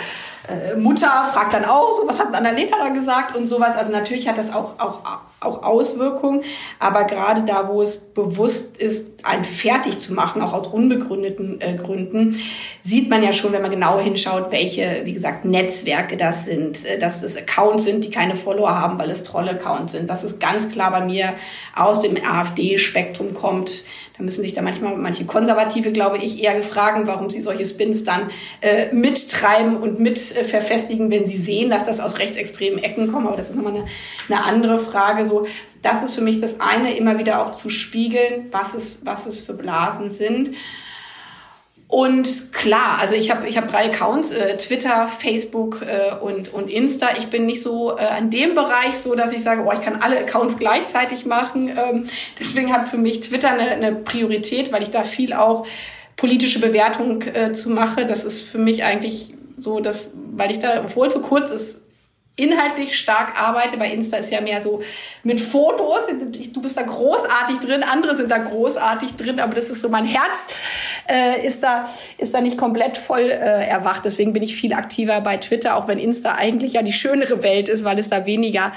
äh, 0.47 0.75
Mutter 0.75 1.25
fragt 1.31 1.53
dann 1.53 1.65
auch, 1.65 1.97
so 1.97 2.07
was 2.07 2.19
hat 2.19 2.33
Annalena 2.33 2.77
da 2.79 2.89
gesagt 2.89 3.35
und 3.35 3.47
sowas. 3.47 3.75
Also 3.75 3.91
natürlich 3.91 4.27
hat 4.27 4.37
das 4.37 4.53
auch, 4.53 4.79
auch, 4.79 4.99
auch 5.41 5.63
Auswirkungen, 5.63 6.43
aber 6.79 7.03
gerade 7.03 7.43
da, 7.43 7.67
wo 7.67 7.81
es 7.81 7.97
bewusst 7.97 8.77
ist, 8.77 9.07
einen 9.23 9.43
fertig 9.43 9.99
zu 9.99 10.13
machen, 10.13 10.41
auch 10.41 10.53
aus 10.53 10.67
unbegründeten 10.67 11.59
äh, 11.61 11.75
Gründen, 11.75 12.39
sieht 12.83 13.09
man 13.09 13.21
ja 13.21 13.33
schon, 13.33 13.51
wenn 13.51 13.61
man 13.61 13.71
genauer 13.71 14.01
hinschaut, 14.01 14.51
welche, 14.51 15.01
wie 15.03 15.13
gesagt, 15.13 15.45
Netzwerke 15.45 16.15
das 16.17 16.45
sind, 16.45 16.85
äh, 16.85 16.97
dass 16.97 17.23
es 17.23 17.37
Accounts 17.37 17.83
sind, 17.83 18.05
die 18.05 18.09
keine 18.09 18.35
Follower 18.35 18.79
haben, 18.79 18.97
weil 18.97 19.09
es 19.09 19.23
Troll-Accounts 19.23 19.93
sind. 19.93 20.09
Das 20.09 20.23
ist 20.23 20.39
ganz 20.39 20.69
klar 20.69 20.91
bei 20.91 21.03
mir 21.03 21.33
aus 21.75 21.99
dem 22.01 22.17
AfD-Spektrum 22.17 23.33
kommt. 23.33 23.83
Da 24.17 24.23
müssen 24.23 24.43
sich 24.43 24.53
da 24.53 24.61
manchmal 24.61 24.97
manche 24.97 25.25
Konservative, 25.25 25.91
glaube 25.91 26.17
ich, 26.17 26.43
eher 26.43 26.55
gefragen, 26.55 27.07
warum 27.07 27.29
sie 27.29 27.41
solche 27.41 27.65
Spins 27.65 28.03
dann 28.03 28.29
äh, 28.61 28.93
mittreiben 28.93 29.77
und 29.77 29.99
mit 29.99 30.28
äh, 30.35 30.43
verfestigen, 30.43 31.11
wenn 31.11 31.25
sie 31.25 31.37
sehen, 31.37 31.69
dass 31.69 31.85
das 31.85 31.99
aus 31.99 32.19
rechtsextremen 32.19 32.83
Ecken 32.83 33.11
kommt. 33.11 33.27
Aber 33.27 33.37
das 33.37 33.49
ist 33.49 33.55
nochmal 33.55 33.75
eine, 33.75 33.85
eine 34.27 34.43
andere 34.43 34.79
Frage. 34.79 35.25
So, 35.25 35.45
das 35.81 36.03
ist 36.03 36.15
für 36.15 36.21
mich 36.21 36.39
das 36.39 36.59
eine, 36.59 36.95
immer 36.95 37.19
wieder 37.19 37.43
auch 37.43 37.51
zu 37.51 37.69
spiegeln, 37.69 38.47
was 38.51 38.73
es, 38.73 39.05
was 39.05 39.25
es 39.25 39.39
für 39.39 39.53
Blasen 39.53 40.09
sind. 40.09 40.51
Und 41.89 42.53
klar, 42.53 42.99
also 43.01 43.15
ich 43.15 43.31
habe 43.31 43.47
ich 43.47 43.57
hab 43.57 43.67
drei 43.67 43.85
Accounts, 43.85 44.31
äh, 44.31 44.55
Twitter, 44.57 45.07
Facebook 45.07 45.81
äh, 45.81 46.13
und, 46.23 46.53
und 46.53 46.69
Insta. 46.69 47.07
Ich 47.17 47.29
bin 47.29 47.47
nicht 47.47 47.63
so 47.63 47.97
äh, 47.97 48.01
an 48.01 48.29
dem 48.29 48.53
Bereich 48.53 48.95
so, 48.99 49.15
dass 49.15 49.33
ich 49.33 49.41
sage, 49.41 49.63
oh, 49.65 49.71
ich 49.73 49.81
kann 49.81 49.95
alle 49.95 50.19
Accounts 50.19 50.59
gleichzeitig 50.59 51.25
machen. 51.25 51.75
Ähm, 51.75 52.03
deswegen 52.39 52.71
hat 52.71 52.85
für 52.85 52.97
mich 52.97 53.21
Twitter 53.21 53.49
eine, 53.49 53.71
eine 53.71 53.95
Priorität, 53.95 54.71
weil 54.71 54.83
ich 54.83 54.91
da 54.91 55.03
viel 55.03 55.33
auch 55.33 55.65
politische 56.15 56.59
Bewertung 56.59 57.23
äh, 57.23 57.53
zu 57.53 57.71
mache. 57.71 58.05
Das 58.05 58.23
ist 58.23 58.43
für 58.43 58.59
mich 58.59 58.83
eigentlich 58.83 59.33
so, 59.59 59.79
dass, 59.79 60.11
weil 60.33 60.51
ich 60.51 60.59
da, 60.59 60.81
obwohl 60.81 61.09
so 61.11 61.21
kurz 61.21 61.51
ist, 61.51 61.81
inhaltlich 62.39 62.97
stark 62.97 63.39
arbeite. 63.39 63.77
Bei 63.77 63.87
Insta 63.87 64.17
ist 64.17 64.31
ja 64.31 64.39
mehr 64.41 64.61
so 64.61 64.81
mit 65.23 65.41
Fotos. 65.41 66.07
Du 66.53 66.61
bist 66.61 66.77
da 66.77 66.83
großartig 66.83 67.59
drin, 67.59 67.83
andere 67.83 68.15
sind 68.15 68.31
da 68.31 68.37
großartig 68.37 69.15
drin, 69.15 69.39
aber 69.39 69.53
das 69.53 69.69
ist 69.69 69.81
so 69.81 69.89
mein 69.89 70.05
Herz 70.05 70.47
äh, 71.09 71.45
ist 71.45 71.61
da 71.61 71.85
ist 72.17 72.33
da 72.33 72.41
nicht 72.41 72.57
komplett 72.57 72.97
voll 72.97 73.29
äh, 73.29 73.67
erwacht. 73.67 74.05
Deswegen 74.05 74.31
bin 74.31 74.43
ich 74.43 74.55
viel 74.55 74.73
aktiver 74.73 75.19
bei 75.21 75.37
Twitter, 75.37 75.75
auch 75.75 75.87
wenn 75.87 75.99
Insta 75.99 76.35
eigentlich 76.35 76.73
ja 76.73 76.81
die 76.81 76.93
schönere 76.93 77.43
Welt 77.43 77.67
ist, 77.67 77.83
weil 77.83 77.99
es 77.99 78.09
da 78.09 78.25
weniger 78.25 78.71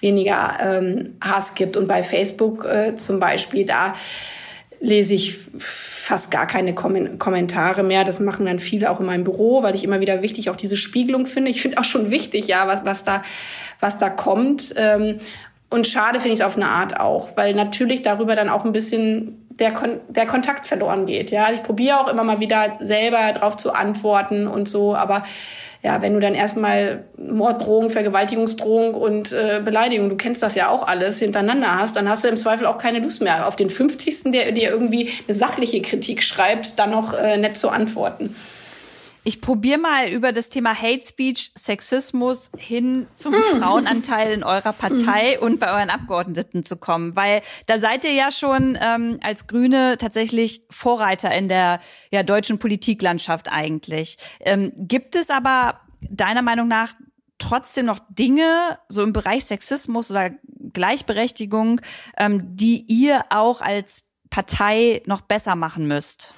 weniger 0.00 0.56
ähm, 0.60 1.16
Hass 1.20 1.54
gibt. 1.54 1.76
Und 1.76 1.88
bei 1.88 2.02
Facebook 2.04 2.64
äh, 2.64 2.94
zum 2.94 3.18
Beispiel 3.18 3.66
da 3.66 3.94
lese 4.80 5.14
ich 5.14 5.38
fast 5.58 6.30
gar 6.30 6.46
keine 6.46 6.74
Kommentare 6.74 7.82
mehr. 7.82 8.04
Das 8.04 8.20
machen 8.20 8.46
dann 8.46 8.58
viele 8.58 8.90
auch 8.90 9.00
in 9.00 9.06
meinem 9.06 9.24
Büro, 9.24 9.62
weil 9.62 9.74
ich 9.74 9.84
immer 9.84 10.00
wieder 10.00 10.22
wichtig 10.22 10.50
auch 10.50 10.56
diese 10.56 10.76
Spiegelung 10.76 11.26
finde. 11.26 11.50
Ich 11.50 11.60
finde 11.60 11.78
auch 11.78 11.84
schon 11.84 12.10
wichtig, 12.10 12.46
ja, 12.46 12.66
was, 12.66 12.84
was 12.84 13.04
da, 13.04 13.22
was 13.80 13.98
da 13.98 14.08
kommt. 14.08 14.74
Ähm, 14.76 15.18
und 15.70 15.86
schade 15.86 16.20
finde 16.20 16.34
ich 16.34 16.40
es 16.40 16.46
auf 16.46 16.56
eine 16.56 16.68
Art 16.68 16.98
auch, 16.98 17.36
weil 17.36 17.54
natürlich 17.54 18.02
darüber 18.02 18.34
dann 18.34 18.48
auch 18.48 18.64
ein 18.64 18.72
bisschen 18.72 19.37
der, 19.58 19.72
Kon 19.72 20.00
der 20.08 20.26
Kontakt 20.26 20.66
verloren 20.66 21.06
geht. 21.06 21.30
Ja, 21.30 21.50
ich 21.52 21.62
probiere 21.62 22.00
auch 22.00 22.08
immer 22.08 22.24
mal 22.24 22.40
wieder 22.40 22.78
selber 22.80 23.32
drauf 23.32 23.56
zu 23.56 23.72
antworten 23.72 24.46
und 24.46 24.68
so, 24.68 24.94
aber 24.94 25.24
ja, 25.82 26.02
wenn 26.02 26.12
du 26.12 26.20
dann 26.20 26.34
erstmal 26.34 27.04
Morddrohung, 27.16 27.90
Vergewaltigungsdrohung 27.90 28.94
und 28.94 29.32
äh, 29.32 29.62
Beleidigung, 29.64 30.08
du 30.08 30.16
kennst 30.16 30.42
das 30.42 30.56
ja 30.56 30.70
auch 30.70 30.86
alles, 30.86 31.20
hintereinander 31.20 31.78
hast, 31.78 31.94
dann 31.94 32.08
hast 32.08 32.24
du 32.24 32.28
im 32.28 32.36
Zweifel 32.36 32.66
auch 32.66 32.78
keine 32.78 32.98
Lust 32.98 33.22
mehr 33.22 33.46
auf 33.46 33.54
den 33.54 33.70
50. 33.70 34.32
der 34.32 34.50
dir 34.50 34.70
irgendwie 34.70 35.10
eine 35.28 35.36
sachliche 35.36 35.80
Kritik 35.80 36.24
schreibt, 36.24 36.78
dann 36.80 36.90
noch 36.90 37.14
äh, 37.14 37.36
nett 37.36 37.56
zu 37.56 37.68
antworten. 37.68 38.34
Ich 39.28 39.42
probiere 39.42 39.76
mal 39.76 40.08
über 40.08 40.32
das 40.32 40.48
Thema 40.48 40.74
Hate 40.74 41.06
Speech, 41.06 41.52
Sexismus 41.54 42.50
hin 42.56 43.08
zum 43.14 43.34
mm. 43.34 43.60
Frauenanteil 43.60 44.32
in 44.32 44.42
eurer 44.42 44.72
Partei 44.72 45.36
mm. 45.38 45.44
und 45.44 45.60
bei 45.60 45.70
euren 45.70 45.90
Abgeordneten 45.90 46.64
zu 46.64 46.78
kommen, 46.78 47.14
weil 47.14 47.42
da 47.66 47.76
seid 47.76 48.06
ihr 48.06 48.14
ja 48.14 48.30
schon 48.30 48.78
ähm, 48.80 49.18
als 49.22 49.46
Grüne 49.46 49.98
tatsächlich 49.98 50.62
Vorreiter 50.70 51.30
in 51.34 51.50
der 51.50 51.80
ja, 52.10 52.22
deutschen 52.22 52.58
Politiklandschaft 52.58 53.52
eigentlich. 53.52 54.16
Ähm, 54.40 54.72
gibt 54.74 55.14
es 55.14 55.28
aber 55.28 55.78
deiner 56.00 56.40
Meinung 56.40 56.66
nach 56.66 56.94
trotzdem 57.36 57.84
noch 57.84 57.98
Dinge 58.08 58.78
so 58.88 59.02
im 59.02 59.12
Bereich 59.12 59.44
Sexismus 59.44 60.10
oder 60.10 60.30
Gleichberechtigung, 60.72 61.82
ähm, 62.16 62.56
die 62.56 62.82
ihr 62.88 63.26
auch 63.28 63.60
als 63.60 64.04
Partei 64.30 65.02
noch 65.04 65.20
besser 65.20 65.54
machen 65.54 65.86
müsst? 65.86 66.32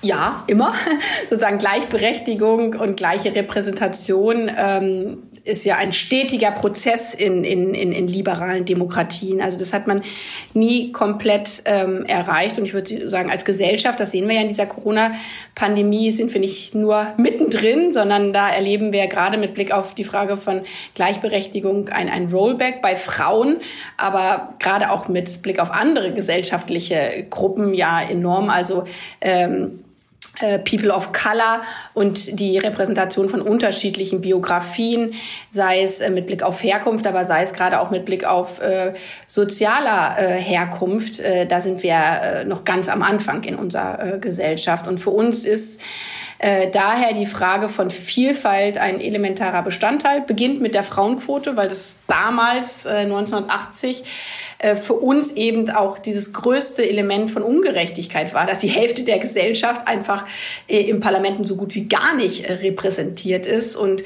Ja, 0.00 0.44
immer. 0.46 0.74
Sozusagen 1.28 1.58
Gleichberechtigung 1.58 2.74
und 2.74 2.96
gleiche 2.96 3.34
Repräsentation 3.34 4.50
ähm, 4.56 5.22
ist 5.44 5.64
ja 5.64 5.76
ein 5.76 5.92
stetiger 5.92 6.52
Prozess 6.52 7.14
in, 7.14 7.42
in, 7.42 7.74
in, 7.74 7.90
in 7.90 8.06
liberalen 8.06 8.64
Demokratien. 8.64 9.40
Also 9.40 9.58
das 9.58 9.72
hat 9.72 9.86
man 9.88 10.02
nie 10.54 10.92
komplett 10.92 11.62
ähm, 11.64 12.04
erreicht. 12.04 12.58
Und 12.58 12.64
ich 12.64 12.74
würde 12.74 13.10
sagen, 13.10 13.30
als 13.30 13.44
Gesellschaft, 13.44 13.98
das 13.98 14.12
sehen 14.12 14.28
wir 14.28 14.36
ja 14.36 14.42
in 14.42 14.48
dieser 14.48 14.66
Corona-Pandemie, 14.66 16.10
sind 16.12 16.32
wir 16.32 16.40
nicht 16.40 16.76
nur 16.76 17.14
mittendrin, 17.16 17.92
sondern 17.92 18.32
da 18.32 18.50
erleben 18.50 18.92
wir 18.92 19.06
gerade 19.08 19.36
mit 19.36 19.54
Blick 19.54 19.72
auf 19.72 19.94
die 19.94 20.04
Frage 20.04 20.36
von 20.36 20.60
Gleichberechtigung 20.94 21.88
ein, 21.88 22.08
ein 22.08 22.30
Rollback 22.30 22.82
bei 22.82 22.94
Frauen, 22.94 23.56
aber 23.96 24.54
gerade 24.60 24.90
auch 24.90 25.08
mit 25.08 25.42
Blick 25.42 25.58
auf 25.58 25.72
andere 25.72 26.12
gesellschaftliche 26.12 27.26
Gruppen 27.30 27.74
ja 27.74 28.00
enorm. 28.00 28.50
Also 28.50 28.84
ähm, 29.20 29.80
äh, 29.84 29.87
People 30.58 30.90
of 30.90 31.12
Color 31.12 31.62
und 31.94 32.38
die 32.38 32.58
Repräsentation 32.58 33.28
von 33.28 33.42
unterschiedlichen 33.42 34.20
Biografien, 34.20 35.14
sei 35.50 35.82
es 35.82 36.00
äh, 36.00 36.10
mit 36.10 36.26
Blick 36.26 36.42
auf 36.42 36.62
Herkunft, 36.62 37.06
aber 37.06 37.24
sei 37.24 37.42
es 37.42 37.52
gerade 37.52 37.80
auch 37.80 37.90
mit 37.90 38.04
Blick 38.04 38.24
auf 38.24 38.60
äh, 38.60 38.94
sozialer 39.26 40.16
äh, 40.18 40.40
Herkunft. 40.40 41.20
Äh, 41.20 41.46
da 41.46 41.60
sind 41.60 41.82
wir 41.82 41.94
äh, 41.94 42.44
noch 42.44 42.64
ganz 42.64 42.88
am 42.88 43.02
Anfang 43.02 43.44
in 43.44 43.56
unserer 43.56 44.18
Gesellschaft. 44.18 44.86
Und 44.86 44.98
für 44.98 45.10
uns 45.10 45.44
ist 45.44 45.80
äh, 46.38 46.70
daher 46.70 47.14
die 47.14 47.26
Frage 47.26 47.68
von 47.68 47.90
Vielfalt 47.90 48.78
ein 48.78 49.00
elementarer 49.00 49.62
Bestandteil. 49.62 50.20
Beginnt 50.20 50.60
mit 50.60 50.74
der 50.74 50.84
Frauenquote, 50.84 51.56
weil 51.56 51.68
das 51.68 51.98
damals 52.06 52.86
äh, 52.86 52.90
1980 52.90 54.04
äh, 54.58 54.76
für 54.76 54.94
uns 54.94 55.32
eben 55.32 55.70
auch 55.70 55.98
dieses 55.98 56.32
größte 56.32 56.88
Element 56.88 57.30
von 57.30 57.42
Ungerechtigkeit 57.42 58.34
war, 58.34 58.46
dass 58.46 58.58
die 58.58 58.68
Hälfte 58.68 59.04
der 59.04 59.18
Gesellschaft 59.18 59.86
einfach 59.86 60.26
äh, 60.68 60.80
im 60.80 61.00
Parlamenten 61.00 61.44
so 61.44 61.56
gut 61.56 61.74
wie 61.74 61.86
gar 61.86 62.14
nicht 62.14 62.44
äh, 62.44 62.54
repräsentiert 62.54 63.46
ist 63.46 63.76
und 63.76 64.02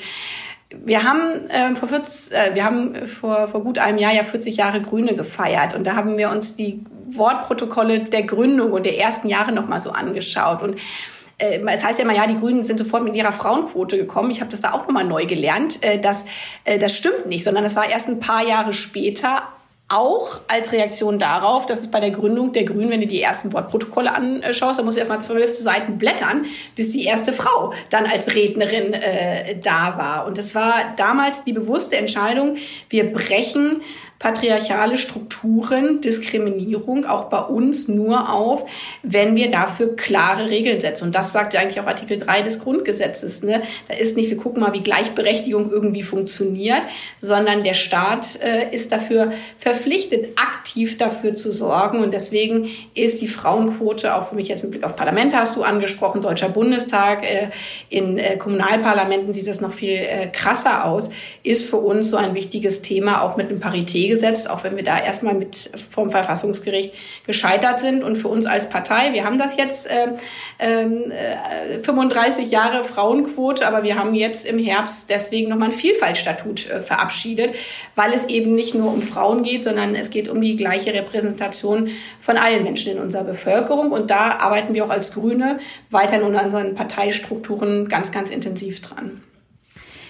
wir 0.84 1.04
haben 1.04 1.48
äh, 1.50 1.74
vor 1.76 1.88
40, 1.88 2.32
äh, 2.32 2.54
wir 2.54 2.64
haben 2.64 3.06
vor, 3.06 3.48
vor 3.48 3.62
gut 3.62 3.78
einem 3.78 3.98
Jahr 3.98 4.14
ja 4.14 4.24
40 4.24 4.56
Jahre 4.56 4.80
Grüne 4.80 5.14
gefeiert 5.14 5.74
und 5.74 5.84
da 5.84 5.96
haben 5.96 6.16
wir 6.18 6.30
uns 6.30 6.56
die 6.56 6.80
Wortprotokolle 7.10 8.04
der 8.04 8.22
Gründung 8.22 8.72
und 8.72 8.86
der 8.86 8.98
ersten 8.98 9.28
Jahre 9.28 9.52
noch 9.52 9.68
mal 9.68 9.80
so 9.80 9.90
angeschaut 9.90 10.62
und 10.62 10.78
äh, 11.38 11.60
es 11.66 11.84
heißt 11.84 11.98
ja 11.98 12.04
immer, 12.04 12.14
ja, 12.14 12.26
die 12.26 12.38
Grünen 12.38 12.62
sind 12.62 12.78
sofort 12.78 13.04
mit 13.04 13.16
ihrer 13.16 13.32
Frauenquote 13.32 13.96
gekommen. 13.96 14.30
Ich 14.30 14.40
habe 14.40 14.50
das 14.50 14.60
da 14.60 14.72
auch 14.72 14.86
nochmal 14.86 15.04
neu 15.04 15.26
gelernt. 15.26 15.82
Äh, 15.82 15.98
das, 15.98 16.24
äh, 16.64 16.78
das 16.78 16.96
stimmt 16.96 17.26
nicht, 17.26 17.42
sondern 17.42 17.64
das 17.64 17.74
war 17.74 17.88
erst 17.88 18.08
ein 18.08 18.20
paar 18.20 18.46
Jahre 18.46 18.72
später 18.72 19.42
auch 19.92 20.40
als 20.48 20.72
Reaktion 20.72 21.18
darauf, 21.18 21.66
dass 21.66 21.80
es 21.80 21.90
bei 21.90 22.00
der 22.00 22.10
Gründung 22.10 22.52
der 22.52 22.64
Grünen, 22.64 22.90
wenn 22.90 23.02
du 23.02 23.06
die 23.06 23.20
ersten 23.20 23.52
Wortprotokolle 23.52 24.12
anschaust, 24.12 24.78
dann 24.78 24.86
musst 24.86 24.96
du 24.96 25.00
erstmal 25.00 25.20
zwölf 25.20 25.54
Seiten 25.54 25.98
blättern, 25.98 26.46
bis 26.74 26.90
die 26.90 27.04
erste 27.04 27.32
Frau 27.32 27.74
dann 27.90 28.06
als 28.06 28.34
Rednerin 28.34 28.94
äh, 28.94 29.58
da 29.58 29.98
war. 29.98 30.26
Und 30.26 30.38
das 30.38 30.54
war 30.54 30.74
damals 30.96 31.44
die 31.44 31.52
bewusste 31.52 31.96
Entscheidung, 31.96 32.56
wir 32.88 33.12
brechen 33.12 33.82
patriarchale 34.22 34.98
Strukturen, 34.98 36.00
Diskriminierung 36.00 37.06
auch 37.06 37.24
bei 37.24 37.40
uns 37.40 37.88
nur 37.88 38.32
auf, 38.32 38.64
wenn 39.02 39.34
wir 39.34 39.50
dafür 39.50 39.96
klare 39.96 40.48
Regeln 40.48 40.80
setzen. 40.80 41.06
Und 41.06 41.14
das 41.16 41.32
sagt 41.32 41.54
ja 41.54 41.60
eigentlich 41.60 41.80
auch 41.80 41.88
Artikel 41.88 42.20
3 42.20 42.42
des 42.42 42.60
Grundgesetzes. 42.60 43.42
Ne? 43.42 43.62
Da 43.88 43.96
ist 43.96 44.16
nicht, 44.16 44.30
wir 44.30 44.36
gucken 44.36 44.62
mal, 44.62 44.72
wie 44.74 44.80
Gleichberechtigung 44.80 45.72
irgendwie 45.72 46.04
funktioniert, 46.04 46.82
sondern 47.20 47.64
der 47.64 47.74
Staat 47.74 48.38
äh, 48.40 48.72
ist 48.72 48.92
dafür 48.92 49.32
verpflichtet, 49.58 50.38
aktiv 50.38 50.96
dafür 50.98 51.34
zu 51.34 51.50
sorgen. 51.50 51.98
Und 51.98 52.14
deswegen 52.14 52.68
ist 52.94 53.20
die 53.20 53.26
Frauenquote, 53.26 54.14
auch 54.14 54.28
für 54.28 54.36
mich 54.36 54.46
jetzt 54.46 54.62
mit 54.62 54.70
Blick 54.70 54.84
auf 54.84 54.94
Parlament 54.94 55.34
hast 55.34 55.56
du 55.56 55.64
angesprochen, 55.64 56.22
Deutscher 56.22 56.48
Bundestag, 56.48 57.28
äh, 57.28 57.48
in 57.88 58.18
äh, 58.18 58.36
Kommunalparlamenten 58.36 59.34
sieht 59.34 59.48
das 59.48 59.60
noch 59.60 59.72
viel 59.72 59.96
äh, 59.96 60.28
krasser 60.28 60.84
aus, 60.84 61.10
ist 61.42 61.68
für 61.68 61.78
uns 61.78 62.10
so 62.10 62.16
ein 62.16 62.36
wichtiges 62.36 62.82
Thema, 62.82 63.22
auch 63.22 63.36
mit 63.36 63.48
einem 63.48 63.58
Parität 63.58 64.11
gesetzt, 64.12 64.48
auch 64.50 64.62
wenn 64.64 64.76
wir 64.76 64.84
da 64.84 64.98
erstmal 64.98 65.34
mit 65.34 65.70
vom 65.90 66.10
Verfassungsgericht 66.10 66.94
gescheitert 67.26 67.78
sind. 67.78 68.04
Und 68.04 68.16
für 68.16 68.28
uns 68.28 68.46
als 68.46 68.68
Partei, 68.68 69.12
wir 69.12 69.24
haben 69.24 69.38
das 69.38 69.56
jetzt 69.56 69.88
äh, 69.88 70.12
äh, 70.58 71.78
35 71.82 72.50
Jahre 72.50 72.84
Frauenquote, 72.84 73.66
aber 73.66 73.82
wir 73.82 73.98
haben 73.98 74.14
jetzt 74.14 74.46
im 74.46 74.58
Herbst 74.58 75.08
deswegen 75.08 75.48
nochmal 75.48 75.68
ein 75.68 75.72
Vielfaltstatut 75.72 76.68
äh, 76.68 76.82
verabschiedet, 76.82 77.54
weil 77.96 78.12
es 78.12 78.26
eben 78.26 78.54
nicht 78.54 78.74
nur 78.74 78.92
um 78.92 79.02
Frauen 79.02 79.42
geht, 79.42 79.64
sondern 79.64 79.94
es 79.94 80.10
geht 80.10 80.28
um 80.28 80.40
die 80.40 80.56
gleiche 80.56 80.92
Repräsentation 80.92 81.90
von 82.20 82.36
allen 82.36 82.62
Menschen 82.62 82.92
in 82.92 82.98
unserer 82.98 83.24
Bevölkerung. 83.24 83.92
Und 83.92 84.10
da 84.10 84.38
arbeiten 84.38 84.74
wir 84.74 84.84
auch 84.84 84.90
als 84.90 85.12
Grüne 85.12 85.58
weiter 85.90 86.20
in 86.20 86.22
unseren 86.22 86.74
Parteistrukturen 86.74 87.88
ganz, 87.88 88.12
ganz 88.12 88.30
intensiv 88.30 88.80
dran. 88.80 89.22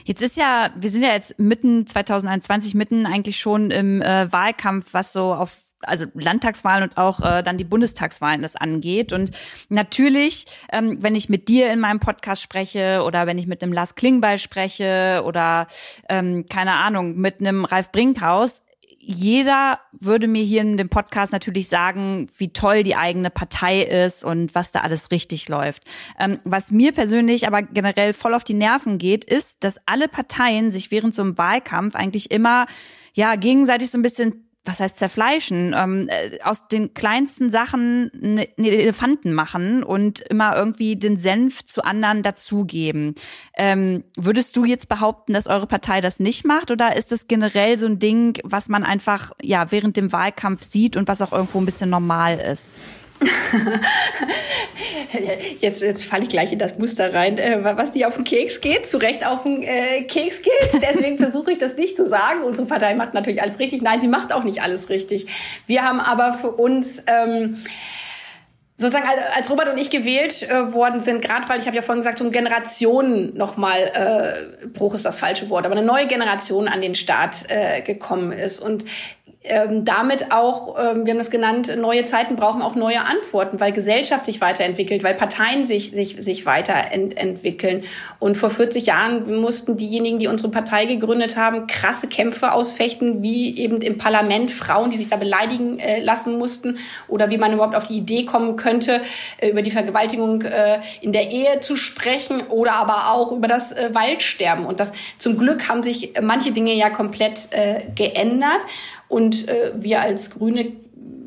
Jetzt 0.04 0.22
ist 0.22 0.36
ja, 0.36 0.70
wir 0.76 0.90
sind 0.90 1.02
ja 1.02 1.12
jetzt 1.12 1.38
mitten 1.38 1.86
2021, 1.86 2.74
mitten 2.74 3.06
eigentlich 3.06 3.38
schon 3.38 3.70
im 3.70 4.02
äh, 4.02 4.30
Wahlkampf, 4.32 4.92
was 4.92 5.12
so 5.12 5.34
auf 5.34 5.56
also 5.84 6.06
Landtagswahlen 6.14 6.84
und 6.84 6.96
auch 6.96 7.20
äh, 7.20 7.42
dann 7.42 7.58
die 7.58 7.64
Bundestagswahlen 7.64 8.42
das 8.42 8.56
angeht. 8.56 9.12
Und 9.12 9.32
natürlich, 9.68 10.46
ähm, 10.72 10.98
wenn 11.00 11.14
ich 11.14 11.28
mit 11.28 11.48
dir 11.48 11.72
in 11.72 11.80
meinem 11.80 12.00
Podcast 12.00 12.42
spreche 12.42 13.02
oder 13.04 13.26
wenn 13.26 13.38
ich 13.38 13.46
mit 13.46 13.62
einem 13.62 13.72
Lars 13.72 13.94
Klingbeil 13.94 14.38
spreche 14.38 15.22
oder 15.26 15.66
ähm, 16.08 16.46
keine 16.48 16.74
Ahnung, 16.74 17.16
mit 17.16 17.40
einem 17.40 17.64
Ralf 17.64 17.90
Brinkhaus, 17.92 18.62
jeder 19.04 19.80
würde 19.90 20.28
mir 20.28 20.44
hier 20.44 20.60
in 20.60 20.76
dem 20.76 20.88
Podcast 20.88 21.32
natürlich 21.32 21.68
sagen, 21.68 22.28
wie 22.38 22.52
toll 22.52 22.84
die 22.84 22.94
eigene 22.94 23.30
Partei 23.30 23.82
ist 23.82 24.24
und 24.24 24.54
was 24.54 24.70
da 24.70 24.82
alles 24.82 25.10
richtig 25.10 25.48
läuft. 25.48 25.82
Ähm, 26.20 26.38
was 26.44 26.70
mir 26.70 26.92
persönlich 26.92 27.48
aber 27.48 27.62
generell 27.62 28.12
voll 28.12 28.32
auf 28.32 28.44
die 28.44 28.54
Nerven 28.54 28.98
geht, 28.98 29.24
ist, 29.24 29.64
dass 29.64 29.80
alle 29.86 30.06
Parteien 30.06 30.70
sich 30.70 30.92
während 30.92 31.16
so 31.16 31.22
einem 31.22 31.36
Wahlkampf 31.36 31.96
eigentlich 31.96 32.30
immer 32.30 32.66
ja 33.12 33.34
gegenseitig 33.34 33.90
so 33.90 33.98
ein 33.98 34.02
bisschen 34.02 34.46
was 34.64 34.78
heißt 34.80 34.98
zerfleischen, 34.98 35.74
ähm, 35.76 36.08
äh, 36.08 36.40
aus 36.42 36.68
den 36.68 36.94
kleinsten 36.94 37.50
Sachen 37.50 38.10
einen 38.14 38.38
Elefanten 38.56 39.32
machen 39.32 39.82
und 39.82 40.20
immer 40.20 40.56
irgendwie 40.56 40.96
den 40.96 41.16
Senf 41.16 41.64
zu 41.64 41.84
anderen 41.84 42.22
dazugeben. 42.22 43.14
Ähm, 43.56 44.04
würdest 44.16 44.56
du 44.56 44.64
jetzt 44.64 44.88
behaupten, 44.88 45.32
dass 45.32 45.48
eure 45.48 45.66
Partei 45.66 46.00
das 46.00 46.20
nicht 46.20 46.44
macht 46.44 46.70
oder 46.70 46.96
ist 46.96 47.10
das 47.10 47.26
generell 47.26 47.76
so 47.76 47.86
ein 47.86 47.98
Ding, 47.98 48.38
was 48.44 48.68
man 48.68 48.84
einfach 48.84 49.32
ja 49.42 49.72
während 49.72 49.96
dem 49.96 50.12
Wahlkampf 50.12 50.62
sieht 50.62 50.96
und 50.96 51.08
was 51.08 51.22
auch 51.22 51.32
irgendwo 51.32 51.58
ein 51.58 51.66
bisschen 51.66 51.90
normal 51.90 52.38
ist? 52.38 52.80
jetzt, 55.60 55.82
jetzt 55.82 56.04
falle 56.04 56.24
ich 56.24 56.28
gleich 56.28 56.52
in 56.52 56.58
das 56.58 56.78
Muster 56.78 57.12
rein, 57.12 57.38
äh, 57.38 57.58
was 57.62 57.92
die 57.92 58.06
auf 58.06 58.16
den 58.16 58.24
Keks 58.24 58.60
geht, 58.60 58.88
zu 58.88 58.98
Recht 58.98 59.26
auf 59.26 59.42
den 59.42 59.62
äh, 59.62 60.02
Keks 60.02 60.42
geht. 60.42 60.72
Deswegen 60.82 61.18
versuche 61.18 61.52
ich 61.52 61.58
das 61.58 61.76
nicht 61.76 61.96
zu 61.96 62.06
sagen. 62.06 62.42
Unsere 62.42 62.66
Partei 62.66 62.94
macht 62.94 63.14
natürlich 63.14 63.42
alles 63.42 63.58
richtig. 63.58 63.82
Nein, 63.82 64.00
sie 64.00 64.08
macht 64.08 64.32
auch 64.32 64.44
nicht 64.44 64.62
alles 64.62 64.88
richtig. 64.88 65.26
Wir 65.66 65.82
haben 65.82 66.00
aber 66.00 66.34
für 66.34 66.50
uns 66.50 67.02
ähm, 67.06 67.58
sozusagen 68.82 69.08
als 69.34 69.48
Robert 69.48 69.68
und 69.68 69.78
ich 69.78 69.90
gewählt 69.90 70.42
äh, 70.42 70.72
worden 70.72 71.00
sind, 71.00 71.22
gerade 71.22 71.48
weil 71.48 71.60
ich 71.60 71.66
habe 71.66 71.76
ja 71.76 71.82
vorhin 71.82 72.02
gesagt, 72.02 72.18
so 72.18 72.24
ein 72.24 72.32
Generationen 72.32 73.34
nochmal, 73.36 73.90
äh, 73.94 74.66
Bruch 74.66 74.94
ist 74.94 75.04
das 75.04 75.18
falsche 75.18 75.48
Wort, 75.48 75.64
aber 75.64 75.76
eine 75.76 75.86
neue 75.86 76.06
Generation 76.06 76.68
an 76.68 76.82
den 76.82 76.94
Start 76.94 77.36
äh, 77.48 77.80
gekommen 77.80 78.32
ist. 78.32 78.60
Und 78.60 78.84
ähm, 79.44 79.84
damit 79.84 80.30
auch, 80.30 80.76
ähm, 80.78 81.04
wir 81.04 81.12
haben 81.12 81.18
das 81.18 81.30
genannt, 81.30 81.76
neue 81.76 82.04
Zeiten 82.04 82.36
brauchen 82.36 82.62
auch 82.62 82.76
neue 82.76 83.00
Antworten, 83.00 83.58
weil 83.58 83.72
Gesellschaft 83.72 84.24
sich 84.24 84.40
weiterentwickelt, 84.40 85.02
weil 85.02 85.14
Parteien 85.14 85.66
sich, 85.66 85.90
sich, 85.90 86.16
sich 86.18 86.46
weiterentwickeln. 86.46 87.82
Und 88.20 88.36
vor 88.36 88.50
40 88.50 88.86
Jahren 88.86 89.40
mussten 89.40 89.76
diejenigen, 89.76 90.20
die 90.20 90.28
unsere 90.28 90.48
Partei 90.50 90.84
gegründet 90.84 91.36
haben, 91.36 91.66
krasse 91.66 92.06
Kämpfe 92.06 92.52
ausfechten, 92.52 93.22
wie 93.22 93.58
eben 93.58 93.80
im 93.82 93.98
Parlament 93.98 94.52
Frauen, 94.52 94.90
die 94.90 94.96
sich 94.96 95.08
da 95.08 95.16
beleidigen 95.16 95.80
äh, 95.80 96.00
lassen 96.00 96.38
mussten 96.38 96.78
oder 97.08 97.30
wie 97.30 97.38
man 97.38 97.52
überhaupt 97.52 97.74
auf 97.74 97.84
die 97.84 97.96
Idee 97.96 98.24
kommen 98.24 98.54
könnte, 98.54 99.00
äh, 99.38 99.50
über 99.50 99.62
die 99.62 99.72
Vergewaltigung 99.72 100.42
äh, 100.42 100.78
in 101.00 101.10
der 101.10 101.30
Ehe 101.32 101.58
zu 101.58 101.74
sprechen 101.74 102.42
oder 102.48 102.74
aber 102.74 103.10
auch 103.10 103.32
über 103.32 103.48
das 103.48 103.72
äh, 103.72 103.90
Waldsterben. 103.92 104.66
Und 104.66 104.78
das 104.78 104.92
zum 105.18 105.36
Glück 105.36 105.68
haben 105.68 105.82
sich 105.82 106.12
manche 106.22 106.52
Dinge 106.52 106.74
ja 106.74 106.90
komplett 106.90 107.48
äh, 107.50 107.80
geändert. 107.96 108.60
Und 109.12 109.46
äh, 109.46 109.72
wir 109.74 110.00
als 110.00 110.30
Grüne 110.30 110.72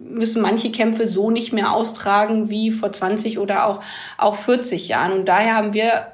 müssen 0.09 0.41
manche 0.41 0.71
Kämpfe 0.71 1.05
so 1.05 1.29
nicht 1.29 1.53
mehr 1.53 1.71
austragen 1.71 2.49
wie 2.49 2.71
vor 2.71 2.91
20 2.91 3.37
oder 3.37 3.67
auch, 3.67 3.79
auch 4.17 4.33
40 4.33 4.87
Jahren. 4.87 5.11
Und 5.11 5.27
daher 5.27 5.55
haben 5.55 5.73
wir 5.75 6.07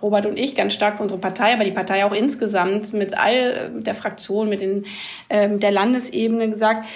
Robert 0.00 0.24
und 0.24 0.38
ich 0.38 0.54
ganz 0.54 0.72
stark 0.72 0.96
für 0.96 1.02
unsere 1.02 1.20
Partei, 1.20 1.52
aber 1.52 1.64
die 1.64 1.72
Partei 1.72 2.06
auch 2.06 2.14
insgesamt 2.14 2.94
mit 2.94 3.18
all 3.18 3.70
der 3.74 3.94
Fraktion, 3.94 4.48
mit 4.48 4.62
den, 4.62 4.86
ähm, 5.28 5.60
der 5.60 5.72
Landesebene 5.72 6.48
gesagt, 6.48 6.88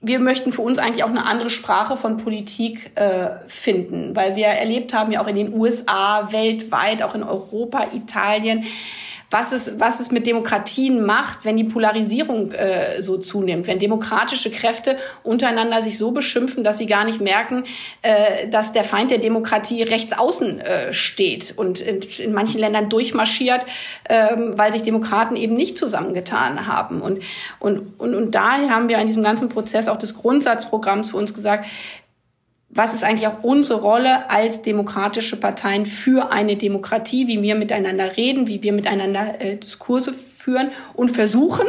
wir 0.00 0.20
möchten 0.20 0.52
für 0.52 0.62
uns 0.62 0.78
eigentlich 0.78 1.04
auch 1.04 1.10
eine 1.10 1.26
andere 1.26 1.50
Sprache 1.50 1.98
von 1.98 2.16
Politik 2.16 2.92
äh, 2.94 3.46
finden, 3.46 4.16
weil 4.16 4.36
wir 4.36 4.46
erlebt 4.46 4.94
haben 4.94 5.12
ja 5.12 5.22
auch 5.22 5.28
in 5.28 5.36
den 5.36 5.52
USA, 5.52 6.32
weltweit, 6.32 7.02
auch 7.02 7.14
in 7.14 7.22
Europa, 7.22 7.88
Italien, 7.92 8.64
was 9.30 9.52
es, 9.52 9.78
was 9.78 10.00
es 10.00 10.10
mit 10.10 10.26
Demokratien 10.26 11.06
macht, 11.06 11.44
wenn 11.44 11.56
die 11.56 11.64
Polarisierung 11.64 12.50
äh, 12.52 13.00
so 13.00 13.16
zunimmt, 13.16 13.68
wenn 13.68 13.78
demokratische 13.78 14.50
Kräfte 14.50 14.96
untereinander 15.22 15.82
sich 15.82 15.98
so 15.98 16.10
beschimpfen, 16.10 16.64
dass 16.64 16.78
sie 16.78 16.86
gar 16.86 17.04
nicht 17.04 17.20
merken, 17.20 17.64
äh, 18.02 18.48
dass 18.48 18.72
der 18.72 18.82
Feind 18.82 19.12
der 19.12 19.18
Demokratie 19.18 19.82
rechts 19.82 20.18
außen 20.18 20.60
äh, 20.60 20.92
steht 20.92 21.54
und 21.56 21.80
in, 21.80 22.00
in 22.18 22.32
manchen 22.32 22.58
Ländern 22.58 22.88
durchmarschiert, 22.88 23.64
äh, 24.04 24.36
weil 24.36 24.72
sich 24.72 24.82
Demokraten 24.82 25.36
eben 25.36 25.54
nicht 25.54 25.78
zusammengetan 25.78 26.66
haben. 26.66 27.00
Und, 27.00 27.22
und, 27.60 28.00
und, 28.00 28.14
und 28.16 28.34
daher 28.34 28.70
haben 28.70 28.88
wir 28.88 28.98
in 28.98 29.06
diesem 29.06 29.22
ganzen 29.22 29.48
Prozess 29.48 29.86
auch 29.86 29.98
des 29.98 30.16
Grundsatzprogramms 30.16 31.10
für 31.10 31.16
uns 31.16 31.34
gesagt, 31.34 31.66
was 32.70 32.94
ist 32.94 33.02
eigentlich 33.02 33.26
auch 33.26 33.42
unsere 33.42 33.80
Rolle 33.80 34.30
als 34.30 34.62
demokratische 34.62 35.36
Parteien 35.36 35.86
für 35.86 36.32
eine 36.32 36.56
Demokratie, 36.56 37.26
wie 37.26 37.42
wir 37.42 37.56
miteinander 37.56 38.16
reden, 38.16 38.46
wie 38.46 38.62
wir 38.62 38.72
miteinander 38.72 39.40
äh, 39.40 39.56
Diskurse 39.56 40.14
führen 40.14 40.70
und 40.94 41.10
versuchen, 41.10 41.66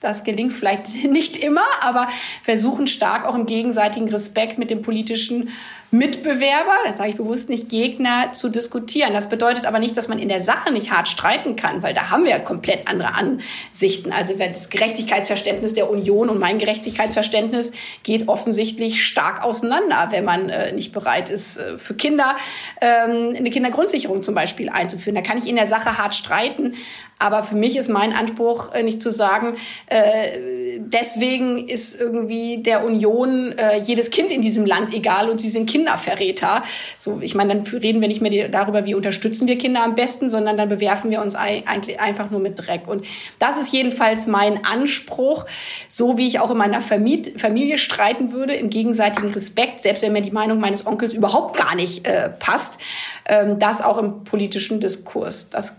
das 0.00 0.22
gelingt 0.22 0.52
vielleicht 0.52 1.04
nicht 1.10 1.36
immer, 1.36 1.66
aber 1.80 2.08
versuchen 2.44 2.86
stark 2.86 3.26
auch 3.26 3.34
im 3.34 3.46
gegenseitigen 3.46 4.08
Respekt 4.08 4.56
mit 4.56 4.70
dem 4.70 4.82
politischen 4.82 5.50
Mitbewerber, 5.90 6.72
das 6.86 6.98
sage 6.98 7.10
ich 7.10 7.16
bewusst 7.16 7.48
nicht 7.48 7.68
Gegner, 7.68 8.32
zu 8.32 8.48
diskutieren. 8.48 9.12
Das 9.12 9.28
bedeutet 9.28 9.66
aber 9.66 9.78
nicht, 9.78 9.96
dass 9.96 10.08
man 10.08 10.18
in 10.18 10.28
der 10.28 10.42
Sache 10.42 10.72
nicht 10.72 10.90
hart 10.90 11.08
streiten 11.08 11.56
kann, 11.56 11.82
weil 11.82 11.94
da 11.94 12.10
haben 12.10 12.24
wir 12.24 12.30
ja 12.30 12.38
komplett 12.38 12.88
andere 12.88 13.14
Ansichten. 13.14 14.12
Also 14.12 14.34
das 14.34 14.68
Gerechtigkeitsverständnis 14.68 15.74
der 15.74 15.90
Union 15.90 16.28
und 16.28 16.38
mein 16.38 16.58
Gerechtigkeitsverständnis 16.58 17.72
geht 18.02 18.28
offensichtlich 18.28 19.06
stark 19.06 19.44
auseinander, 19.44 20.08
wenn 20.10 20.24
man 20.24 20.48
äh, 20.48 20.72
nicht 20.72 20.92
bereit 20.92 21.30
ist, 21.30 21.56
äh, 21.56 21.78
für 21.78 21.94
Kinder 21.94 22.36
ähm, 22.80 23.34
eine 23.36 23.50
Kindergrundsicherung 23.50 24.22
zum 24.22 24.34
Beispiel 24.34 24.68
einzuführen. 24.68 25.14
Da 25.14 25.22
kann 25.22 25.38
ich 25.38 25.46
in 25.46 25.56
der 25.56 25.68
Sache 25.68 25.98
hart 25.98 26.14
streiten, 26.14 26.74
aber 27.18 27.42
für 27.42 27.54
mich 27.54 27.76
ist 27.76 27.88
mein 27.88 28.12
Anspruch 28.12 28.72
äh, 28.74 28.82
nicht 28.82 29.00
zu 29.00 29.10
sagen, 29.10 29.56
äh, 29.86 30.78
deswegen 30.78 31.66
ist 31.66 31.98
irgendwie 31.98 32.62
der 32.62 32.84
Union 32.84 33.56
äh, 33.56 33.78
jedes 33.78 34.10
Kind 34.10 34.30
in 34.30 34.42
diesem 34.42 34.66
Land 34.66 34.92
egal 34.92 35.30
und 35.30 35.40
sie 35.40 35.48
sind 35.48 35.68
Kinderverräter. 35.68 36.62
So, 36.98 37.20
ich 37.22 37.34
meine, 37.34 37.54
dann 37.54 37.66
reden 37.80 38.02
wir 38.02 38.08
nicht 38.08 38.20
mehr 38.20 38.48
darüber, 38.48 38.84
wie 38.84 38.94
unterstützen 38.94 39.48
wir 39.48 39.56
Kinder 39.56 39.82
am 39.82 39.94
besten, 39.94 40.28
sondern 40.28 40.58
dann 40.58 40.68
bewerfen 40.68 41.10
wir 41.10 41.22
uns 41.22 41.34
eigentlich 41.34 42.00
einfach 42.00 42.30
nur 42.30 42.40
mit 42.40 42.58
Dreck. 42.58 42.86
Und 42.86 43.06
das 43.38 43.56
ist 43.56 43.72
jedenfalls 43.72 44.26
mein 44.26 44.64
Anspruch, 44.66 45.46
so 45.88 46.18
wie 46.18 46.26
ich 46.26 46.40
auch 46.40 46.50
in 46.50 46.58
meiner 46.58 46.82
Familie 46.82 47.78
streiten 47.78 48.32
würde, 48.32 48.54
im 48.54 48.68
gegenseitigen 48.68 49.32
Respekt, 49.32 49.80
selbst 49.80 50.02
wenn 50.02 50.12
mir 50.12 50.22
die 50.22 50.30
Meinung 50.30 50.60
meines 50.60 50.86
Onkels 50.86 51.14
überhaupt 51.14 51.56
gar 51.56 51.74
nicht 51.74 52.06
äh, 52.06 52.28
passt, 52.28 52.78
ähm, 53.26 53.58
das 53.58 53.80
auch 53.80 53.96
im 53.96 54.24
politischen 54.24 54.80
Diskurs. 54.80 55.48
Das 55.48 55.76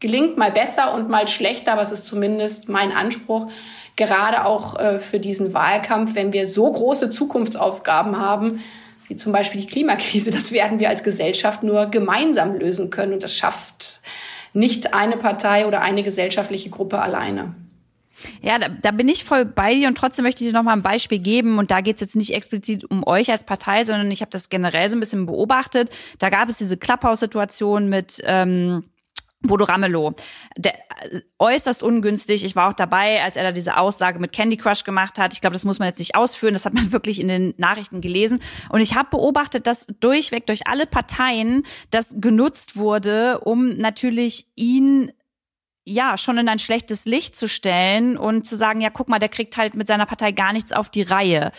gelingt 0.00 0.36
mal 0.36 0.52
besser 0.52 0.94
und 0.94 1.08
mal 1.08 1.28
schlechter, 1.28 1.72
aber 1.72 1.82
es 1.82 1.92
ist 1.92 2.04
zumindest 2.04 2.68
mein 2.68 2.92
Anspruch, 2.92 3.50
gerade 3.96 4.44
auch 4.44 4.78
äh, 4.78 4.98
für 4.98 5.18
diesen 5.18 5.54
Wahlkampf, 5.54 6.14
wenn 6.14 6.32
wir 6.32 6.46
so 6.46 6.70
große 6.70 7.10
Zukunftsaufgaben 7.10 8.18
haben, 8.18 8.60
wie 9.08 9.16
zum 9.16 9.32
Beispiel 9.32 9.60
die 9.60 9.66
Klimakrise, 9.66 10.30
das 10.32 10.52
werden 10.52 10.78
wir 10.78 10.88
als 10.88 11.02
Gesellschaft 11.02 11.62
nur 11.62 11.86
gemeinsam 11.86 12.54
lösen 12.54 12.90
können. 12.90 13.14
Und 13.14 13.22
das 13.22 13.34
schafft 13.34 14.00
nicht 14.52 14.94
eine 14.94 15.16
Partei 15.16 15.66
oder 15.66 15.82
eine 15.82 16.02
gesellschaftliche 16.02 16.70
Gruppe 16.70 17.00
alleine. 17.00 17.54
Ja, 18.40 18.58
da, 18.58 18.68
da 18.68 18.90
bin 18.92 19.08
ich 19.08 19.24
voll 19.24 19.44
bei 19.44 19.74
dir 19.74 19.88
und 19.88 19.98
trotzdem 19.98 20.22
möchte 20.22 20.42
ich 20.42 20.48
dir 20.48 20.56
noch 20.56 20.62
mal 20.62 20.72
ein 20.72 20.82
Beispiel 20.82 21.18
geben 21.18 21.58
und 21.58 21.70
da 21.70 21.82
geht 21.82 21.96
es 21.96 22.00
jetzt 22.00 22.16
nicht 22.16 22.32
explizit 22.32 22.90
um 22.90 23.06
euch 23.06 23.30
als 23.30 23.44
Partei, 23.44 23.84
sondern 23.84 24.10
ich 24.10 24.22
habe 24.22 24.30
das 24.30 24.48
generell 24.48 24.88
so 24.88 24.96
ein 24.96 25.00
bisschen 25.00 25.26
beobachtet. 25.26 25.90
Da 26.18 26.30
gab 26.30 26.48
es 26.48 26.56
diese 26.56 26.78
Clubhouse-Situation 26.78 27.90
mit 27.90 28.22
ähm, 28.24 28.84
Bodo 29.42 29.64
Ramelow, 29.64 30.14
der, 30.56 30.74
äh, 30.74 31.20
äußerst 31.38 31.82
ungünstig. 31.82 32.44
Ich 32.44 32.56
war 32.56 32.70
auch 32.70 32.72
dabei, 32.72 33.22
als 33.22 33.36
er 33.36 33.44
da 33.44 33.52
diese 33.52 33.76
Aussage 33.76 34.18
mit 34.18 34.32
Candy 34.32 34.56
Crush 34.56 34.84
gemacht 34.84 35.18
hat. 35.18 35.32
Ich 35.32 35.40
glaube, 35.40 35.54
das 35.54 35.64
muss 35.64 35.78
man 35.78 35.88
jetzt 35.88 35.98
nicht 35.98 36.14
ausführen. 36.14 36.54
Das 36.54 36.64
hat 36.64 36.74
man 36.74 36.92
wirklich 36.92 37.20
in 37.20 37.28
den 37.28 37.54
Nachrichten 37.58 38.00
gelesen. 38.00 38.40
Und 38.70 38.80
ich 38.80 38.94
habe 38.94 39.10
beobachtet, 39.10 39.66
dass 39.66 39.86
durchweg 40.00 40.46
durch 40.46 40.66
alle 40.66 40.86
Parteien 40.86 41.64
das 41.90 42.16
genutzt 42.18 42.76
wurde, 42.76 43.40
um 43.40 43.76
natürlich 43.76 44.46
ihn 44.56 45.12
ja, 45.88 46.18
schon 46.18 46.36
in 46.36 46.48
ein 46.48 46.58
schlechtes 46.58 47.04
Licht 47.04 47.36
zu 47.36 47.48
stellen 47.48 48.18
und 48.18 48.44
zu 48.44 48.56
sagen, 48.56 48.80
ja, 48.80 48.90
guck 48.90 49.08
mal, 49.08 49.20
der 49.20 49.28
kriegt 49.28 49.56
halt 49.56 49.76
mit 49.76 49.86
seiner 49.86 50.04
Partei 50.04 50.32
gar 50.32 50.52
nichts 50.52 50.72
auf 50.72 50.90
die 50.90 51.02
Reihe. 51.02 51.52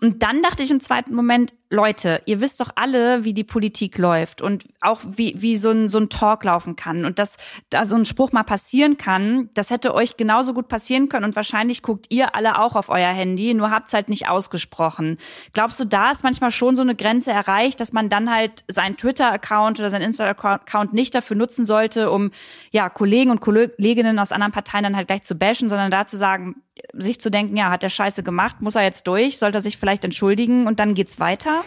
Und 0.00 0.22
dann 0.22 0.40
dachte 0.40 0.62
ich 0.62 0.70
im 0.70 0.78
zweiten 0.78 1.14
Moment, 1.16 1.52
Leute, 1.72 2.20
ihr 2.26 2.42
wisst 2.42 2.60
doch 2.60 2.68
alle, 2.74 3.24
wie 3.24 3.32
die 3.32 3.44
Politik 3.44 3.96
läuft 3.96 4.42
und 4.42 4.66
auch 4.82 5.00
wie, 5.06 5.34
wie 5.38 5.56
so 5.56 5.70
ein, 5.70 5.88
so 5.88 5.98
ein 5.98 6.10
Talk 6.10 6.44
laufen 6.44 6.76
kann 6.76 7.06
und 7.06 7.18
dass 7.18 7.38
da 7.70 7.86
so 7.86 7.96
ein 7.96 8.04
Spruch 8.04 8.30
mal 8.30 8.42
passieren 8.42 8.98
kann, 8.98 9.48
das 9.54 9.70
hätte 9.70 9.94
euch 9.94 10.18
genauso 10.18 10.52
gut 10.52 10.68
passieren 10.68 11.08
können 11.08 11.24
und 11.24 11.34
wahrscheinlich 11.34 11.80
guckt 11.80 12.08
ihr 12.10 12.34
alle 12.34 12.60
auch 12.60 12.76
auf 12.76 12.90
euer 12.90 13.08
Handy, 13.08 13.54
nur 13.54 13.70
habt's 13.70 13.94
halt 13.94 14.10
nicht 14.10 14.28
ausgesprochen. 14.28 15.16
Glaubst 15.54 15.80
du, 15.80 15.86
da 15.86 16.10
ist 16.10 16.24
manchmal 16.24 16.50
schon 16.50 16.76
so 16.76 16.82
eine 16.82 16.94
Grenze 16.94 17.32
erreicht, 17.32 17.80
dass 17.80 17.94
man 17.94 18.10
dann 18.10 18.30
halt 18.30 18.64
seinen 18.68 18.98
Twitter-Account 18.98 19.78
oder 19.78 19.88
seinen 19.88 20.02
Insta-Account 20.02 20.92
nicht 20.92 21.14
dafür 21.14 21.38
nutzen 21.38 21.64
sollte, 21.64 22.10
um 22.10 22.32
ja 22.70 22.90
Kollegen 22.90 23.30
und 23.30 23.40
Kolleginnen 23.40 24.18
aus 24.18 24.32
anderen 24.32 24.52
Parteien 24.52 24.84
dann 24.84 24.96
halt 24.96 25.06
gleich 25.06 25.22
zu 25.22 25.36
bashen, 25.36 25.70
sondern 25.70 25.90
da 25.90 26.06
zu 26.06 26.18
sagen, 26.18 26.56
sich 26.92 27.20
zu 27.20 27.30
denken, 27.30 27.56
ja, 27.56 27.70
hat 27.70 27.82
der 27.82 27.88
Scheiße 27.88 28.22
gemacht, 28.22 28.60
muss 28.60 28.74
er 28.74 28.82
jetzt 28.82 29.06
durch, 29.06 29.38
sollte 29.38 29.58
er 29.58 29.60
sich 29.60 29.76
vielleicht 29.76 30.04
entschuldigen 30.04 30.66
und 30.66 30.80
dann 30.80 30.94
geht's 30.94 31.20
weiter? 31.20 31.64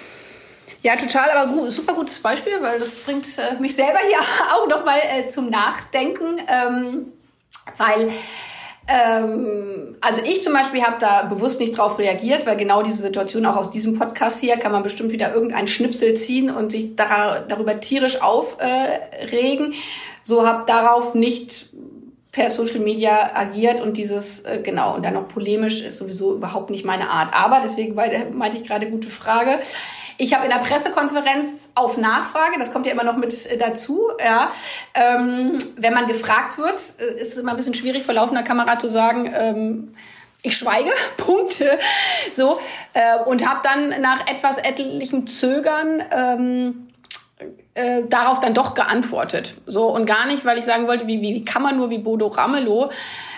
Ja, 0.82 0.96
total, 0.96 1.30
aber 1.32 1.52
gut, 1.52 1.72
super 1.72 1.94
gutes 1.94 2.20
Beispiel, 2.20 2.54
weil 2.62 2.80
das 2.80 2.96
bringt 2.98 3.26
äh, 3.38 3.60
mich 3.60 3.76
selber 3.76 4.00
hier 4.08 4.20
auch 4.54 4.68
nochmal 4.68 5.00
äh, 5.00 5.28
zum 5.28 5.50
Nachdenken, 5.50 6.40
ähm, 6.48 7.14
weil 7.78 8.12
ähm, 8.88 9.96
also 10.02 10.22
ich 10.24 10.44
zum 10.44 10.54
Beispiel 10.54 10.84
habe 10.84 10.98
da 11.00 11.24
bewusst 11.24 11.60
nicht 11.60 11.78
drauf 11.78 11.98
reagiert, 11.98 12.46
weil 12.46 12.56
genau 12.56 12.84
diese 12.84 13.02
Situation 13.02 13.46
auch 13.46 13.56
aus 13.56 13.72
diesem 13.72 13.98
Podcast 13.98 14.42
hier 14.42 14.58
kann 14.58 14.72
man 14.72 14.84
bestimmt 14.84 15.12
wieder 15.12 15.34
irgendein 15.34 15.68
Schnipsel 15.68 16.14
ziehen 16.14 16.52
und 16.52 16.72
sich 16.72 16.96
da, 16.96 17.40
darüber 17.40 17.80
tierisch 17.80 18.22
aufregen. 18.22 19.72
Äh, 19.72 19.76
so 20.22 20.48
habe 20.48 20.66
darauf 20.68 21.16
nicht 21.16 21.70
per 22.36 22.50
Social 22.50 22.82
Media 22.82 23.32
agiert 23.34 23.80
und 23.80 23.96
dieses, 23.96 24.42
äh, 24.42 24.60
genau, 24.62 24.96
und 24.96 25.06
dann 25.06 25.14
noch 25.14 25.30
polemisch 25.30 25.82
ist 25.82 25.98
sowieso 25.98 26.34
überhaupt 26.36 26.70
nicht 26.70 26.84
meine 26.84 27.10
Art. 27.10 27.34
Aber 27.34 27.62
deswegen 27.64 27.96
meinte 28.34 28.58
ich 28.58 28.68
gerade 28.68 28.90
gute 28.90 29.10
Frage. 29.10 29.58
Ich 30.18 30.34
habe 30.34 30.44
in 30.44 30.52
der 30.52 30.58
Pressekonferenz 30.58 31.70
auf 31.76 31.98
Nachfrage, 31.98 32.60
das 32.60 32.74
kommt 32.74 32.88
ja 32.88 32.92
immer 32.92 33.06
noch 33.06 33.16
mit 33.16 33.46
äh, 33.46 33.56
dazu, 33.56 34.10
ja, 34.20 34.52
ähm, 34.96 35.60
wenn 35.78 35.94
man 35.94 36.08
gefragt 36.08 36.58
wird, 36.58 36.76
äh, 37.00 37.22
ist 37.22 37.32
es 37.32 37.38
immer 37.38 37.52
ein 37.52 37.58
bisschen 37.58 37.74
schwierig 37.74 38.04
vor 38.04 38.14
laufender 38.14 38.44
Kamera 38.44 38.78
zu 38.80 38.90
sagen, 38.90 39.34
ähm, 39.34 39.96
ich 40.42 40.58
schweige, 40.58 40.92
Punkte, 41.18 41.80
so, 42.36 42.60
äh, 42.94 43.18
und 43.24 43.48
habe 43.48 43.62
dann 43.64 44.02
nach 44.02 44.28
etwas 44.28 44.58
etlichem 44.58 45.26
Zögern 45.26 46.04
ähm, 46.12 46.88
äh, 47.74 48.04
darauf 48.08 48.40
dann 48.40 48.54
doch 48.54 48.74
geantwortet. 48.74 49.56
So 49.66 49.88
und 49.88 50.06
gar 50.06 50.26
nicht, 50.26 50.46
weil 50.46 50.58
ich 50.58 50.66
sagen 50.66 50.88
wollte, 50.88 51.08
wie, 51.08 51.22
wie, 51.22 51.36
wie 51.36 51.46
kann 51.46 51.62
man 51.62 51.78
nur 51.78 51.90
wie 51.90 51.98
Bodo 51.98 52.28
Ramelow, 52.28 52.90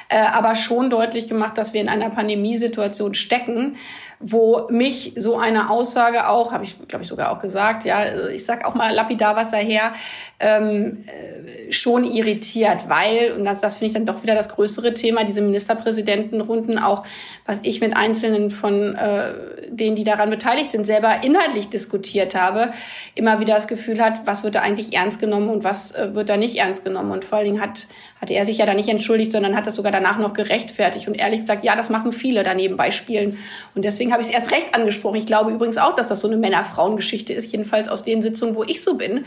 äh, 0.09 0.19
aber 0.19 0.55
schon 0.55 0.89
deutlich 0.89 1.27
gemacht, 1.27 1.57
dass 1.57 1.73
wir 1.73 1.81
in 1.81 1.89
einer 1.89 2.09
Pandemiesituation 2.09 3.13
stecken 3.13 3.77
wo 4.19 4.67
mich 4.69 5.13
so 5.15 5.37
eine 5.37 5.69
Aussage 5.69 6.27
auch, 6.27 6.51
habe 6.51 6.63
ich 6.63 6.75
glaube 6.87 7.03
ich 7.03 7.09
sogar 7.09 7.31
auch 7.31 7.39
gesagt, 7.39 7.85
ja, 7.85 8.27
ich 8.29 8.45
sag 8.45 8.65
auch 8.65 8.73
mal 8.73 8.93
lapidar 8.93 9.35
was 9.35 9.51
daher, 9.51 9.93
ähm, 10.39 11.05
äh, 11.07 11.71
schon 11.71 12.03
irritiert, 12.03 12.89
weil, 12.89 13.33
und 13.33 13.45
das, 13.45 13.61
das 13.61 13.75
finde 13.75 13.87
ich 13.87 13.93
dann 13.93 14.05
doch 14.05 14.23
wieder 14.23 14.35
das 14.35 14.49
größere 14.49 14.93
Thema, 14.93 15.23
diese 15.23 15.41
Ministerpräsidentenrunden, 15.41 16.79
auch 16.79 17.03
was 17.45 17.61
ich 17.63 17.81
mit 17.81 17.95
Einzelnen 17.95 18.49
von 18.51 18.95
äh, 18.95 19.33
denen, 19.69 19.95
die 19.95 20.03
daran 20.03 20.29
beteiligt 20.29 20.71
sind, 20.71 20.85
selber 20.85 21.23
inhaltlich 21.23 21.69
diskutiert 21.69 22.35
habe, 22.35 22.71
immer 23.15 23.39
wieder 23.39 23.55
das 23.55 23.67
Gefühl 23.67 24.01
hat, 24.01 24.25
was 24.25 24.43
wird 24.43 24.55
da 24.55 24.61
eigentlich 24.61 24.93
ernst 24.93 25.19
genommen 25.19 25.49
und 25.49 25.63
was 25.63 25.91
äh, 25.91 26.13
wird 26.13 26.29
da 26.29 26.37
nicht 26.37 26.57
ernst 26.57 26.83
genommen. 26.83 27.11
Und 27.11 27.25
vor 27.25 27.39
allen 27.39 27.47
Dingen 27.47 27.61
hat, 27.61 27.87
hatte 28.21 28.33
er 28.33 28.45
sich 28.45 28.57
ja 28.57 28.65
da 28.65 28.73
nicht 28.73 28.89
entschuldigt, 28.89 29.31
sondern 29.31 29.55
hat 29.55 29.67
das 29.67 29.75
sogar 29.75 29.91
danach 29.91 30.17
noch 30.17 30.33
gerechtfertigt 30.33 31.07
und 31.07 31.15
ehrlich 31.15 31.41
gesagt, 31.41 31.63
ja, 31.63 31.75
das 31.75 31.89
machen 31.89 32.11
viele 32.11 32.43
daneben 32.43 32.77
Beispielen. 32.77 33.37
Und 33.75 33.85
deswegen 33.85 34.06
deswegen 34.07 34.13
habe 34.13 34.21
ich 34.21 34.29
es 34.29 34.33
erst 34.33 34.51
recht 34.51 34.73
angesprochen. 34.73 35.17
Ich 35.17 35.25
glaube 35.25 35.51
übrigens 35.51 35.77
auch, 35.77 35.95
dass 35.95 36.07
das 36.07 36.21
so 36.21 36.27
eine 36.27 36.37
Männer-Frauen-Geschichte 36.37 37.33
ist, 37.33 37.51
jedenfalls 37.51 37.89
aus 37.89 38.03
den 38.03 38.21
Sitzungen, 38.21 38.55
wo 38.55 38.63
ich 38.63 38.81
so 38.81 38.95
bin, 38.95 39.25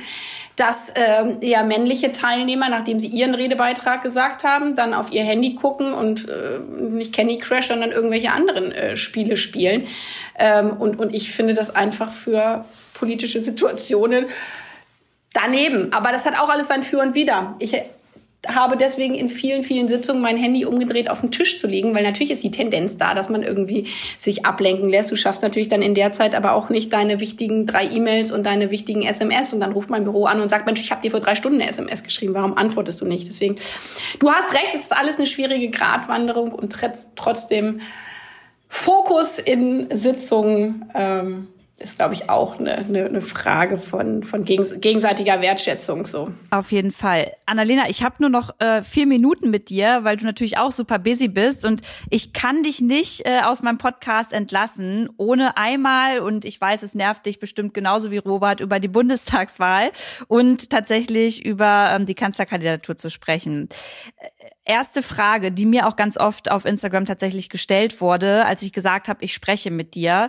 dass 0.57 0.93
ähm, 0.95 1.39
ja 1.43 1.63
männliche 1.63 2.13
Teilnehmer, 2.13 2.69
nachdem 2.69 3.01
sie 3.01 3.07
ihren 3.07 3.35
Redebeitrag 3.35 4.03
gesagt 4.03 4.45
haben, 4.45 4.75
dann 4.75 4.95
auf 4.95 5.13
ihr 5.13 5.23
Handy 5.23 5.55
gucken 5.55 5.93
und 5.93 6.29
äh, 6.29 6.59
nicht 6.81 7.15
Candy 7.15 7.39
Crush, 7.39 7.69
sondern 7.69 7.93
irgendwelche 7.93 8.33
anderen 8.33 8.73
äh, 8.73 8.97
Spiele 8.97 9.37
spielen. 9.37 9.87
Ähm, 10.39 10.73
und, 10.79 10.99
und 10.99 11.15
ich 11.15 11.31
finde 11.31 11.55
das 11.55 11.75
einfach 11.75 12.13
für 12.13 12.65
politische 12.95 13.43
Situationen 13.43 14.27
daneben. 15.33 15.93
Aber 15.93 16.13
das 16.13 16.25
hat 16.25 16.41
auch 16.41 16.49
alles 16.49 16.69
sein 16.69 16.83
Für 16.83 16.99
und 17.01 17.15
Wider. 17.15 17.55
Ich 17.59 17.75
habe 18.49 18.77
deswegen 18.77 19.15
in 19.15 19.29
vielen, 19.29 19.63
vielen 19.63 19.87
Sitzungen 19.87 20.23
mein 20.23 20.37
Handy 20.37 20.65
umgedreht 20.65 21.11
auf 21.11 21.21
den 21.21 21.31
Tisch 21.31 21.59
zu 21.59 21.67
legen, 21.67 21.95
weil 21.95 22.03
natürlich 22.03 22.31
ist 22.31 22.43
die 22.43 22.51
Tendenz 22.51 22.97
da, 22.97 23.15
dass 23.15 23.29
man 23.29 23.43
irgendwie 23.43 23.89
sich 24.19 24.47
ablenken 24.47 24.89
lässt. 24.89 25.11
Du 25.11 25.17
schaffst 25.17 25.43
natürlich 25.43 25.69
dann 25.69 25.83
in 25.83 25.95
der 25.95 26.13
Zeit 26.13 26.35
aber 26.35 26.55
auch 26.55 26.71
nicht 26.71 26.93
deine 26.93 27.21
wichtigen 27.21 27.67
drei 27.67 27.85
E-Mails 27.85 28.33
und 28.33 28.47
deine 28.47 28.71
wichtigen 28.71 29.03
SMS 29.03 29.53
und 29.53 29.61
dann 29.61 29.73
ruft 29.73 29.91
mein 29.91 30.05
Büro 30.05 30.25
an 30.25 30.41
und 30.41 30.49
sagt, 30.49 30.65
Mensch, 30.65 30.81
ich 30.81 30.91
habe 30.91 31.03
dir 31.03 31.11
vor 31.11 31.21
drei 31.21 31.35
Stunden 31.35 31.61
eine 31.61 31.71
SMS 31.71 32.03
geschrieben, 32.03 32.35
warum 32.35 32.57
antwortest 32.57 33.01
du 33.01 33.05
nicht? 33.05 33.29
Deswegen, 33.29 33.57
du 34.19 34.31
hast 34.31 34.55
recht, 34.55 34.75
es 34.75 34.83
ist 34.83 34.97
alles 34.97 35.17
eine 35.17 35.27
schwierige 35.27 35.69
Gratwanderung 35.69 36.53
und 36.53 36.75
trotzdem 37.17 37.81
Fokus 38.69 39.39
in 39.39 39.89
Sitzungen. 39.93 40.91
Ähm, 40.95 41.49
ist, 41.81 41.97
glaube 41.97 42.13
ich, 42.13 42.29
auch 42.29 42.59
eine, 42.59 42.77
eine, 42.77 43.07
eine 43.07 43.23
Frage 43.23 43.79
von, 43.79 44.23
von 44.23 44.45
gegenseitiger 44.45 45.41
Wertschätzung. 45.41 46.05
So. 46.05 46.31
Auf 46.51 46.73
jeden 46.73 46.93
Fall. 46.93 47.33
Annalena, 47.47 47.89
ich 47.89 48.05
habe 48.05 48.17
nur 48.19 48.29
noch 48.29 48.61
äh, 48.61 48.83
vier 48.83 49.07
Minuten 49.07 49.51
mit 49.51 49.71
dir, 49.71 50.01
weil 50.03 50.19
du 50.19 50.27
natürlich 50.27 50.59
auch 50.59 50.73
super 50.73 50.99
busy 50.99 51.29
bist 51.29 51.65
und 51.65 51.81
ich 52.11 52.35
kann 52.35 52.63
dich 52.63 52.83
nicht 52.83 53.27
äh, 53.27 53.41
aus 53.41 53.63
meinem 53.63 53.79
Podcast 53.79 54.35
entlassen, 54.35 55.09
ohne 55.17 55.57
einmal, 55.57 56.21
und 56.21 56.45
ich 56.45 56.61
weiß, 56.61 56.83
es 56.83 56.95
nervt 56.95 57.25
dich 57.25 57.39
bestimmt 57.39 57.73
genauso 57.73 58.11
wie 58.11 58.19
Robert, 58.19 58.61
über 58.61 58.79
die 58.79 58.89
Bundestagswahl 58.89 59.91
und 60.29 60.69
tatsächlich 60.69 61.47
über 61.47 61.93
ähm, 61.95 62.05
die 62.05 62.15
Kanzlerkandidatur 62.15 62.99
zu 62.99 63.09
sprechen. 63.09 63.71
Äh, 64.19 64.51
erste 64.71 65.03
Frage, 65.03 65.51
die 65.51 65.65
mir 65.65 65.87
auch 65.87 65.97
ganz 65.97 66.19
oft 66.19 66.51
auf 66.51 66.67
Instagram 66.67 67.07
tatsächlich 67.07 67.49
gestellt 67.49 68.03
wurde, 68.03 68.45
als 68.45 68.61
ich 68.61 68.75
gesagt 68.75 69.09
habe, 69.09 69.25
ich 69.25 69.33
spreche 69.33 69.71
mit 69.71 69.95
dir. 69.95 70.29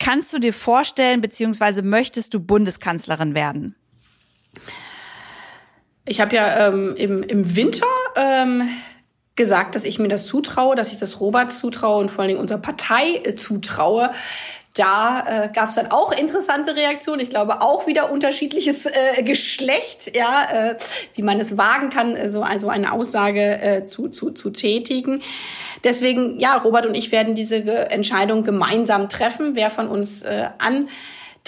Kannst 0.00 0.32
du 0.32 0.38
dir 0.38 0.54
vorstellen, 0.54 1.20
beziehungsweise 1.20 1.82
möchtest 1.82 2.34
du 2.34 2.40
Bundeskanzlerin 2.40 3.34
werden? 3.34 3.76
Ich 6.06 6.20
habe 6.20 6.34
ja 6.34 6.68
ähm, 6.68 6.96
im, 6.96 7.22
im 7.22 7.54
Winter 7.54 7.86
ähm, 8.16 8.68
gesagt, 9.36 9.74
dass 9.74 9.84
ich 9.84 9.98
mir 9.98 10.08
das 10.08 10.26
zutraue, 10.26 10.74
dass 10.74 10.90
ich 10.90 10.98
das 10.98 11.20
Robert 11.20 11.52
zutraue 11.52 12.00
und 12.00 12.10
vor 12.10 12.22
allen 12.22 12.28
Dingen 12.28 12.40
unserer 12.40 12.58
Partei 12.58 13.20
äh, 13.24 13.36
zutraue. 13.36 14.10
Da 14.74 15.24
äh, 15.26 15.48
gab 15.52 15.70
es 15.70 15.74
dann 15.74 15.90
auch 15.90 16.12
interessante 16.12 16.76
Reaktionen. 16.76 17.20
Ich 17.20 17.30
glaube 17.30 17.60
auch 17.60 17.88
wieder 17.88 18.12
unterschiedliches 18.12 18.86
äh, 18.86 19.22
Geschlecht, 19.24 20.16
ja, 20.16 20.70
äh, 20.70 20.76
wie 21.16 21.22
man 21.22 21.40
es 21.40 21.58
wagen 21.58 21.90
kann, 21.90 22.14
äh, 22.14 22.30
so 22.30 22.42
also 22.42 22.68
eine 22.68 22.92
Aussage 22.92 23.60
äh, 23.60 23.84
zu, 23.84 24.08
zu, 24.08 24.30
zu 24.30 24.50
tätigen. 24.50 25.22
Deswegen, 25.82 26.38
ja, 26.38 26.56
Robert 26.56 26.86
und 26.86 26.94
ich 26.94 27.10
werden 27.10 27.34
diese 27.34 27.56
Entscheidung 27.90 28.44
gemeinsam 28.44 29.08
treffen, 29.08 29.56
wer 29.56 29.70
von 29.70 29.88
uns 29.88 30.22
äh, 30.22 30.48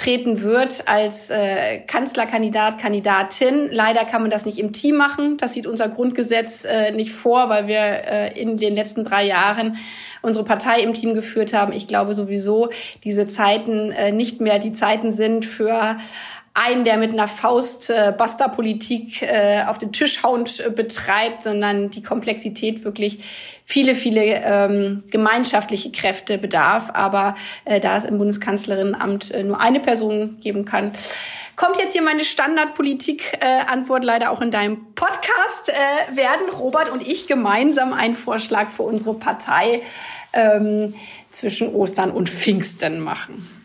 antreten 0.03 0.43
wird 0.43 0.89
als 0.89 1.31
äh, 1.31 1.79
Kanzlerkandidat, 1.81 2.79
Kandidatin. 2.79 3.69
Leider 3.71 4.05
kann 4.05 4.23
man 4.23 4.31
das 4.31 4.47
nicht 4.47 4.59
im 4.59 4.73
Team 4.73 4.97
machen. 4.97 5.37
Das 5.37 5.53
sieht 5.53 5.67
unser 5.67 5.89
Grundgesetz 5.89 6.65
äh, 6.65 6.91
nicht 6.91 7.13
vor, 7.13 7.49
weil 7.49 7.69
wir 7.69 7.79
äh, 7.79 8.41
in 8.41 8.57
den 8.57 8.75
letzten 8.75 9.05
drei 9.05 9.25
Jahren 9.25 9.77
unsere 10.21 10.45
Partei 10.45 10.81
im 10.81 10.95
Team 10.95 11.15
geführt 11.15 11.53
haben. 11.53 11.73
Ich 11.73 11.87
glaube 11.87 12.15
sowieso, 12.15 12.71
diese 13.05 13.29
Zeiten 13.29 13.93
äh, 13.93 14.11
nicht 14.11 14.41
mehr 14.41 14.59
die 14.59 14.73
Zeiten 14.73 15.13
sind 15.13 15.45
für 15.45 15.97
einen, 16.55 16.85
der 16.85 16.99
mit 16.99 17.13
einer 17.13 17.29
Faust 17.29 17.89
äh, 17.89 18.13
Basta-Politik 18.17 19.23
äh, 19.23 19.63
auf 19.67 19.79
den 19.79 19.93
Tisch 19.93 20.23
hauend 20.23 20.61
äh, 20.61 20.71
betreibt, 20.71 21.45
sondern 21.45 21.91
die 21.91 22.03
Komplexität 22.03 22.85
wirklich 22.85 23.25
viele, 23.65 23.95
viele 23.95 24.23
ähm, 24.45 25.05
gemeinschaftliche 25.11 25.91
Kräfte 25.93 26.37
bedarf. 26.37 26.91
Aber 26.93 27.37
äh, 27.65 27.81
da 27.81 27.97
es 27.97 28.05
im 28.05 28.19
Bundeskanzlerinnenamt 28.19 29.31
äh, 29.31 29.43
nur 29.45 29.61
eine 29.61 29.81
Person 29.81 30.41
geben 30.41 30.67
kann, 30.67 30.93
kommt 31.57 31.79
jetzt 31.79 31.93
hier 31.93 32.03
meine 32.03 32.25
Standardpolitik-Antwort 32.25 34.03
äh, 34.03 34.07
leider 34.07 34.31
auch 34.31 34.43
in 34.43 34.51
deinem 34.51 34.93
Podcast. 34.95 35.69
Äh, 35.69 36.17
werden 36.17 36.51
Robert 36.59 36.91
und 36.91 37.07
ich 37.07 37.29
gemeinsam 37.29 37.95
einen 37.95 38.15
Vorschlag 38.15 38.69
für 38.69 38.83
unsere 38.83 39.15
Partei 39.15 39.81
ähm, 40.35 40.95
zwischen 41.31 41.75
Ostern 41.75 42.11
und 42.11 42.29
Pfingsten 42.29 43.01
machen. 43.01 43.62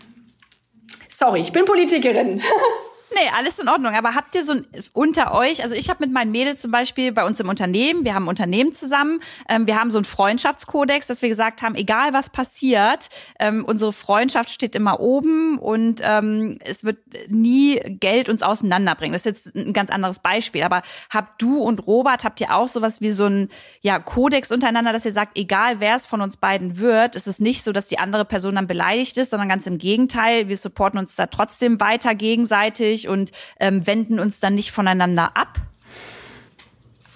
Sorry, 1.20 1.42
ich 1.42 1.52
bin 1.52 1.66
Politikerin. 1.66 2.44
Nee, 3.14 3.32
alles 3.38 3.58
in 3.58 3.70
Ordnung. 3.70 3.94
Aber 3.94 4.16
habt 4.16 4.36
ihr 4.36 4.44
so 4.44 4.54
ein, 4.54 4.68
unter 4.92 5.34
euch, 5.34 5.64
also 5.64 5.76
ich 5.76 5.90
habe 5.90 6.04
mit 6.06 6.12
meinen 6.14 6.32
Mädels 6.32 6.62
zum 6.62 6.72
Beispiel 6.72 7.14
bei 7.14 7.26
uns 7.26 7.40
im 7.40 7.48
Unternehmen, 7.48 8.04
wir 8.04 8.14
haben 8.14 8.24
ein 8.24 8.30
Unternehmen 8.30 8.74
zusammen, 8.74 9.22
ähm, 9.48 9.66
wir 9.66 9.80
haben 9.80 9.92
so 9.92 9.98
einen 9.98 10.06
Freundschaftskodex, 10.06 11.08
dass 11.08 11.22
wir 11.22 11.30
gesagt 11.30 11.62
haben, 11.62 11.76
egal 11.76 12.12
was 12.12 12.30
passiert, 12.30 13.08
ähm, 13.40 13.64
unsere 13.66 13.94
Freundschaft 13.94 14.50
steht 14.50 14.76
immer 14.76 15.00
oben 15.00 15.58
und 15.58 16.02
ähm, 16.04 16.58
es 16.66 16.84
wird 16.84 16.98
nie 17.30 17.80
Geld 18.00 18.28
uns 18.28 18.44
auseinanderbringen. 18.44 19.14
Das 19.14 19.26
ist 19.26 19.46
jetzt 19.46 19.56
ein 19.56 19.74
ganz 19.74 19.90
anderes 19.90 20.20
Beispiel. 20.20 20.64
Aber 20.64 20.82
habt 21.10 21.42
du 21.42 21.62
und 21.62 21.88
Robert, 21.88 22.26
habt 22.26 22.42
ihr 22.42 22.54
auch 22.54 22.68
sowas 22.68 23.00
wie 23.00 23.12
so 23.12 23.26
ein 23.26 23.48
ja, 23.82 24.00
Kodex 24.00 24.52
untereinander, 24.52 24.92
dass 24.92 25.06
ihr 25.06 25.14
sagt, 25.14 25.38
egal 25.38 25.80
wer 25.80 25.96
es 25.96 26.06
von 26.06 26.20
uns 26.20 26.38
beiden 26.38 26.78
wird, 26.78 27.16
ist 27.16 27.28
es 27.28 27.40
nicht 27.40 27.64
so, 27.64 27.72
dass 27.72 27.88
die 27.88 28.00
andere 28.00 28.26
Person 28.26 28.56
dann 28.56 28.68
beleidigt 28.68 29.18
ist, 29.18 29.30
sondern 29.30 29.48
ganz 29.48 29.66
im 29.66 29.78
Gegenteil, 29.78 30.50
wir 30.50 30.58
supporten 30.58 31.00
uns 31.00 31.16
da 31.16 31.28
trotzdem 31.28 31.80
weiter 31.80 32.14
gegenseitig 32.14 32.97
und 33.06 33.32
ähm, 33.60 33.86
wenden 33.86 34.20
uns 34.20 34.40
dann 34.40 34.56
nicht 34.56 34.72
voneinander 34.72 35.32
ab? 35.36 35.56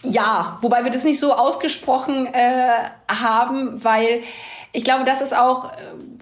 Ja, 0.04 0.58
wobei 0.62 0.84
wir 0.84 0.92
das 0.92 1.04
nicht 1.04 1.20
so 1.20 1.34
ausgesprochen 1.34 2.28
äh, 2.34 2.70
haben, 3.08 3.84
weil 3.84 4.24
ich 4.74 4.84
glaube, 4.84 5.04
das 5.04 5.22
ist 5.22 5.36
auch, 5.36 5.74
äh, 5.74 5.78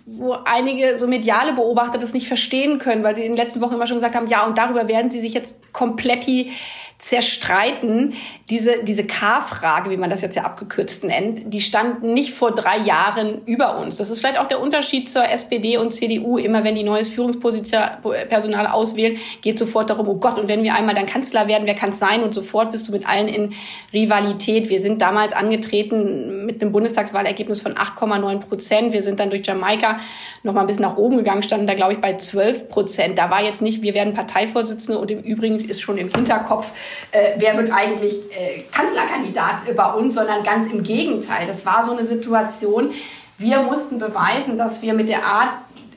wo 0.06 0.34
einige 0.34 0.98
so 0.98 1.08
mediale 1.08 1.54
Beobachter 1.54 1.98
das 1.98 2.14
nicht 2.14 2.28
verstehen 2.28 2.80
können, 2.80 3.04
weil 3.04 3.16
sie 3.16 3.24
in 3.24 3.34
den 3.34 3.38
letzten 3.38 3.62
Wochen 3.62 3.76
immer 3.76 3.88
schon 3.88 3.98
gesagt 3.98 4.16
haben, 4.16 4.28
ja, 4.28 4.46
und 4.46 4.58
darüber 4.58 4.88
werden 4.88 5.12
sie 5.12 5.22
sich 5.22 5.34
jetzt 5.34 5.72
komplett 5.72 6.28
die 6.28 6.52
zerstreiten. 7.00 8.14
Diese, 8.50 8.84
diese 8.84 9.06
K-Frage, 9.06 9.90
wie 9.90 9.98
man 9.98 10.10
das 10.10 10.22
jetzt 10.22 10.36
ja 10.36 10.44
abgekürzt 10.44 11.04
nennt, 11.04 11.54
die 11.54 11.62
standen 11.62 12.14
nicht 12.14 12.34
vor 12.34 12.52
drei 12.52 12.78
Jahren 12.80 13.42
über 13.46 13.78
uns. 13.78 13.98
Das 13.98 14.10
ist 14.10 14.20
vielleicht 14.20 14.40
auch 14.40 14.48
der 14.48 14.60
Unterschied 14.60 15.10
zur 15.10 15.24
SPD 15.24 15.78
und 15.78 15.94
CDU. 15.94 16.38
Immer 16.38 16.64
wenn 16.64 16.76
die 16.76 16.84
neues 16.84 17.08
Führungspersonal 17.08 18.68
auswählen, 18.68 19.18
geht 19.42 19.58
sofort 19.58 19.90
darum, 19.90 20.10
oh 20.10 20.16
Gott, 20.16 20.38
und 20.38 20.50
wenn 20.50 20.64
wir 20.64 20.76
einmal 20.76 20.94
dann 20.94 21.06
Kanzler 21.06 21.48
werden, 21.48 21.66
wer 21.66 21.74
kann 21.74 21.92
es 21.92 22.00
sein? 22.00 22.22
Und 22.22 22.36
sofort 22.36 22.72
bist 22.72 22.88
du 22.90 22.92
mit 22.92 23.08
allen 23.08 23.30
in 23.30 23.54
Rivalität. 23.94 24.70
Wir 24.70 24.82
sind 24.82 25.02
damals 25.02 25.32
angetreten 25.32 26.46
mit 26.46 26.62
einem 26.62 26.74
Bundestagswahlergebnis 26.74 27.62
von 27.62 27.76
8,9 27.76 28.40
Prozent. 28.40 28.94
Wir 28.94 29.04
sind 29.04 29.22
dann 29.22 29.30
durch 29.30 29.48
Jamaika 29.48 30.00
noch 30.44 30.54
mal 30.54 30.62
ein 30.62 30.68
bisschen 30.68 30.84
nach 30.84 30.98
oben 30.98 31.18
gegangen, 31.18 31.44
standen 31.44 31.68
da, 31.68 31.76
glaube 31.76 31.94
ich, 31.94 32.02
bei 32.02 32.18
12 32.18 32.68
Prozent. 32.68 33.18
Da 33.18 33.30
war 33.30 33.42
jetzt 33.42 33.62
nicht, 33.62 33.82
wir 33.82 33.94
werden 33.94 34.14
Parteivorsitzende 34.14 35.00
und 35.00 35.10
im 35.12 35.22
Übrigen 35.22 35.60
ist 35.60 35.82
schon 35.82 35.98
im 35.98 36.10
Hinterkopf, 36.14 36.74
äh, 37.12 37.34
wer 37.38 37.58
wird 37.58 37.72
eigentlich 37.72 38.14
äh, 38.32 38.64
Kanzlerkandidat 38.72 39.76
bei 39.76 39.94
uns, 39.94 40.16
sondern 40.16 40.44
ganz 40.44 40.72
im 40.72 40.84
Gegenteil. 40.84 41.48
Das 41.48 41.66
war 41.66 41.84
so 41.84 41.92
eine 41.92 42.04
Situation, 42.04 42.92
wir 43.38 43.62
mussten 43.62 44.00
beweisen, 44.00 44.58
dass 44.58 44.82
wir 44.82 44.94
mit 44.94 45.08
der 45.08 45.26
Art, 45.26 45.52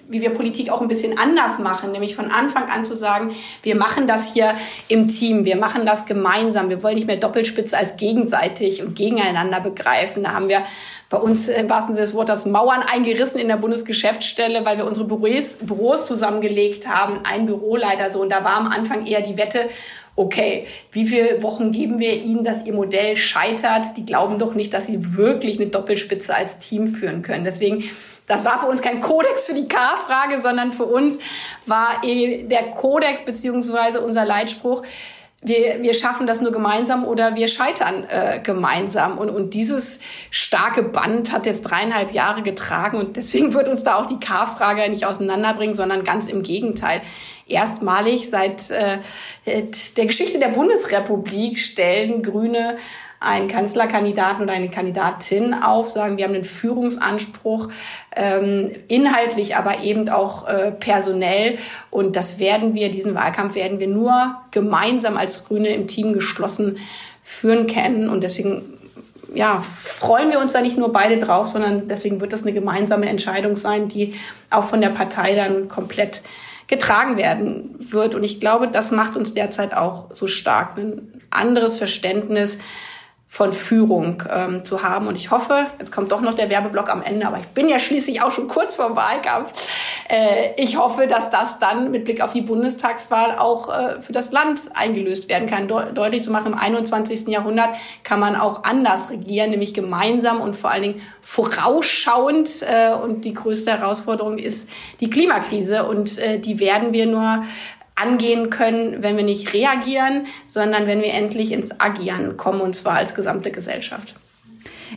wie 0.09 0.21
wir 0.21 0.31
Politik 0.31 0.71
auch 0.71 0.81
ein 0.81 0.89
bisschen 0.89 1.19
anders 1.19 1.59
machen, 1.59 1.91
nämlich 1.91 2.15
von 2.15 2.31
Anfang 2.31 2.71
an 2.71 2.85
zu 2.85 2.95
sagen, 2.95 3.35
wir 3.63 3.77
machen 3.77 4.07
das 4.07 4.33
hier 4.33 4.55
im 4.89 5.09
Team, 5.09 5.45
wir 5.45 5.57
machen 5.57 5.85
das 5.85 6.07
gemeinsam, 6.07 6.69
wir 6.69 6.83
wollen 6.83 6.95
nicht 6.95 7.07
mehr 7.07 7.17
Doppelspitze 7.17 7.77
als 7.77 7.97
gegenseitig 7.97 8.83
und 8.83 8.95
gegeneinander 8.95 9.61
begreifen. 9.61 10.23
Da 10.23 10.35
haben 10.35 10.49
wir 10.49 10.63
bei 11.13 11.19
uns 11.19 11.49
im 11.49 11.69
wahrsten 11.69 11.95
Sinne 11.95 12.07
des 12.07 12.15
Wortes 12.15 12.47
Mauern 12.47 12.83
eingerissen 12.83 13.39
in 13.39 13.49
der 13.49 13.57
Bundesgeschäftsstelle, 13.57 14.65
weil 14.65 14.79
wir 14.79 14.87
unsere 14.87 15.07
Büros, 15.07 15.59
Büros 15.61 16.07
zusammengelegt 16.07 16.89
haben, 16.89 17.25
ein 17.25 17.45
Büroleiter 17.45 18.11
so. 18.11 18.23
Und 18.23 18.31
da 18.31 18.45
war 18.45 18.57
am 18.57 18.69
Anfang 18.69 19.05
eher 19.05 19.21
die 19.21 19.37
Wette, 19.37 19.69
okay, 20.17 20.67
wie 20.91 21.07
viele 21.07 21.43
Wochen 21.43 21.73
geben 21.73 21.99
wir 21.99 22.13
ihnen, 22.15 22.45
dass 22.45 22.67
ihr 22.67 22.75
Modell 22.75 23.17
scheitert? 23.17 23.97
Die 23.97 24.05
glauben 24.05 24.39
doch 24.39 24.55
nicht, 24.55 24.75
dass 24.75 24.87
sie 24.87 25.17
wirklich 25.17 25.59
eine 25.61 25.71
Doppelspitze 25.71 26.35
als 26.35 26.59
Team 26.59 26.89
führen 26.89 27.23
können. 27.23 27.45
Deswegen, 27.45 27.85
das 28.27 28.45
war 28.45 28.59
für 28.59 28.67
uns 28.67 28.83
kein 28.83 29.01
Kodex 29.01 29.47
für 29.47 29.55
die 29.55 29.69
K-Frage, 29.69 30.43
sondern 30.43 30.73
für 30.73 30.85
uns 30.85 31.19
war 31.67 32.03
eh 32.05 32.45
der 32.45 32.71
Kodex 32.73 33.23
beziehungsweise 33.23 34.01
unser 34.01 34.25
Leitspruch, 34.25 34.83
wir, 35.45 35.83
wir 35.83 35.93
schaffen 35.93 36.27
das 36.27 36.41
nur 36.41 36.53
gemeinsam 36.53 37.05
oder 37.05 37.35
wir 37.35 37.49
scheitern 37.49 38.07
äh, 38.09 38.39
gemeinsam. 38.41 39.19
Und, 39.19 39.29
und 39.29 39.55
dieses 39.55 39.99
starke 40.31 40.85
Band 40.85 41.33
hat 41.33 41.47
jetzt 41.47 41.63
dreieinhalb 41.63 42.13
Jahre 42.13 42.43
getragen 42.43 42.99
und 42.99 43.17
deswegen 43.17 43.53
wird 43.53 43.69
uns 43.69 43.83
da 43.83 43.97
auch 43.97 44.07
die 44.07 44.21
K-Frage 44.21 44.89
nicht 44.89 45.05
auseinanderbringen, 45.05 45.75
sondern 45.75 46.05
ganz 46.05 46.29
im 46.29 46.43
Gegenteil. 46.43 47.03
Erstmalig 47.53 48.31
seit 48.31 48.71
äh, 48.71 48.99
der 49.97 50.07
Geschichte 50.07 50.39
der 50.39 50.49
Bundesrepublik 50.49 51.59
stellen 51.59 52.23
Grüne 52.23 52.79
einen 53.23 53.49
Kanzlerkandidaten 53.49 54.43
oder 54.43 54.53
eine 54.53 54.69
Kandidatin 54.69 55.55
auf, 55.55 55.91
sagen, 55.91 56.17
wir 56.17 56.25
haben 56.25 56.35
einen 56.35 56.45
Führungsanspruch, 56.45 57.69
ähm, 58.17 58.73
inhaltlich, 58.89 59.57
aber 59.57 59.83
eben 59.83 60.09
auch 60.09 60.49
äh, 60.49 60.73
personell. 60.73 61.59
Und 61.91 62.17
das 62.17 62.39
werden 62.39 62.75
wir, 62.75 62.91
diesen 62.91 63.15
Wahlkampf 63.15 63.55
werden 63.55 63.79
wir 63.79 63.87
nur 63.87 64.37
gemeinsam 64.51 65.17
als 65.17 65.45
Grüne 65.45 65.69
im 65.69 65.87
Team 65.87 66.13
geschlossen 66.13 66.79
führen 67.23 67.67
können. 67.69 68.09
Und 68.09 68.25
deswegen 68.25 68.79
ja, 69.35 69.61
freuen 69.61 70.31
wir 70.31 70.41
uns 70.41 70.53
da 70.53 70.61
nicht 70.61 70.77
nur 70.77 70.93
beide 70.93 71.19
drauf, 71.19 71.49
sondern 71.49 71.89
deswegen 71.89 72.21
wird 72.21 72.33
das 72.33 72.43
eine 72.43 72.53
gemeinsame 72.53 73.09
Entscheidung 73.09 73.57
sein, 73.57 73.89
die 73.89 74.15
auch 74.51 74.65
von 74.65 74.81
der 74.81 74.91
Partei 74.91 75.35
dann 75.35 75.69
komplett 75.69 76.23
getragen 76.73 77.19
werden 77.19 77.77
wird. 77.79 78.15
Und 78.15 78.25
ich 78.25 78.41
glaube, 78.41 78.67
das 78.67 78.93
macht 78.93 79.15
uns 79.15 79.35
derzeit 79.35 79.77
auch 79.77 80.09
so 80.15 80.27
stark. 80.27 80.79
Ein 80.79 81.21
anderes 81.29 81.77
Verständnis 81.77 82.57
von 83.33 83.55
Führung 83.55 84.23
ähm, 84.31 84.63
zu 84.63 84.83
haben. 84.83 85.07
Und 85.07 85.17
ich 85.17 85.31
hoffe, 85.31 85.69
jetzt 85.79 85.91
kommt 85.91 86.13
doch 86.13 86.21
noch 86.21 86.35
der 86.35 86.51
Werbeblock 86.51 86.91
am 86.91 87.01
Ende, 87.01 87.27
aber 87.27 87.39
ich 87.39 87.47
bin 87.47 87.67
ja 87.67 87.79
schließlich 87.79 88.21
auch 88.21 88.31
schon 88.31 88.47
kurz 88.47 88.75
vor 88.75 88.89
dem 88.89 88.97
Wahlkampf. 88.97 89.71
Äh, 90.11 90.51
ich 90.59 90.77
hoffe, 90.77 91.07
dass 91.07 91.31
das 91.31 91.59
dann 91.59 91.91
mit 91.91 92.05
Blick 92.05 92.23
auf 92.23 92.35
die 92.35 92.43
Bundestagswahl 92.43 93.39
auch 93.39 93.71
äh, 93.71 94.03
für 94.03 94.13
das 94.13 94.33
Land 94.33 94.61
eingelöst 94.75 95.31
werden 95.31 95.49
kann. 95.49 95.67
De 95.67 95.95
deutlich 95.95 96.23
zu 96.23 96.31
machen, 96.31 96.49
im 96.49 96.59
21. 96.59 97.29
Jahrhundert 97.29 97.71
kann 98.05 98.21
man 98.21 98.37
auch 98.37 98.65
anders 98.65 99.09
regieren, 99.09 99.49
nämlich 99.49 99.73
gemeinsam 99.73 100.43
und 100.43 100.55
vor 100.55 100.71
allen 100.71 100.83
Dingen 100.83 101.03
vorausschauend. 101.23 102.51
Äh, 102.61 102.93
und 102.93 103.25
die 103.25 103.33
größte 103.33 103.71
Herausforderung 103.71 104.37
ist 104.37 104.69
die 105.01 105.09
Klimakrise. 105.09 105.87
Und 105.87 106.19
äh, 106.19 106.39
die 106.39 106.61
werden 106.61 106.93
wir 106.93 107.07
nur 107.07 107.45
angehen 107.95 108.51
können, 108.51 109.03
wenn 109.03 109.17
wir 109.17 109.25
nicht 109.25 109.53
reagieren, 109.53 110.27
sondern 110.47 110.87
wenn 110.87 111.03
wir 111.03 111.13
endlich 111.13 111.53
ins 111.53 111.81
Agieren 111.81 112.37
kommen, 112.37 112.61
und 112.61 112.75
zwar 112.75 112.95
als 112.95 113.15
gesamte 113.15 113.51
Gesellschaft. 113.51 114.15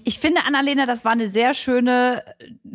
Ich 0.03 0.19
finde, 0.19 0.41
Annalena, 0.45 0.85
das 0.85 1.05
war 1.05 1.11
eine 1.11 1.27
sehr 1.27 1.53
schöne, 1.53 2.23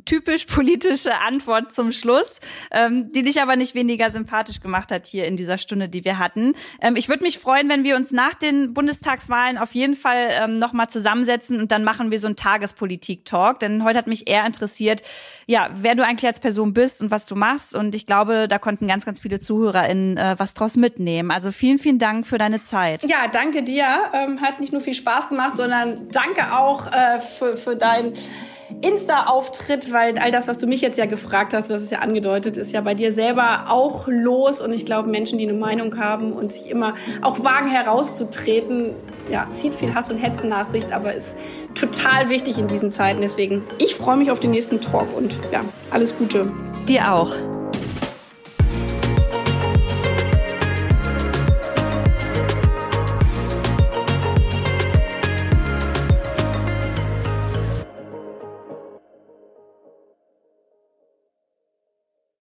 typisch 0.05 0.47
politische 0.47 1.21
Antwort 1.21 1.73
zum 1.73 1.93
Schluss, 1.93 2.41
ähm, 2.71 3.13
die 3.13 3.23
dich 3.23 3.41
aber 3.41 3.57
nicht 3.57 3.75
weniger 3.75 4.11
sympathisch 4.11 4.61
gemacht 4.61 4.91
hat 4.93 5.07
hier 5.07 5.25
in 5.27 5.37
dieser 5.37 5.59
Stunde, 5.59 5.89
die 5.89 6.05
wir 6.05 6.19
hatten. 6.19 6.55
Ähm, 6.81 6.97
ich 6.97 7.09
würde 7.09 7.25
mich 7.25 7.39
freuen, 7.39 7.69
wenn 7.69 7.85
wir 7.85 7.97
uns 7.97 8.13
nach 8.13 8.35
den 8.35 8.75
Bundestagswahlen 8.75 9.59
auf 9.59 9.75
jeden 9.75 9.97
Fall 9.97 10.31
ähm, 10.33 10.59
nochmal 10.59 10.89
zusammensetzen 10.89 11.61
und 11.61 11.73
dann 11.73 11.85
machen 11.85 12.11
wir 12.11 12.19
so 12.19 12.27
einen 12.27 12.37
Tagespolitik-Talk. 12.37 13.61
Denn 13.61 13.85
heute 13.85 13.99
hat 13.99 14.07
mich 14.07 14.29
eher 14.29 14.47
interessiert, 14.47 15.03
ja, 15.47 15.71
wer 15.75 15.95
du 15.95 16.05
eigentlich 16.05 16.27
als 16.27 16.41
Person 16.41 16.73
bist 16.73 17.03
und 17.03 17.11
was 17.11 17.27
du 17.27 17.37
machst. 17.37 17.75
Und 17.75 17.95
ich 17.95 18.07
glaube, 18.07 18.49
da 18.49 18.59
konnten 18.59 18.87
ganz, 18.87 19.05
ganz 19.05 19.19
viele 19.19 19.39
ZuhörerInnen 19.39 20.17
äh, 20.17 20.35
was 20.39 20.55
draus 20.55 20.77
mitnehmen. 20.77 21.31
Also 21.31 21.53
vielen, 21.53 21.79
vielen 21.79 21.99
Dank 21.99 22.27
für 22.27 22.39
deine 22.39 22.63
Zeit. 22.63 23.05
Ja, 23.05 23.29
danke 23.31 23.63
dir. 23.63 23.87
Ähm, 24.13 24.41
hat 24.41 24.61
nicht 24.61 24.73
nur 24.73 24.81
viel 24.81 24.95
Spaß 24.95 25.29
gemacht, 25.29 25.57
sondern 25.57 26.09
danke 26.11 26.57
auch 26.57 26.87
äh, 26.93 27.10
für, 27.19 27.57
für 27.57 27.77
dein 27.77 28.15
Insta-Auftritt, 28.83 29.93
weil 29.93 30.19
all 30.19 30.31
das, 30.31 30.49
was 30.49 30.59
du 30.59 30.67
mich 30.67 30.81
jetzt 30.81 30.97
ja 30.97 31.07
gefragt 31.07 31.53
hast, 31.53 31.71
was 31.71 31.83
es 31.83 31.91
ja 31.91 31.99
angedeutet, 31.99 32.57
ist 32.57 32.73
ja 32.73 32.81
bei 32.81 32.95
dir 32.95 33.13
selber 33.13 33.65
auch 33.69 34.07
los. 34.07 34.61
Und 34.61 34.73
ich 34.73 34.87
glaube, 34.87 35.09
Menschen, 35.09 35.39
die 35.39 35.49
eine 35.49 35.59
Meinung 35.59 35.99
haben 35.99 36.33
und 36.33 36.53
sich 36.53 36.71
immer 36.71 36.95
auch 37.23 37.43
wagen 37.45 37.69
herauszutreten, 37.69 38.93
ja, 39.31 39.47
zieht 39.53 39.75
viel 39.75 39.95
Hass 39.95 40.11
und 40.11 40.19
Hetzen 40.19 40.49
nach 40.49 40.69
sich, 40.69 40.93
aber 40.95 41.15
ist 41.15 41.35
total 41.75 42.29
wichtig 42.29 42.59
in 42.59 42.69
diesen 42.69 42.93
Zeiten. 42.93 43.21
Deswegen, 43.21 43.63
ich 43.79 43.95
freue 43.95 44.17
mich 44.17 44.31
auf 44.31 44.41
den 44.41 44.51
nächsten 44.53 44.81
Talk 44.81 45.07
und 45.17 45.35
ja, 45.53 45.63
alles 45.91 46.17
Gute. 46.17 46.51
Dir 46.89 47.13
auch. 47.13 47.35